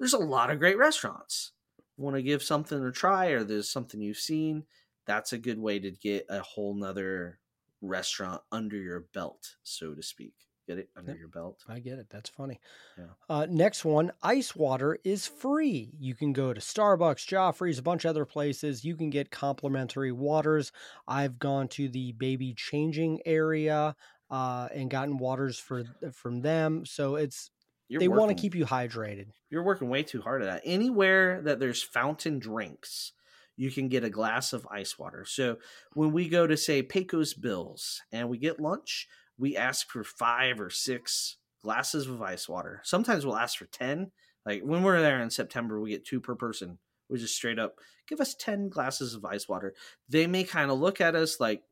There's 0.00 0.14
a 0.14 0.18
lot 0.18 0.50
of 0.50 0.58
great 0.58 0.78
restaurants. 0.78 1.52
Want 1.96 2.16
to 2.16 2.22
give 2.22 2.42
something 2.42 2.82
a 2.82 2.90
try, 2.90 3.26
or 3.26 3.44
there's 3.44 3.70
something 3.70 4.00
you've 4.00 4.16
seen. 4.16 4.64
That's 5.06 5.34
a 5.34 5.38
good 5.38 5.58
way 5.58 5.78
to 5.78 5.90
get 5.90 6.24
a 6.30 6.40
whole 6.40 6.74
nother 6.74 7.38
restaurant 7.82 8.40
under 8.50 8.76
your 8.76 9.00
belt, 9.12 9.56
so 9.62 9.94
to 9.94 10.02
speak. 10.02 10.32
Get 10.66 10.78
it 10.78 10.88
under 10.96 11.16
your 11.16 11.28
belt. 11.28 11.64
I 11.68 11.80
get 11.80 11.98
it. 11.98 12.06
That's 12.10 12.30
funny. 12.30 12.60
Yeah. 12.96 13.04
Uh, 13.28 13.46
next 13.50 13.84
one, 13.84 14.12
ice 14.22 14.54
water 14.54 14.98
is 15.04 15.26
free. 15.26 15.92
You 15.98 16.14
can 16.14 16.32
go 16.32 16.54
to 16.54 16.60
Starbucks, 16.60 17.26
Joffrey's, 17.26 17.78
a 17.78 17.82
bunch 17.82 18.04
of 18.04 18.10
other 18.10 18.24
places. 18.24 18.84
You 18.84 18.96
can 18.96 19.10
get 19.10 19.30
complimentary 19.30 20.12
waters. 20.12 20.72
I've 21.08 21.38
gone 21.38 21.68
to 21.68 21.88
the 21.88 22.12
baby 22.12 22.54
changing 22.54 23.20
area 23.26 23.96
uh, 24.30 24.68
and 24.72 24.90
gotten 24.90 25.18
waters 25.18 25.58
for 25.58 25.84
from 26.12 26.40
them. 26.40 26.86
So 26.86 27.16
it's 27.16 27.50
You're 27.90 27.98
they 27.98 28.06
want 28.06 28.28
to 28.28 28.40
keep 28.40 28.54
you 28.54 28.64
hydrated. 28.64 29.32
You're 29.50 29.64
working 29.64 29.88
way 29.88 30.04
too 30.04 30.20
hard 30.20 30.42
at 30.42 30.46
that. 30.46 30.62
Anywhere 30.64 31.42
that 31.42 31.58
there's 31.58 31.82
fountain 31.82 32.38
drinks, 32.38 33.12
you 33.56 33.68
can 33.72 33.88
get 33.88 34.04
a 34.04 34.10
glass 34.10 34.52
of 34.52 34.64
ice 34.70 34.96
water. 34.96 35.24
So 35.26 35.56
when 35.94 36.12
we 36.12 36.28
go 36.28 36.46
to 36.46 36.56
say 36.56 36.82
Pecos 36.82 37.34
Bills 37.34 38.00
and 38.12 38.28
we 38.28 38.38
get 38.38 38.60
lunch, 38.60 39.08
we 39.36 39.56
ask 39.56 39.90
for 39.90 40.04
five 40.04 40.60
or 40.60 40.70
six 40.70 41.38
glasses 41.64 42.06
of 42.06 42.22
ice 42.22 42.48
water. 42.48 42.80
Sometimes 42.84 43.26
we'll 43.26 43.36
ask 43.36 43.58
for 43.58 43.66
10. 43.66 44.12
Like 44.46 44.62
when 44.62 44.84
we're 44.84 45.02
there 45.02 45.20
in 45.20 45.30
September, 45.30 45.80
we 45.80 45.90
get 45.90 46.06
two 46.06 46.20
per 46.20 46.36
person. 46.36 46.78
We 47.08 47.18
just 47.18 47.34
straight 47.34 47.58
up 47.58 47.74
give 48.08 48.20
us 48.20 48.36
10 48.36 48.68
glasses 48.68 49.14
of 49.14 49.24
ice 49.24 49.48
water. 49.48 49.74
They 50.08 50.28
may 50.28 50.44
kind 50.44 50.70
of 50.70 50.78
look 50.78 51.00
at 51.00 51.16
us 51.16 51.40
like, 51.40 51.64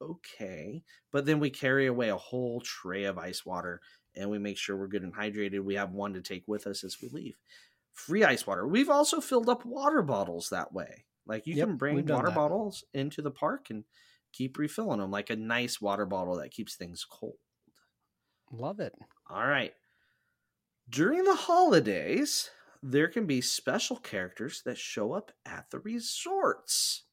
okay, 0.00 0.82
but 1.12 1.26
then 1.26 1.38
we 1.38 1.50
carry 1.50 1.86
away 1.86 2.08
a 2.08 2.16
whole 2.16 2.62
tray 2.62 3.04
of 3.04 3.18
ice 3.18 3.44
water 3.44 3.82
and 4.16 4.30
we 4.30 4.38
make 4.38 4.58
sure 4.58 4.76
we're 4.76 4.88
good 4.88 5.02
and 5.02 5.14
hydrated. 5.14 5.64
We 5.64 5.74
have 5.76 5.92
one 5.92 6.14
to 6.14 6.22
take 6.22 6.44
with 6.46 6.66
us 6.66 6.84
as 6.84 7.00
we 7.00 7.08
leave. 7.08 7.38
Free 7.92 8.24
ice 8.24 8.46
water. 8.46 8.66
We've 8.66 8.90
also 8.90 9.20
filled 9.20 9.48
up 9.48 9.64
water 9.64 10.02
bottles 10.02 10.50
that 10.50 10.72
way. 10.72 11.06
Like 11.26 11.46
you 11.46 11.54
Yep, 11.54 11.58
can 11.58 11.76
bring 11.76 12.06
water 12.06 12.26
that. 12.26 12.34
bottles 12.34 12.84
into 12.92 13.22
the 13.22 13.30
park 13.30 13.70
and 13.70 13.84
keep 14.32 14.58
refilling 14.58 15.00
them, 15.00 15.10
like 15.10 15.30
a 15.30 15.36
nice 15.36 15.80
water 15.80 16.06
bottle 16.06 16.36
that 16.36 16.50
keeps 16.50 16.74
things 16.76 17.04
cold. 17.08 17.38
Love 18.50 18.80
it. 18.80 18.94
All 19.28 19.46
right. 19.46 19.74
During 20.88 21.24
the 21.24 21.34
holidays, 21.34 22.50
there 22.82 23.08
can 23.08 23.26
be 23.26 23.40
special 23.40 23.96
characters 23.96 24.62
that 24.62 24.78
show 24.78 25.12
up 25.12 25.32
at 25.44 25.70
the 25.70 25.78
resorts. 25.80 27.04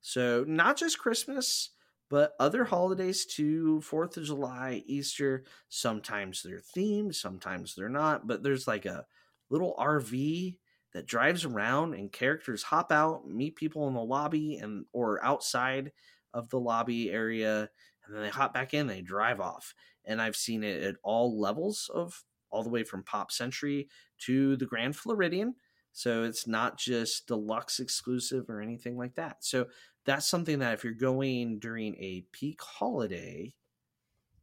So, 0.00 0.44
not 0.44 0.76
just 0.78 0.98
Christmas, 0.98 1.70
but 2.12 2.34
other 2.38 2.64
holidays 2.64 3.24
too 3.24 3.80
4th 3.82 4.18
of 4.18 4.24
July, 4.24 4.82
Easter. 4.84 5.44
Sometimes 5.70 6.42
they're 6.42 6.60
themed, 6.76 7.14
sometimes 7.14 7.74
they're 7.74 7.88
not. 7.88 8.26
But 8.26 8.42
there's 8.42 8.66
like 8.68 8.84
a 8.84 9.06
little 9.48 9.74
RV 9.78 10.58
that 10.92 11.06
drives 11.06 11.46
around 11.46 11.94
and 11.94 12.12
characters 12.12 12.62
hop 12.62 12.92
out, 12.92 13.26
meet 13.26 13.56
people 13.56 13.88
in 13.88 13.94
the 13.94 14.04
lobby 14.04 14.58
and 14.58 14.84
or 14.92 15.24
outside 15.24 15.90
of 16.34 16.50
the 16.50 16.60
lobby 16.60 17.10
area, 17.10 17.70
and 18.04 18.14
then 18.14 18.22
they 18.22 18.28
hop 18.28 18.52
back 18.52 18.74
in, 18.74 18.86
they 18.86 19.00
drive 19.00 19.40
off 19.40 19.74
and 20.04 20.20
I've 20.20 20.36
seen 20.36 20.64
it 20.64 20.82
at 20.82 20.96
all 21.02 21.40
levels 21.40 21.90
of 21.94 22.24
all 22.50 22.62
the 22.62 22.68
way 22.68 22.84
from 22.84 23.04
Pop 23.04 23.32
Century 23.32 23.88
to 24.18 24.56
the 24.56 24.66
Grand 24.66 24.96
Floridian. 24.96 25.54
So 25.92 26.24
it's 26.24 26.46
not 26.46 26.78
just 26.78 27.26
deluxe 27.26 27.78
exclusive 27.80 28.48
or 28.48 28.60
anything 28.60 28.96
like 28.96 29.14
that. 29.16 29.44
So 29.44 29.66
that's 30.04 30.26
something 30.26 30.58
that 30.60 30.74
if 30.74 30.84
you're 30.84 30.94
going 30.94 31.58
during 31.58 31.94
a 31.96 32.24
peak 32.32 32.60
holiday, 32.60 33.54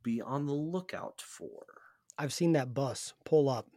be 0.04 0.22
on 0.22 0.46
the 0.46 0.54
lookout 0.54 1.22
for. 1.22 1.66
I've 2.18 2.34
seen 2.34 2.54
that 2.54 2.74
bus 2.74 3.14
pull 3.26 3.50
up 3.50 3.68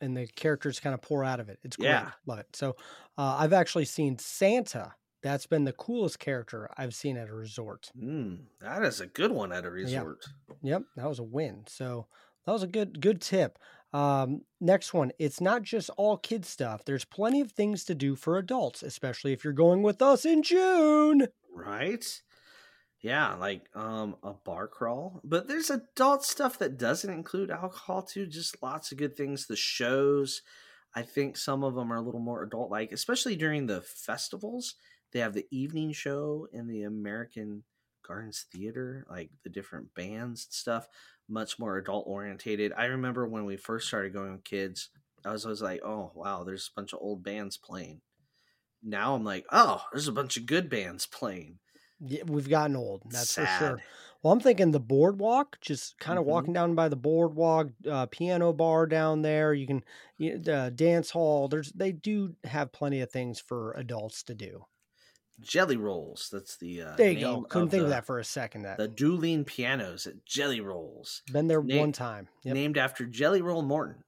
and 0.00 0.16
the 0.16 0.26
characters 0.26 0.80
kind 0.80 0.94
of 0.94 1.02
pour 1.02 1.24
out 1.24 1.40
of 1.40 1.48
it. 1.48 1.58
It's 1.62 1.76
great. 1.76 1.88
Yeah. 1.88 2.10
Love 2.26 2.38
it. 2.40 2.48
So 2.52 2.76
uh, 3.18 3.36
I've 3.38 3.52
actually 3.52 3.84
seen 3.84 4.18
Santa. 4.18 4.94
That's 5.22 5.46
been 5.46 5.64
the 5.64 5.72
coolest 5.72 6.18
character 6.18 6.70
I've 6.78 6.94
seen 6.94 7.16
at 7.18 7.28
a 7.28 7.34
resort. 7.34 7.90
Mm, 8.00 8.44
that 8.60 8.82
is 8.84 9.00
a 9.00 9.06
good 9.06 9.32
one 9.32 9.52
at 9.52 9.66
a 9.66 9.70
resort. 9.70 10.24
Yep, 10.62 10.82
that 10.96 11.08
was 11.08 11.18
a 11.18 11.24
win. 11.24 11.64
So 11.66 12.06
that 12.46 12.52
was 12.52 12.62
a 12.62 12.66
good 12.66 13.00
good 13.00 13.20
tip. 13.20 13.58
Um, 13.92 14.42
next 14.60 14.94
one, 14.94 15.10
it's 15.18 15.40
not 15.40 15.62
just 15.62 15.90
all 15.96 16.16
kid 16.16 16.44
stuff. 16.46 16.84
There's 16.84 17.04
plenty 17.04 17.40
of 17.40 17.52
things 17.52 17.84
to 17.86 17.94
do 17.94 18.14
for 18.16 18.38
adults, 18.38 18.82
especially 18.82 19.32
if 19.32 19.42
you're 19.44 19.52
going 19.52 19.82
with 19.82 20.00
us 20.00 20.24
in 20.24 20.42
June. 20.42 21.28
Right? 21.52 22.22
Yeah, 23.00 23.34
like 23.34 23.74
um 23.76 24.16
a 24.22 24.34
bar 24.34 24.68
crawl. 24.68 25.20
But 25.24 25.48
there's 25.48 25.70
adult 25.70 26.24
stuff 26.24 26.58
that 26.58 26.78
doesn't 26.78 27.12
include 27.12 27.50
alcohol 27.50 28.02
too, 28.02 28.26
just 28.26 28.62
lots 28.62 28.92
of 28.92 28.98
good 28.98 29.16
things. 29.16 29.46
The 29.46 29.56
shows, 29.56 30.42
I 30.94 31.02
think 31.02 31.36
some 31.36 31.64
of 31.64 31.74
them 31.74 31.92
are 31.92 31.96
a 31.96 32.02
little 32.02 32.20
more 32.20 32.42
adult 32.42 32.70
like, 32.70 32.92
especially 32.92 33.36
during 33.36 33.66
the 33.66 33.82
festivals. 33.82 34.76
They 35.12 35.20
have 35.20 35.34
the 35.34 35.48
evening 35.50 35.92
show 35.92 36.48
in 36.52 36.68
the 36.68 36.82
American 36.84 37.64
Gardens 38.02 38.46
Theater, 38.52 39.06
like 39.08 39.30
the 39.42 39.50
different 39.50 39.94
bands 39.94 40.46
and 40.46 40.52
stuff, 40.52 40.88
much 41.28 41.58
more 41.58 41.76
adult 41.78 42.06
orientated. 42.06 42.72
I 42.76 42.86
remember 42.86 43.26
when 43.26 43.44
we 43.44 43.56
first 43.56 43.88
started 43.88 44.12
going 44.12 44.32
with 44.32 44.44
kids, 44.44 44.90
I 45.24 45.32
was 45.32 45.44
always 45.44 45.62
like, 45.62 45.82
oh 45.84 46.12
wow, 46.14 46.44
there's 46.44 46.68
a 46.68 46.74
bunch 46.80 46.92
of 46.92 47.00
old 47.00 47.22
bands 47.22 47.56
playing. 47.56 48.02
Now 48.82 49.14
I'm 49.14 49.24
like, 49.24 49.46
oh, 49.52 49.84
there's 49.92 50.08
a 50.08 50.12
bunch 50.12 50.36
of 50.36 50.46
good 50.46 50.68
bands 50.70 51.06
playing. 51.06 51.60
Yeah, 52.02 52.22
we've 52.24 52.48
gotten 52.48 52.76
old. 52.76 53.02
That's 53.10 53.32
for 53.34 53.46
sure. 53.46 53.84
Well, 54.22 54.32
I'm 54.32 54.40
thinking 54.40 54.70
the 54.70 54.80
boardwalk, 54.80 55.60
just 55.60 55.98
kind 55.98 56.18
of 56.18 56.24
Mhm. 56.24 56.24
walking 56.24 56.54
down 56.54 56.74
by 56.74 56.88
the 56.88 56.96
boardwalk, 56.96 57.68
uh, 57.86 58.06
piano 58.06 58.52
bar 58.54 58.86
down 58.86 59.22
there. 59.22 59.52
You 59.52 59.66
can, 59.66 59.84
the 60.18 60.72
dance 60.74 61.10
hall. 61.10 61.48
There's 61.48 61.72
they 61.72 61.92
do 61.92 62.36
have 62.44 62.72
plenty 62.72 63.00
of 63.02 63.10
things 63.10 63.38
for 63.40 63.72
adults 63.72 64.22
to 64.24 64.34
do. 64.34 64.64
Jelly 65.40 65.76
Rolls. 65.76 66.28
That's 66.32 66.56
the 66.56 66.82
uh, 66.82 66.96
There 66.96 67.10
you 67.10 67.20
go. 67.20 67.42
Couldn't 67.42 67.70
think 67.70 67.80
the, 67.80 67.84
of 67.84 67.90
that 67.90 68.06
for 68.06 68.18
a 68.18 68.24
second. 68.24 68.62
That 68.62 68.78
the 68.78 68.88
dueling 68.88 69.44
pianos 69.44 70.06
at 70.06 70.24
Jelly 70.24 70.60
Rolls, 70.60 71.22
been 71.32 71.48
there 71.48 71.60
one 71.60 71.92
time. 71.92 72.28
Yep. 72.44 72.54
named 72.54 72.78
after 72.78 73.06
Jelly 73.06 73.42
Roll 73.42 73.62
Morton, 73.62 74.04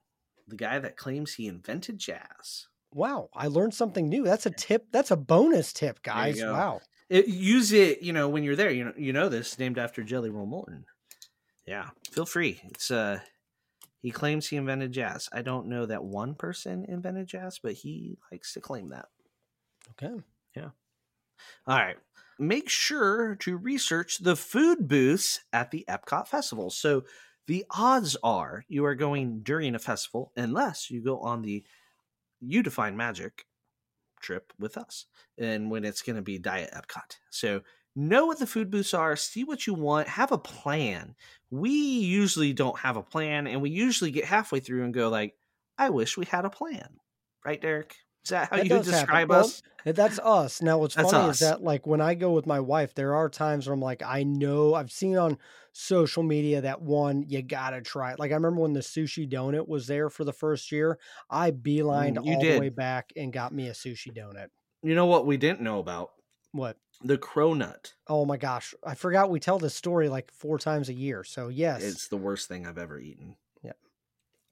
the 0.46 0.56
guy 0.56 0.78
that 0.78 0.96
claims 0.96 1.34
he 1.34 1.46
invented 1.46 1.98
jazz. 1.98 2.68
Wow, 2.94 3.30
I 3.34 3.46
learned 3.46 3.74
something 3.74 4.08
new. 4.08 4.24
That's 4.24 4.46
a 4.46 4.50
tip. 4.50 4.86
That's 4.92 5.10
a 5.10 5.16
bonus 5.16 5.72
tip, 5.72 6.02
guys. 6.02 6.42
Wow. 6.42 6.80
It, 7.08 7.26
use 7.26 7.72
it, 7.72 8.02
you 8.02 8.12
know, 8.12 8.28
when 8.28 8.42
you're 8.42 8.56
there. 8.56 8.70
You 8.70 8.84
know, 8.84 8.92
you 8.96 9.12
know 9.12 9.28
this 9.28 9.58
named 9.58 9.78
after 9.78 10.02
Jelly 10.02 10.30
Roll 10.30 10.46
Morton. 10.46 10.84
Yeah, 11.66 11.90
feel 12.10 12.26
free. 12.26 12.60
It's 12.64 12.90
uh, 12.90 13.20
he 14.00 14.10
claims 14.10 14.48
he 14.48 14.56
invented 14.56 14.92
jazz. 14.92 15.28
I 15.32 15.42
don't 15.42 15.68
know 15.68 15.86
that 15.86 16.04
one 16.04 16.34
person 16.34 16.84
invented 16.88 17.28
jazz, 17.28 17.58
but 17.62 17.72
he 17.74 18.18
likes 18.30 18.52
to 18.54 18.60
claim 18.60 18.90
that. 18.90 19.06
Okay. 19.90 20.22
All 21.66 21.76
right. 21.76 21.96
Make 22.38 22.68
sure 22.68 23.36
to 23.36 23.56
research 23.56 24.18
the 24.18 24.36
food 24.36 24.88
booths 24.88 25.40
at 25.52 25.70
the 25.70 25.84
Epcot 25.88 26.26
Festival. 26.28 26.70
So 26.70 27.04
the 27.46 27.64
odds 27.70 28.16
are 28.22 28.64
you 28.68 28.84
are 28.84 28.94
going 28.94 29.40
during 29.40 29.74
a 29.74 29.78
festival 29.78 30.32
unless 30.36 30.90
you 30.90 31.02
go 31.02 31.18
on 31.20 31.42
the 31.42 31.64
You 32.40 32.62
Define 32.62 32.96
Magic 32.96 33.46
trip 34.20 34.52
with 34.58 34.76
us 34.76 35.06
and 35.38 35.70
when 35.70 35.84
it's 35.84 36.02
going 36.02 36.16
to 36.16 36.22
be 36.22 36.38
Diet 36.38 36.70
Epcot. 36.72 37.18
So 37.30 37.60
know 37.94 38.26
what 38.26 38.38
the 38.38 38.46
food 38.46 38.70
booths 38.70 38.94
are, 38.94 39.16
see 39.16 39.44
what 39.44 39.66
you 39.66 39.74
want, 39.74 40.08
have 40.08 40.32
a 40.32 40.38
plan. 40.38 41.14
We 41.50 41.70
usually 41.70 42.52
don't 42.52 42.78
have 42.78 42.96
a 42.96 43.02
plan 43.02 43.46
and 43.46 43.60
we 43.60 43.70
usually 43.70 44.10
get 44.10 44.24
halfway 44.24 44.60
through 44.60 44.84
and 44.84 44.94
go 44.94 45.08
like, 45.08 45.34
I 45.76 45.90
wish 45.90 46.16
we 46.16 46.24
had 46.24 46.44
a 46.44 46.50
plan. 46.50 46.88
Right, 47.44 47.60
Derek? 47.60 47.96
Is 48.24 48.30
that 48.30 48.50
how 48.50 48.56
That 48.56 48.64
you 48.64 48.68
does 48.76 48.86
happen. 48.86 49.00
describe 49.00 49.28
Well, 49.30 49.40
us? 49.40 49.62
Uh, 49.84 49.92
That's 49.92 50.18
us. 50.20 50.62
Now, 50.62 50.78
what's 50.78 50.94
That's 50.94 51.10
funny 51.10 51.28
us. 51.30 51.40
is 51.42 51.48
that, 51.48 51.62
like, 51.62 51.86
when 51.86 52.00
I 52.00 52.14
go 52.14 52.30
with 52.32 52.46
my 52.46 52.60
wife, 52.60 52.94
there 52.94 53.14
are 53.16 53.28
times 53.28 53.66
where 53.66 53.74
I'm 53.74 53.80
like, 53.80 54.02
I 54.02 54.22
know 54.22 54.74
I've 54.74 54.92
seen 54.92 55.16
on 55.16 55.38
social 55.72 56.22
media 56.22 56.60
that 56.60 56.82
one, 56.82 57.24
you 57.28 57.42
gotta 57.42 57.80
try 57.80 58.12
it. 58.12 58.18
Like, 58.20 58.30
I 58.30 58.34
remember 58.34 58.60
when 58.62 58.74
the 58.74 58.80
sushi 58.80 59.28
donut 59.28 59.66
was 59.66 59.86
there 59.88 60.08
for 60.08 60.24
the 60.24 60.32
first 60.32 60.70
year, 60.70 60.98
I 61.30 61.50
beelined 61.50 62.16
Mm, 62.18 62.26
all 62.34 62.40
did. 62.40 62.56
the 62.56 62.60
way 62.60 62.68
back 62.68 63.12
and 63.16 63.32
got 63.32 63.52
me 63.52 63.68
a 63.68 63.72
sushi 63.72 64.16
donut. 64.16 64.48
You 64.82 64.94
know 64.94 65.06
what 65.06 65.26
we 65.26 65.36
didn't 65.36 65.60
know 65.62 65.78
about? 65.80 66.12
What? 66.52 66.76
The 67.02 67.18
cronut. 67.18 67.94
Oh 68.06 68.24
my 68.24 68.36
gosh. 68.36 68.74
I 68.84 68.94
forgot 68.94 69.30
we 69.30 69.40
tell 69.40 69.58
this 69.58 69.74
story 69.74 70.08
like 70.08 70.30
four 70.30 70.58
times 70.58 70.88
a 70.88 70.94
year. 70.94 71.24
So, 71.24 71.48
yes. 71.48 71.82
It's 71.82 72.06
the 72.06 72.16
worst 72.16 72.46
thing 72.46 72.66
I've 72.66 72.78
ever 72.78 73.00
eaten. 73.00 73.36
Yep. 73.64 73.76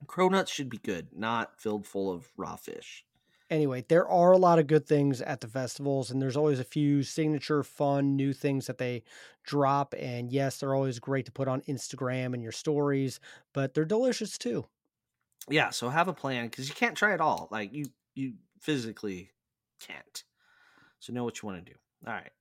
Cronuts 0.07 0.49
should 0.49 0.71
be 0.71 0.79
good, 0.79 1.09
not 1.13 1.61
filled 1.61 1.87
full 1.87 2.11
of 2.11 2.33
raw 2.37 2.57
fish. 2.57 3.05
Anyway, 3.51 3.85
there 3.89 4.09
are 4.09 4.33
a 4.33 4.39
lot 4.39 4.59
of 4.59 4.67
good 4.67 4.87
things 4.87 5.21
at 5.21 5.41
the 5.41 5.49
festivals, 5.49 6.11
and 6.11 6.23
there's 6.23 6.37
always 6.37 6.61
a 6.61 6.65
few 6.65 7.03
signature, 7.03 7.63
fun, 7.63 8.17
new 8.17 8.33
things 8.33 8.67
that 8.67 8.79
they 8.79 9.03
drop. 9.45 9.95
And 9.99 10.31
yes, 10.31 10.59
they're 10.59 10.75
always 10.75 10.99
great 10.99 11.27
to 11.27 11.33
put 11.33 11.49
on 11.49 11.61
Instagram 11.63 12.33
and 12.35 12.43
your 12.43 12.53
stories, 12.53 13.21
but 13.53 13.75
they're 13.75 13.85
delicious 13.85 14.39
too. 14.39 14.67
Yeah, 15.49 15.71
so 15.71 15.89
have 15.89 16.09
a 16.09 16.13
plan 16.13 16.47
because 16.47 16.69
you 16.69 16.75
can't 16.75 16.97
try 16.97 17.15
it 17.15 17.21
all. 17.21 17.49
Like 17.51 17.73
you, 17.73 17.87
you 18.15 18.35
physically 18.61 19.31
can't. 19.81 20.25
So 21.01 21.13
know 21.13 21.25
what 21.25 21.43
you 21.43 21.49
want 21.49 21.65
to 21.65 21.73
do. 21.73 21.79
All 22.07 22.13
right, 22.13 22.33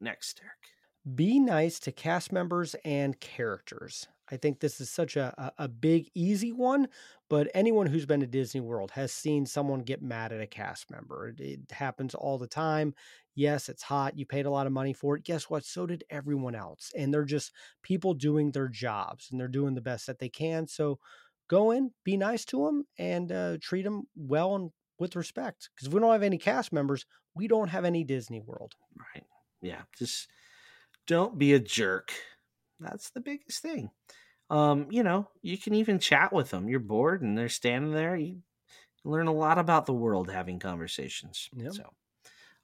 next, 0.00 0.40
Derek. 0.40 1.14
Be 1.14 1.38
nice 1.38 1.78
to 1.80 1.92
cast 1.92 2.32
members 2.32 2.74
and 2.84 3.20
characters. 3.20 4.08
I 4.30 4.36
think 4.36 4.58
this 4.58 4.80
is 4.80 4.90
such 4.90 5.16
a, 5.16 5.52
a, 5.58 5.68
big, 5.68 6.10
easy 6.14 6.52
one, 6.52 6.88
but 7.30 7.48
anyone 7.54 7.86
who's 7.86 8.06
been 8.06 8.20
to 8.20 8.26
Disney 8.26 8.60
World 8.60 8.90
has 8.92 9.12
seen 9.12 9.46
someone 9.46 9.80
get 9.80 10.02
mad 10.02 10.32
at 10.32 10.40
a 10.40 10.46
cast 10.46 10.90
member. 10.90 11.28
It, 11.28 11.40
it 11.40 11.70
happens 11.70 12.14
all 12.14 12.36
the 12.36 12.48
time. 12.48 12.94
Yes, 13.34 13.68
it's 13.68 13.82
hot. 13.82 14.18
You 14.18 14.26
paid 14.26 14.46
a 14.46 14.50
lot 14.50 14.66
of 14.66 14.72
money 14.72 14.92
for 14.92 15.16
it. 15.16 15.24
Guess 15.24 15.48
what? 15.48 15.64
So 15.64 15.86
did 15.86 16.04
everyone 16.10 16.54
else. 16.54 16.90
And 16.96 17.12
they're 17.12 17.24
just 17.24 17.52
people 17.82 18.14
doing 18.14 18.50
their 18.50 18.68
jobs 18.68 19.28
and 19.30 19.40
they're 19.40 19.48
doing 19.48 19.74
the 19.74 19.80
best 19.80 20.06
that 20.06 20.18
they 20.18 20.28
can. 20.28 20.66
So 20.66 20.98
go 21.48 21.70
in, 21.70 21.92
be 22.04 22.16
nice 22.16 22.44
to 22.46 22.64
them, 22.64 22.84
and 22.98 23.30
uh, 23.30 23.58
treat 23.60 23.82
them 23.82 24.04
well 24.16 24.56
and 24.56 24.70
with 24.98 25.16
respect. 25.16 25.70
Because 25.74 25.88
if 25.88 25.94
we 25.94 26.00
don't 26.00 26.12
have 26.12 26.22
any 26.22 26.38
cast 26.38 26.72
members, 26.72 27.06
we 27.34 27.46
don't 27.46 27.68
have 27.68 27.84
any 27.84 28.02
Disney 28.02 28.40
World. 28.40 28.74
Right. 29.14 29.24
Yeah. 29.60 29.82
Just 29.96 30.28
don't 31.06 31.38
be 31.38 31.54
a 31.54 31.60
jerk. 31.60 32.12
That's 32.80 33.10
the 33.10 33.20
biggest 33.20 33.62
thing. 33.62 33.90
Um, 34.50 34.86
you 34.90 35.02
know, 35.02 35.28
you 35.42 35.58
can 35.58 35.74
even 35.74 35.98
chat 35.98 36.32
with 36.32 36.50
them. 36.50 36.68
You're 36.68 36.80
bored 36.80 37.22
and 37.22 37.36
they're 37.36 37.48
standing 37.48 37.92
there. 37.92 38.16
You 38.16 38.42
learn 39.04 39.26
a 39.26 39.32
lot 39.32 39.58
about 39.58 39.86
the 39.86 39.92
world 39.92 40.30
having 40.30 40.58
conversations. 40.58 41.48
Yep. 41.54 41.72
So, 41.72 41.92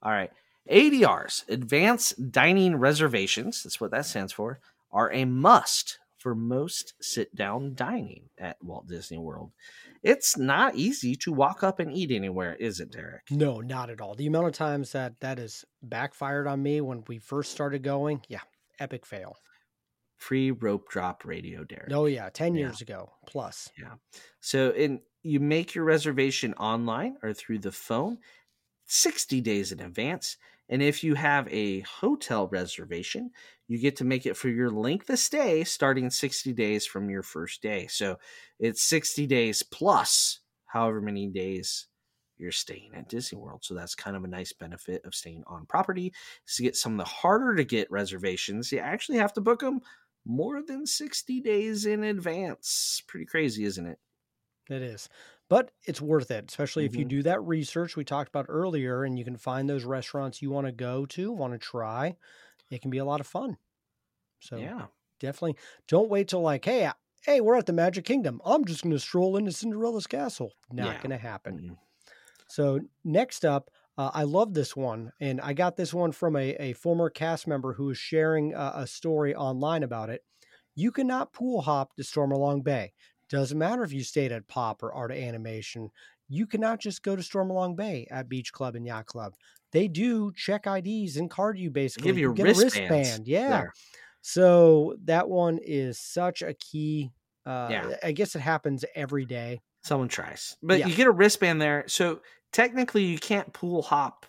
all 0.02 0.12
right. 0.12 0.30
ADRs, 0.70 1.48
advanced 1.48 2.30
dining 2.30 2.76
reservations, 2.76 3.64
that's 3.64 3.80
what 3.80 3.90
that 3.90 4.06
stands 4.06 4.32
for, 4.32 4.60
are 4.92 5.12
a 5.12 5.24
must 5.24 5.98
for 6.18 6.36
most 6.36 6.94
sit 7.00 7.34
down 7.34 7.74
dining 7.74 8.28
at 8.38 8.56
Walt 8.62 8.86
Disney 8.86 9.18
World. 9.18 9.50
It's 10.04 10.38
not 10.38 10.76
easy 10.76 11.16
to 11.16 11.32
walk 11.32 11.64
up 11.64 11.80
and 11.80 11.92
eat 11.92 12.12
anywhere, 12.12 12.54
is 12.54 12.78
it, 12.78 12.92
Derek? 12.92 13.22
No, 13.30 13.60
not 13.60 13.90
at 13.90 14.00
all. 14.00 14.14
The 14.14 14.28
amount 14.28 14.46
of 14.46 14.52
times 14.52 14.92
that 14.92 15.18
that 15.18 15.38
has 15.38 15.64
backfired 15.82 16.46
on 16.46 16.62
me 16.62 16.80
when 16.80 17.02
we 17.08 17.18
first 17.18 17.50
started 17.50 17.82
going, 17.82 18.22
yeah, 18.28 18.40
epic 18.78 19.04
fail. 19.04 19.36
Free 20.22 20.52
rope 20.52 20.88
drop 20.88 21.24
radio, 21.24 21.64
Derek. 21.64 21.90
Oh 21.92 22.06
yeah, 22.06 22.28
ten 22.30 22.54
Yeah. 22.54 22.66
years 22.66 22.80
ago 22.80 23.12
plus. 23.26 23.68
Yeah. 23.76 23.94
So 24.40 24.70
in 24.70 25.00
you 25.24 25.40
make 25.40 25.74
your 25.74 25.84
reservation 25.84 26.54
online 26.54 27.16
or 27.22 27.32
through 27.32 27.58
the 27.58 27.72
phone 27.72 28.18
60 28.86 29.40
days 29.40 29.72
in 29.72 29.80
advance. 29.80 30.36
And 30.68 30.82
if 30.82 31.02
you 31.04 31.14
have 31.14 31.48
a 31.48 31.80
hotel 31.80 32.48
reservation, 32.48 33.30
you 33.68 33.78
get 33.78 33.96
to 33.96 34.04
make 34.04 34.26
it 34.26 34.36
for 34.36 34.48
your 34.48 34.70
length 34.70 35.10
of 35.10 35.18
stay 35.18 35.64
starting 35.64 36.08
60 36.10 36.52
days 36.52 36.86
from 36.86 37.10
your 37.10 37.22
first 37.22 37.62
day. 37.62 37.86
So 37.88 38.18
it's 38.58 38.82
60 38.82 39.26
days 39.26 39.62
plus 39.62 40.40
however 40.66 41.00
many 41.00 41.28
days 41.28 41.88
you're 42.38 42.52
staying 42.52 42.92
at 42.94 43.08
Disney 43.08 43.38
World. 43.38 43.64
So 43.64 43.74
that's 43.74 43.94
kind 43.94 44.16
of 44.16 44.24
a 44.24 44.28
nice 44.28 44.52
benefit 44.52 45.04
of 45.04 45.14
staying 45.14 45.44
on 45.46 45.66
property. 45.66 46.12
Is 46.48 46.56
to 46.56 46.62
get 46.62 46.76
some 46.76 46.92
of 46.92 46.98
the 46.98 47.04
harder 47.04 47.54
to 47.54 47.64
get 47.64 47.90
reservations, 47.90 48.72
you 48.72 48.78
actually 48.78 49.18
have 49.18 49.32
to 49.34 49.40
book 49.40 49.60
them 49.60 49.80
more 50.24 50.62
than 50.62 50.86
60 50.86 51.40
days 51.40 51.86
in 51.86 52.04
advance. 52.04 53.02
Pretty 53.06 53.26
crazy, 53.26 53.64
isn't 53.64 53.86
it? 53.86 53.98
It 54.70 54.82
is. 54.82 55.08
But 55.48 55.72
it's 55.84 56.00
worth 56.00 56.30
it, 56.30 56.46
especially 56.48 56.84
if 56.86 56.94
you 56.96 57.04
Mhm. 57.04 57.08
do 57.10 57.22
that 57.24 57.40
research 57.42 57.96
we 57.96 58.04
talked 58.04 58.28
about 58.28 58.46
earlier 58.48 59.04
and 59.04 59.18
you 59.18 59.24
can 59.24 59.36
find 59.36 59.68
those 59.68 59.84
restaurants 59.84 60.40
you 60.40 60.50
want 60.50 60.66
to 60.66 60.72
go 60.72 61.04
to, 61.06 61.30
want 61.32 61.52
to 61.52 61.58
try. 61.58 62.16
It 62.70 62.80
can 62.80 62.90
be 62.90 62.98
a 62.98 63.04
lot 63.04 63.20
of 63.20 63.26
fun. 63.26 63.58
So 64.40 64.56
yeah. 64.56 64.86
definitely 65.20 65.56
don't 65.88 66.08
wait 66.08 66.28
till 66.28 66.40
like, 66.40 66.64
hey, 66.64 66.86
I- 66.86 66.94
hey, 67.22 67.40
we're 67.40 67.56
at 67.56 67.66
the 67.66 67.72
Magic 67.72 68.04
Kingdom. 68.04 68.40
I'm 68.44 68.64
just 68.64 68.82
going 68.82 68.92
to 68.92 68.98
stroll 68.98 69.36
into 69.36 69.52
Cinderella's 69.52 70.06
castle. 70.06 70.54
Not 70.70 70.86
Yeah. 70.86 70.96
going 70.98 71.10
to 71.10 71.18
happen. 71.18 71.58
Mm. 71.60 71.78
So 72.48 72.80
next 73.04 73.44
up, 73.44 73.70
uh, 73.98 74.10
I 74.14 74.22
love 74.22 74.54
this 74.54 74.74
one, 74.74 75.12
and 75.20 75.40
I 75.40 75.52
got 75.52 75.76
this 75.76 75.92
one 75.92 76.12
from 76.12 76.36
a, 76.36 76.54
a 76.54 76.72
former 76.72 77.10
cast 77.10 77.46
member 77.46 77.74
who 77.74 77.86
was 77.86 77.98
sharing 77.98 78.54
a, 78.54 78.72
a 78.76 78.86
story 78.86 79.34
online 79.34 79.82
about 79.82 80.10
it. 80.10 80.22
You 80.74 80.90
cannot 80.90 81.32
pool 81.32 81.60
hop 81.60 81.94
to 81.96 82.02
Stormalong 82.02 82.64
Bay. 82.64 82.92
Doesn't 83.28 83.58
matter 83.58 83.82
if 83.82 83.92
you 83.92 84.02
stayed 84.02 84.32
at 84.32 84.48
Pop 84.48 84.82
or 84.82 84.92
Art 84.92 85.10
of 85.10 85.18
Animation. 85.18 85.90
You 86.28 86.46
cannot 86.46 86.80
just 86.80 87.02
go 87.02 87.14
to 87.14 87.22
Stormalong 87.22 87.76
Bay 87.76 88.06
at 88.10 88.28
Beach 88.28 88.52
Club 88.52 88.74
and 88.74 88.86
Yacht 88.86 89.06
Club. 89.06 89.34
They 89.72 89.88
do 89.88 90.32
check 90.34 90.66
IDs 90.66 91.16
and 91.16 91.30
card 91.30 91.58
you 91.58 91.70
basically. 91.70 92.08
Give 92.08 92.18
you 92.18 92.30
a 92.30 92.34
wristband. 92.34 93.26
Yeah. 93.26 93.48
there. 93.48 93.72
So 94.22 94.96
that 95.04 95.28
one 95.28 95.58
is 95.62 95.98
such 95.98 96.42
a 96.42 96.54
key. 96.54 97.10
Uh, 97.44 97.68
Yeah. 97.70 97.96
I 98.02 98.12
guess 98.12 98.34
it 98.34 98.40
happens 98.40 98.84
every 98.94 99.26
day. 99.26 99.60
Someone 99.82 100.08
tries. 100.08 100.56
But 100.62 100.80
Yeah. 100.80 100.86
you 100.86 100.94
get 100.94 101.06
a 101.06 101.12
wristband 101.12 101.60
there. 101.60 101.84
So 101.88 102.22
technically, 102.52 103.04
you 103.04 103.18
can't 103.18 103.52
pool 103.52 103.82
hop 103.82 104.26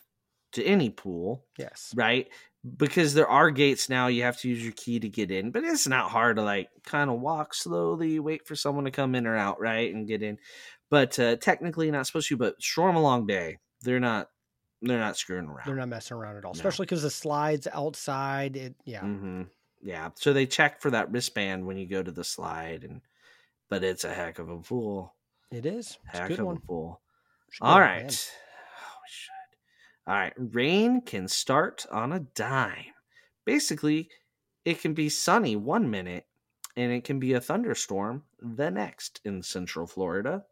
to 0.53 0.63
any 0.63 0.89
pool, 0.89 1.45
Yes. 1.57 1.93
right? 1.95 2.31
Because 2.77 3.13
there 3.13 3.27
are 3.27 3.51
gates 3.51 3.89
now. 3.89 4.07
You 4.07 4.23
have 4.23 4.39
to 4.39 4.49
use 4.49 4.63
your 4.63 4.73
key 4.73 4.99
to 4.99 5.09
get 5.09 5.31
in. 5.31 5.51
But 5.51 5.63
it's 5.63 5.87
not 5.87 6.09
hard 6.11 6.37
to 6.37 6.43
like 6.43 6.69
kind 6.85 7.09
of 7.09 7.19
walk 7.19 7.53
slowly, 7.53 8.19
wait 8.19 8.47
for 8.47 8.55
someone 8.55 8.85
to 8.85 8.91
come 8.91 9.15
in 9.15 9.27
or 9.27 9.35
out, 9.35 9.59
right? 9.59 9.93
And 9.93 10.07
get 10.07 10.23
in. 10.23 10.39
But 10.89 11.17
uh, 11.19 11.35
technically, 11.37 11.91
not 11.91 12.07
supposed 12.07 12.29
to. 12.29 12.37
But 12.37 12.61
storm 12.61 12.95
Stormalong 12.95 13.25
Bay, 13.27 13.57
they're 13.81 13.99
not. 13.99 14.29
They're 14.81 14.99
not 14.99 15.15
screwing 15.17 15.45
around. 15.45 15.65
They're 15.65 15.75
not 15.75 15.87
messing 15.87 16.17
around 16.17 16.35
at 16.37 16.43
all, 16.45 16.53
No. 16.53 16.57
especially 16.57 16.85
because 16.87 17.03
the 17.03 17.09
slides 17.09 17.67
outside. 17.71 18.57
It 18.57 18.75
yeah, 18.85 19.01
hmm 19.01 19.43
Yeah. 19.81 20.09
So 20.15 20.33
they 20.33 20.45
check 20.45 20.81
for 20.81 20.91
that 20.91 21.09
wristband 21.11 21.65
when 21.65 21.77
you 21.77 21.87
go 21.87 22.03
to 22.03 22.11
the 22.11 22.23
slide, 22.23 22.83
and 22.83 23.01
but 23.69 23.83
it's 23.83 24.03
a 24.03 24.13
heck 24.13 24.39
of 24.39 24.49
a 24.49 24.57
pool. 24.59 25.15
It 25.55 25.65
is. 25.65 25.97
It's 26.09 26.19
a 26.19 26.27
good 26.27 26.41
one. 26.41 26.57
a 26.57 26.59
pool. 26.59 27.01
Should 27.49 27.61
go 27.61 27.67
All 27.67 27.79
right. 27.79 28.03
Oh, 28.03 28.97
we 29.01 29.09
should. 29.09 30.11
All 30.11 30.15
right. 30.15 30.33
Rain 30.37 31.01
can 31.01 31.27
start 31.27 31.85
on 31.91 32.11
a 32.11 32.19
dime. 32.19 32.93
Basically, 33.45 34.09
it 34.65 34.81
can 34.81 34.93
be 34.93 35.09
sunny 35.09 35.55
one 35.55 35.89
minute 35.89 36.25
and 36.75 36.91
it 36.91 37.03
can 37.03 37.19
be 37.19 37.33
a 37.33 37.41
thunderstorm 37.41 38.23
the 38.41 38.71
next 38.71 39.21
in 39.25 39.41
Central 39.43 39.85
Florida. 39.85 40.43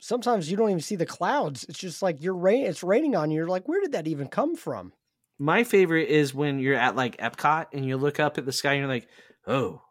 Sometimes 0.00 0.50
you 0.50 0.56
don't 0.56 0.70
even 0.70 0.80
see 0.80 0.96
the 0.96 1.06
clouds. 1.06 1.64
It's 1.68 1.78
just 1.78 2.02
like 2.02 2.22
you're 2.22 2.36
rain. 2.36 2.66
It's 2.66 2.82
raining 2.82 3.16
on 3.16 3.30
you. 3.30 3.36
You're 3.38 3.48
like, 3.48 3.68
where 3.68 3.80
did 3.80 3.92
that 3.92 4.06
even 4.06 4.28
come 4.28 4.56
from? 4.56 4.92
My 5.38 5.64
favorite 5.64 6.08
is 6.08 6.34
when 6.34 6.58
you're 6.58 6.74
at 6.74 6.96
like 6.96 7.16
Epcot 7.18 7.66
and 7.72 7.84
you 7.84 7.96
look 7.96 8.18
up 8.20 8.38
at 8.38 8.46
the 8.46 8.52
sky 8.52 8.72
and 8.72 8.80
you're 8.80 8.88
like, 8.88 9.08
oh, 9.46 9.82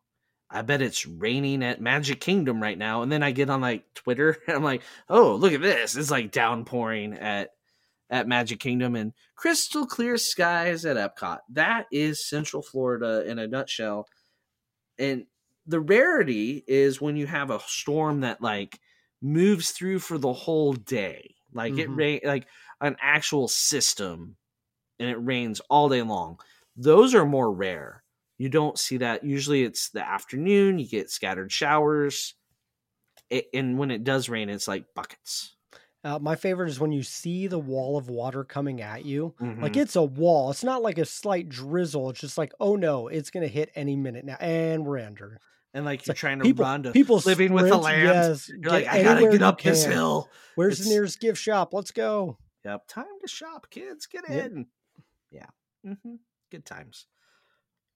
I 0.50 0.62
bet 0.62 0.82
it's 0.82 1.06
raining 1.06 1.64
at 1.64 1.82
Magic 1.82 2.22
Kingdom 2.22 2.62
right 2.62 2.78
now. 2.78 3.02
And 3.02 3.12
then 3.12 3.22
I 3.24 3.32
get 3.32 3.50
on 3.50 3.62
like 3.62 3.93
Twitter 3.93 4.38
and 4.48 4.56
I'm 4.58 4.64
like, 4.64 4.82
oh, 5.10 5.36
look 5.36 5.54
at 5.54 5.62
this. 5.62 5.95
It's 5.95 6.12
like 6.12 6.32
downpouring 6.32 7.14
at 7.14 7.52
at 8.10 8.28
Magic 8.28 8.60
Kingdom 8.60 8.95
and 8.95 9.14
crystal 9.36 9.86
clear 9.86 10.18
skies 10.18 10.86
at 10.86 10.95
Epcot. 10.95 11.39
That 11.50 11.88
is 11.91 12.26
Central 12.28 12.62
Florida 12.62 13.30
in 13.30 13.39
a 13.39 13.48
nutshell. 13.48 14.08
And 14.98 15.26
the 15.66 15.80
rarity 15.80 16.64
is 16.68 17.02
when 17.02 17.18
you 17.18 17.28
have 17.28 17.50
a 17.50 17.60
storm 17.62 18.22
that 18.22 18.41
like 18.41 18.80
moves 19.22 19.72
through 19.72 20.00
for 20.00 20.18
the 20.18 20.34
whole 20.34 20.74
day. 20.74 21.36
Like 21.54 21.78
it 21.78 21.89
Mhm. 21.89 21.98
rain 21.98 22.20
like 22.24 22.48
an 22.82 22.95
actual 23.02 23.48
system 23.48 24.38
and 25.00 25.10
it 25.10 25.18
rains 25.18 25.60
all 25.70 25.89
day 25.89 26.02
long. 26.04 26.39
Those 26.76 27.16
are 27.16 27.26
more 27.26 27.52
rare. 27.52 28.04
You 28.38 28.50
don't 28.50 28.78
see 28.78 28.98
that. 28.98 29.24
Usually 29.24 29.64
it's 29.64 29.90
the 29.90 30.08
afternoon, 30.08 30.78
you 30.80 30.88
get 30.88 31.10
scattered 31.10 31.52
showers. 31.52 32.36
It, 33.30 33.48
and 33.54 33.78
when 33.78 33.92
it 33.92 34.04
does 34.04 34.30
rain, 34.30 34.50
it's 34.50 34.68
like 34.68 34.86
buckets. 34.96 35.56
Uh, 36.04 36.20
my 36.20 36.36
favorite 36.36 36.70
is 36.70 36.80
when 36.80 36.92
you 36.92 37.04
see 37.04 37.48
the 37.48 37.60
wall 37.60 37.98
of 37.98 38.08
water 38.10 38.44
coming 38.44 38.82
at 38.82 39.04
you. 39.04 39.34
Like 39.40 39.74
Mhm. 39.74 39.78
it's 39.78 39.96
a 39.98 40.04
wall. 40.04 40.52
It's 40.52 40.64
not 40.64 40.82
like 40.82 40.98
a 40.98 41.04
slight 41.06 41.50
drizzle. 41.50 42.10
It's 42.12 42.22
just 42.22 42.38
like, 42.38 42.54
oh 42.60 42.76
no, 42.76 43.08
it's 43.10 43.30
gonna 43.32 43.48
hit 43.48 43.72
any 43.76 43.96
minute 43.96 44.24
now, 44.24 44.38
and 44.40 44.86
we're 44.86 45.00
under. 45.00 45.40
and 45.74 45.84
like 45.86 46.00
It's 46.00 46.08
you're 46.08 46.14
like 46.14 46.18
trying 46.20 46.40
to 46.40 46.44
people, 46.46 46.64
run 46.64 46.84
to 46.84 46.92
people 46.92 47.22
living 47.26 47.52
with 47.54 47.68
the 47.70 47.78
land. 47.78 48.04
Yes, 48.04 48.50
You're 48.50 48.72
like, 48.72 48.88
I 48.88 49.04
gotta 49.04 49.30
get 49.30 49.42
up 49.42 49.62
this 49.62 49.84
hill. 49.84 50.30
Where's 50.56 50.76
It's- 50.76 50.88
the 50.88 50.94
nearest 50.94 51.20
gift 51.20 51.40
shop? 51.40 51.74
Let's 51.74 51.92
go. 51.92 52.38
Yep, 52.64 52.88
time 52.88 53.06
to 53.22 53.28
shop, 53.28 53.70
kids. 53.70 54.06
Get 54.08 54.24
Yep. 54.30 54.46
in. 54.52 54.68
Yeah, 55.32 55.48
hmm 55.84 56.16
good 56.50 56.66
times. 56.66 57.06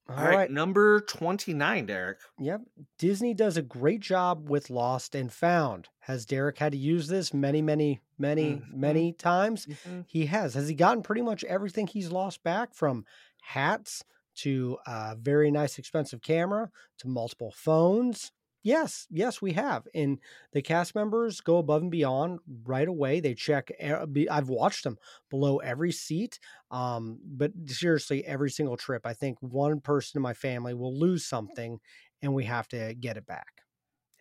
All 0.08 0.16
All 0.18 0.24
right. 0.24 0.36
right, 0.36 0.50
number 0.50 1.00
twenty 1.02 1.54
nine, 1.54 1.86
Derek. 1.86 2.18
Yep. 2.38 2.62
Disney 2.98 3.34
does 3.34 3.56
a 3.56 3.62
great 3.62 4.00
job 4.00 4.48
with 4.50 4.68
Lost 4.68 5.14
and 5.14 5.32
Found. 5.32 5.88
Has 6.00 6.26
Derek 6.26 6.58
had 6.58 6.72
to 6.72 6.78
use 6.78 7.06
this 7.06 7.32
many, 7.32 7.62
many, 7.62 8.00
many, 8.18 8.56
Mhm. 8.56 8.72
many 8.74 9.12
times? 9.12 9.66
Mhm. 9.66 10.04
He 10.08 10.26
has. 10.26 10.54
Has 10.54 10.68
he 10.68 10.74
gotten 10.74 11.02
pretty 11.02 11.22
much 11.22 11.44
everything 11.44 11.86
he's 11.86 12.10
lost 12.10 12.42
back 12.42 12.74
from 12.74 13.06
hats 13.42 14.04
to 14.34 14.76
a 14.86 15.14
very 15.16 15.50
nice 15.52 15.78
expensive 15.78 16.20
camera 16.20 16.70
to 16.98 17.08
multiple 17.08 17.52
phones? 17.52 18.32
Yes, 18.62 19.06
yes, 19.10 19.42
we 19.42 19.52
have. 19.54 19.88
And 19.94 20.20
the 20.52 20.62
cast 20.62 20.94
members 20.94 21.40
go 21.40 21.58
above 21.58 21.82
and 21.82 21.90
beyond 21.90 22.40
right 22.64 22.86
away. 22.86 23.20
They 23.20 23.34
check. 23.34 23.70
I've 23.82 24.48
watched 24.48 24.84
them 24.84 24.98
below 25.30 25.58
every 25.58 25.90
seat. 25.92 26.38
Um, 26.70 27.18
but 27.24 27.52
seriously, 27.66 28.24
every 28.24 28.50
single 28.50 28.76
trip, 28.76 29.04
I 29.04 29.14
think 29.14 29.38
one 29.40 29.80
person 29.80 30.18
in 30.18 30.22
my 30.22 30.34
family 30.34 30.74
will 30.74 30.96
lose 30.96 31.26
something, 31.26 31.80
and 32.22 32.34
we 32.34 32.44
have 32.44 32.68
to 32.68 32.94
get 32.94 33.16
it 33.16 33.26
back. 33.26 33.62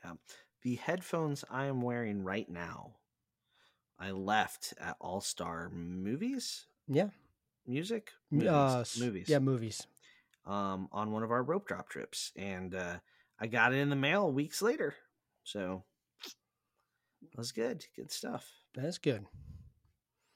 Yeah, 0.04 0.16
The 0.62 0.76
headphones 0.76 1.46
I 1.50 1.66
am 1.66 1.82
wearing 1.82 2.24
right 2.24 2.50
now, 2.50 2.96
I 3.98 4.12
left 4.12 4.74
at 4.80 4.98
All 5.00 5.22
Star 5.22 5.70
Movies, 5.70 6.68
Yeah. 6.88 7.10
music, 7.66 8.12
movies, 8.32 8.52
uh, 8.52 8.84
movies. 9.00 9.30
Yeah, 9.30 9.40
movies. 9.40 9.88
um, 10.46 10.90
on 10.92 11.12
one 11.12 11.24
of 11.24 11.32
our 11.32 11.44
rope 11.44 11.68
drop 11.68 11.90
trips, 11.90 12.32
and 12.36 12.74
uh, 12.74 13.00
I 13.42 13.48
got 13.48 13.74
it 13.74 13.78
in 13.78 13.90
the 13.90 13.96
mail 13.96 14.32
weeks 14.32 14.62
later. 14.62 14.94
So 15.44 15.84
that's 17.36 17.52
good, 17.52 17.84
good 17.96 18.12
stuff. 18.12 18.48
That's 18.76 19.00
good. 19.00 19.26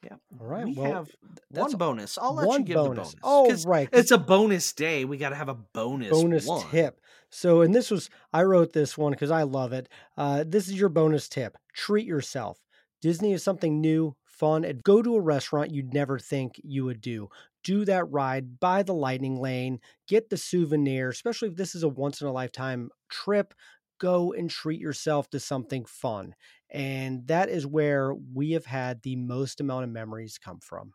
Yeah. 0.04 0.18
All 0.40 0.48
right. 0.48 0.66
we 0.66 0.74
well, 0.74 0.92
have 0.92 1.12
that's 1.52 1.74
one 1.74 1.78
bonus. 1.78 2.18
I'll 2.18 2.34
let 2.34 2.60
you 2.60 2.66
give 2.66 2.76
bonus. 2.76 3.12
the 3.12 3.18
bonus. 3.22 3.64
Oh, 3.66 3.70
right. 3.70 3.90
It's 3.92 4.12
a 4.12 4.18
bonus 4.18 4.74
day. 4.74 5.06
We 5.06 5.18
got 5.18 5.30
to 5.30 5.36
have 5.36 5.50
a 5.50 5.56
bonus 5.56 6.10
bonus 6.10 6.48
one. 6.48 6.68
tip. 6.70 7.00
So, 7.30 7.62
and 7.62 7.74
this 7.74 7.90
was 7.90 8.10
I 8.34 8.44
wrote 8.44 8.74
this 8.74 8.98
one 8.98 9.12
because 9.12 9.32
I 9.32 9.44
love 9.44 9.74
it. 9.74 9.90
Uh, 10.18 10.44
this 10.48 10.68
is 10.68 10.80
your 10.80 10.90
bonus 10.90 11.30
tip: 11.30 11.58
treat 11.74 12.06
yourself. 12.06 12.60
Disney 13.02 13.34
is 13.34 13.44
something 13.44 13.82
new, 13.82 14.16
fun. 14.38 14.66
And 14.66 14.84
go 14.84 15.02
to 15.02 15.16
a 15.16 15.22
restaurant 15.22 15.72
you'd 15.72 15.94
never 15.94 16.20
think 16.20 16.60
you 16.64 16.86
would 16.86 17.02
do. 17.02 17.30
Do 17.64 17.86
that 17.86 18.12
ride, 18.12 18.60
buy 18.60 18.84
the 18.84 18.94
lightning 18.94 19.40
lane, 19.40 19.80
get 20.08 20.30
the 20.30 20.38
souvenir. 20.38 21.10
Especially 21.10 21.50
if 21.50 21.56
this 21.56 21.74
is 21.76 21.84
a 21.84 21.90
once 21.90 22.22
in 22.22 22.28
a 22.28 22.32
lifetime 22.32 22.90
trip, 23.10 23.54
go 24.00 24.34
and 24.34 24.50
treat 24.50 24.80
yourself 24.80 25.30
to 25.32 25.40
something 25.40 25.86
fun. 25.86 26.36
And 26.70 27.28
that 27.28 27.50
is 27.50 27.66
where 27.66 28.14
we 28.14 28.52
have 28.52 28.66
had 28.66 29.02
the 29.02 29.16
most 29.16 29.62
amount 29.62 29.86
of 29.86 29.90
memories 29.90 30.38
come 30.38 30.60
from. 30.60 30.94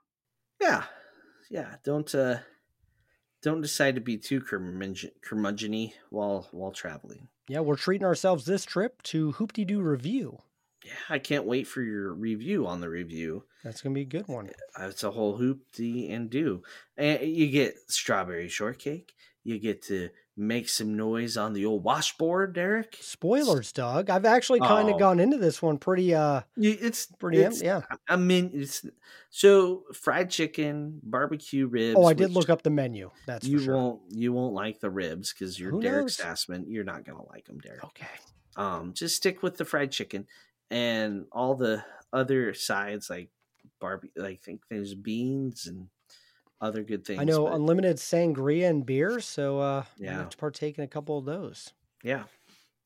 Yeah, 0.60 0.84
yeah. 1.50 1.76
Don't 1.84 2.14
uh, 2.14 2.38
don't 3.42 3.62
decide 3.62 3.94
to 3.94 4.00
be 4.00 4.18
too 4.18 4.40
curmudgeon- 4.40 5.12
curmudgeony 5.26 5.94
while 6.10 6.48
while 6.52 6.72
traveling. 6.72 7.28
Yeah, 7.48 7.60
we're 7.60 7.76
treating 7.76 8.06
ourselves 8.06 8.44
this 8.44 8.64
trip 8.64 9.02
to 9.04 9.32
Hoop 9.32 9.52
Doo 9.52 9.80
Review. 9.80 10.38
Yeah, 10.84 10.92
I 11.08 11.18
can't 11.18 11.44
wait 11.44 11.66
for 11.66 11.82
your 11.82 12.14
review 12.14 12.66
on 12.66 12.80
the 12.80 12.88
review. 12.88 13.44
That's 13.62 13.82
gonna 13.82 13.94
be 13.94 14.00
a 14.02 14.04
good 14.06 14.28
one. 14.28 14.50
Uh, 14.78 14.84
It's 14.86 15.04
a 15.04 15.10
whole 15.10 15.36
hoop 15.36 15.60
hoopty 15.74 16.10
and 16.12 16.30
do. 16.30 16.62
And 16.96 17.20
you 17.22 17.48
get 17.50 17.74
strawberry 17.90 18.48
shortcake. 18.48 19.12
You 19.44 19.58
get 19.58 19.82
to 19.84 20.10
make 20.36 20.68
some 20.70 20.96
noise 20.96 21.36
on 21.36 21.52
the 21.52 21.66
old 21.66 21.82
washboard, 21.84 22.54
Derek. 22.54 22.96
Spoilers, 23.00 23.72
Doug. 23.72 24.08
I've 24.08 24.24
actually 24.24 24.60
kind 24.60 24.88
of 24.88 24.94
Oh. 24.94 24.98
gone 24.98 25.20
into 25.20 25.36
this 25.36 25.60
one 25.60 25.76
pretty 25.78 26.14
uh 26.14 26.42
It's 26.56 27.06
pretty 27.06 27.38
it's, 27.40 27.60
yeah. 27.62 27.82
I 28.08 28.16
mean, 28.16 28.50
it's 28.54 28.84
so 29.30 29.84
fried 29.92 30.30
chicken, 30.30 31.00
barbecue 31.02 31.66
ribs. 31.66 31.96
Oh, 31.98 32.04
I 32.06 32.14
did 32.14 32.30
look 32.30 32.48
up 32.48 32.62
the 32.62 32.70
menu. 32.70 33.10
That's 33.26 33.46
You 33.46 33.58
sure. 33.60 33.74
won't 33.74 34.00
you 34.10 34.32
won't 34.32 34.54
like 34.54 34.80
the 34.80 34.90
ribs 34.90 35.32
because 35.34 35.58
you're 35.60 35.72
Who 35.72 35.82
Derek 35.82 36.04
knows? 36.04 36.16
Sassman. 36.16 36.64
You're 36.68 36.84
not 36.84 37.04
gonna 37.04 37.26
like 37.26 37.44
them, 37.46 37.58
Derek. 37.58 37.84
Okay. 37.84 38.06
Um, 38.56 38.92
just 38.94 39.16
stick 39.16 39.42
with 39.42 39.56
the 39.58 39.64
fried 39.64 39.90
chicken 39.92 40.26
and 40.70 41.26
all 41.32 41.54
the 41.54 41.84
other 42.12 42.54
sides 42.54 43.10
like 43.10 43.30
barbie. 43.80 44.10
I 44.22 44.34
think 44.36 44.62
there's 44.68 44.94
beans 44.94 45.66
and 45.66 45.88
other 46.60 46.82
good 46.82 47.04
things. 47.04 47.20
I 47.20 47.24
know 47.24 47.44
but 47.44 47.54
unlimited 47.54 47.96
sangria 47.96 48.68
and 48.68 48.84
beer, 48.84 49.20
so 49.20 49.58
uh 49.60 49.84
I 50.00 50.04
Yeah. 50.04 50.18
have 50.18 50.30
to 50.30 50.36
partake 50.36 50.78
in 50.78 50.84
a 50.84 50.88
couple 50.88 51.18
of 51.18 51.24
those. 51.24 51.72
yeah. 52.02 52.24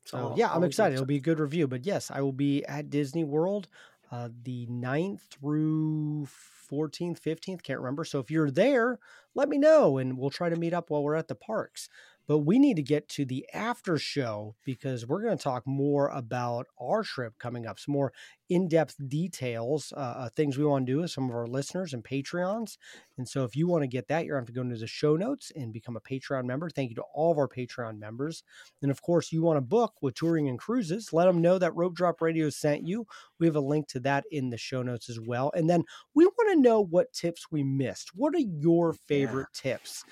So 0.06 0.18
all- 0.18 0.34
yeah, 0.38 0.52
I'm 0.52 0.64
excited. 0.64 0.94
It'll 0.94 1.06
be 1.06 1.16
a 1.16 1.20
good 1.20 1.38
review. 1.40 1.66
But 1.66 1.86
yes, 1.86 2.10
I 2.10 2.20
will 2.20 2.32
be 2.32 2.62
at 2.66 2.90
Disney 2.90 3.24
World 3.24 3.68
uh 4.10 4.28
the 4.42 4.66
9th 4.66 5.22
through 5.22 6.26
14th, 6.70 7.18
15th, 7.20 7.62
can't 7.62 7.80
remember. 7.80 8.04
So 8.04 8.18
if 8.20 8.30
you're 8.30 8.50
there, 8.50 8.98
let 9.34 9.48
me 9.48 9.58
know 9.58 9.98
and 9.98 10.16
we'll 10.18 10.30
try 10.30 10.48
to 10.50 10.56
meet 10.56 10.74
up 10.74 10.90
while 10.90 11.02
we're 11.02 11.14
at 11.14 11.28
the 11.28 11.34
parks. 11.34 11.88
But 12.26 12.38
we 12.40 12.58
need 12.58 12.76
to 12.76 12.82
get 12.82 13.08
to 13.10 13.24
the 13.24 13.46
after 13.52 13.98
show 13.98 14.54
because 14.64 15.06
we're 15.06 15.22
going 15.22 15.36
to 15.36 15.42
talk 15.42 15.66
more 15.66 16.08
about 16.08 16.66
our 16.80 17.02
trip 17.02 17.38
coming 17.38 17.66
up, 17.66 17.78
some 17.78 17.92
more 17.92 18.12
in 18.48 18.68
depth 18.68 18.96
details, 19.08 19.92
uh, 19.96 20.00
uh, 20.00 20.28
things 20.30 20.58
we 20.58 20.64
want 20.64 20.86
to 20.86 20.92
do 20.92 21.00
with 21.00 21.10
some 21.10 21.28
of 21.28 21.34
our 21.34 21.46
listeners 21.46 21.94
and 21.94 22.04
Patreons. 22.04 22.76
And 23.16 23.28
so 23.28 23.44
if 23.44 23.56
you 23.56 23.66
want 23.66 23.82
to 23.82 23.88
get 23.88 24.08
that, 24.08 24.24
you're 24.24 24.36
going 24.36 24.46
to 24.46 24.50
have 24.50 24.54
to 24.54 24.58
go 24.58 24.62
into 24.62 24.76
the 24.76 24.86
show 24.86 25.16
notes 25.16 25.50
and 25.54 25.72
become 25.72 25.96
a 25.96 26.00
Patreon 26.00 26.44
member. 26.44 26.68
Thank 26.68 26.90
you 26.90 26.96
to 26.96 27.04
all 27.14 27.32
of 27.32 27.38
our 27.38 27.48
Patreon 27.48 27.98
members. 27.98 28.42
And 28.82 28.90
of 28.90 29.02
course, 29.02 29.32
you 29.32 29.42
want 29.42 29.56
to 29.56 29.62
book 29.62 29.94
with 30.02 30.14
Touring 30.14 30.48
and 30.48 30.58
Cruises, 30.58 31.12
let 31.12 31.26
them 31.26 31.40
know 31.40 31.58
that 31.58 31.74
Rope 31.74 31.94
Drop 31.94 32.20
Radio 32.20 32.50
sent 32.50 32.86
you. 32.86 33.06
We 33.38 33.46
have 33.46 33.56
a 33.56 33.60
link 33.60 33.88
to 33.88 34.00
that 34.00 34.24
in 34.30 34.50
the 34.50 34.58
show 34.58 34.82
notes 34.82 35.08
as 35.08 35.20
well. 35.20 35.50
And 35.54 35.68
then 35.68 35.84
we 36.14 36.26
want 36.26 36.52
to 36.52 36.60
know 36.60 36.80
what 36.80 37.12
tips 37.12 37.46
we 37.50 37.62
missed. 37.62 38.10
What 38.14 38.34
are 38.34 38.38
your 38.38 38.92
favorite 38.92 39.48
tips? 39.52 40.04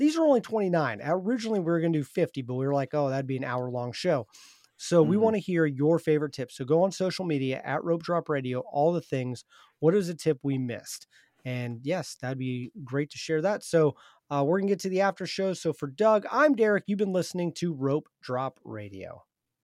These 0.00 0.16
are 0.16 0.24
only 0.24 0.40
29. 0.40 1.00
Originally, 1.04 1.60
we 1.60 1.66
were 1.66 1.80
going 1.80 1.92
to 1.92 1.98
do 2.00 2.04
50, 2.04 2.42
but 2.42 2.54
we 2.54 2.66
were 2.66 2.74
like, 2.74 2.94
oh, 2.94 3.10
that'd 3.10 3.26
be 3.26 3.36
an 3.36 3.44
hour 3.44 3.70
long 3.70 3.92
show. 3.92 4.26
So 4.76 5.02
we 5.02 5.16
Mhm. 5.16 5.20
want 5.20 5.34
to 5.36 5.40
hear 5.40 5.66
your 5.66 5.98
favorite 5.98 6.32
tips. 6.32 6.56
So 6.56 6.64
go 6.64 6.82
on 6.82 6.90
social 6.90 7.26
media 7.26 7.60
at 7.64 7.84
Rope 7.84 8.02
Drop 8.02 8.30
Radio, 8.30 8.60
all 8.60 8.92
the 8.92 9.02
things. 9.02 9.44
What 9.78 9.94
is 9.94 10.08
a 10.08 10.14
tip 10.14 10.38
we 10.42 10.56
missed? 10.56 11.06
And 11.44 11.80
yes, 11.82 12.16
that'd 12.20 12.38
be 12.38 12.72
great 12.82 13.10
to 13.10 13.18
share 13.18 13.42
that. 13.42 13.62
So 13.62 13.94
uh, 14.30 14.42
we're 14.46 14.58
going 14.58 14.68
to 14.68 14.72
get 14.72 14.80
to 14.80 14.88
the 14.88 15.02
after 15.02 15.26
show. 15.26 15.52
So 15.52 15.72
for 15.74 15.86
Doug, 15.86 16.24
I'm 16.32 16.54
Derek. 16.54 16.84
You've 16.86 16.98
been 16.98 17.12
listening 17.12 17.52
to 17.54 17.74
Rope 17.74 18.08
Drop 18.22 18.58
Radio. 18.64 19.24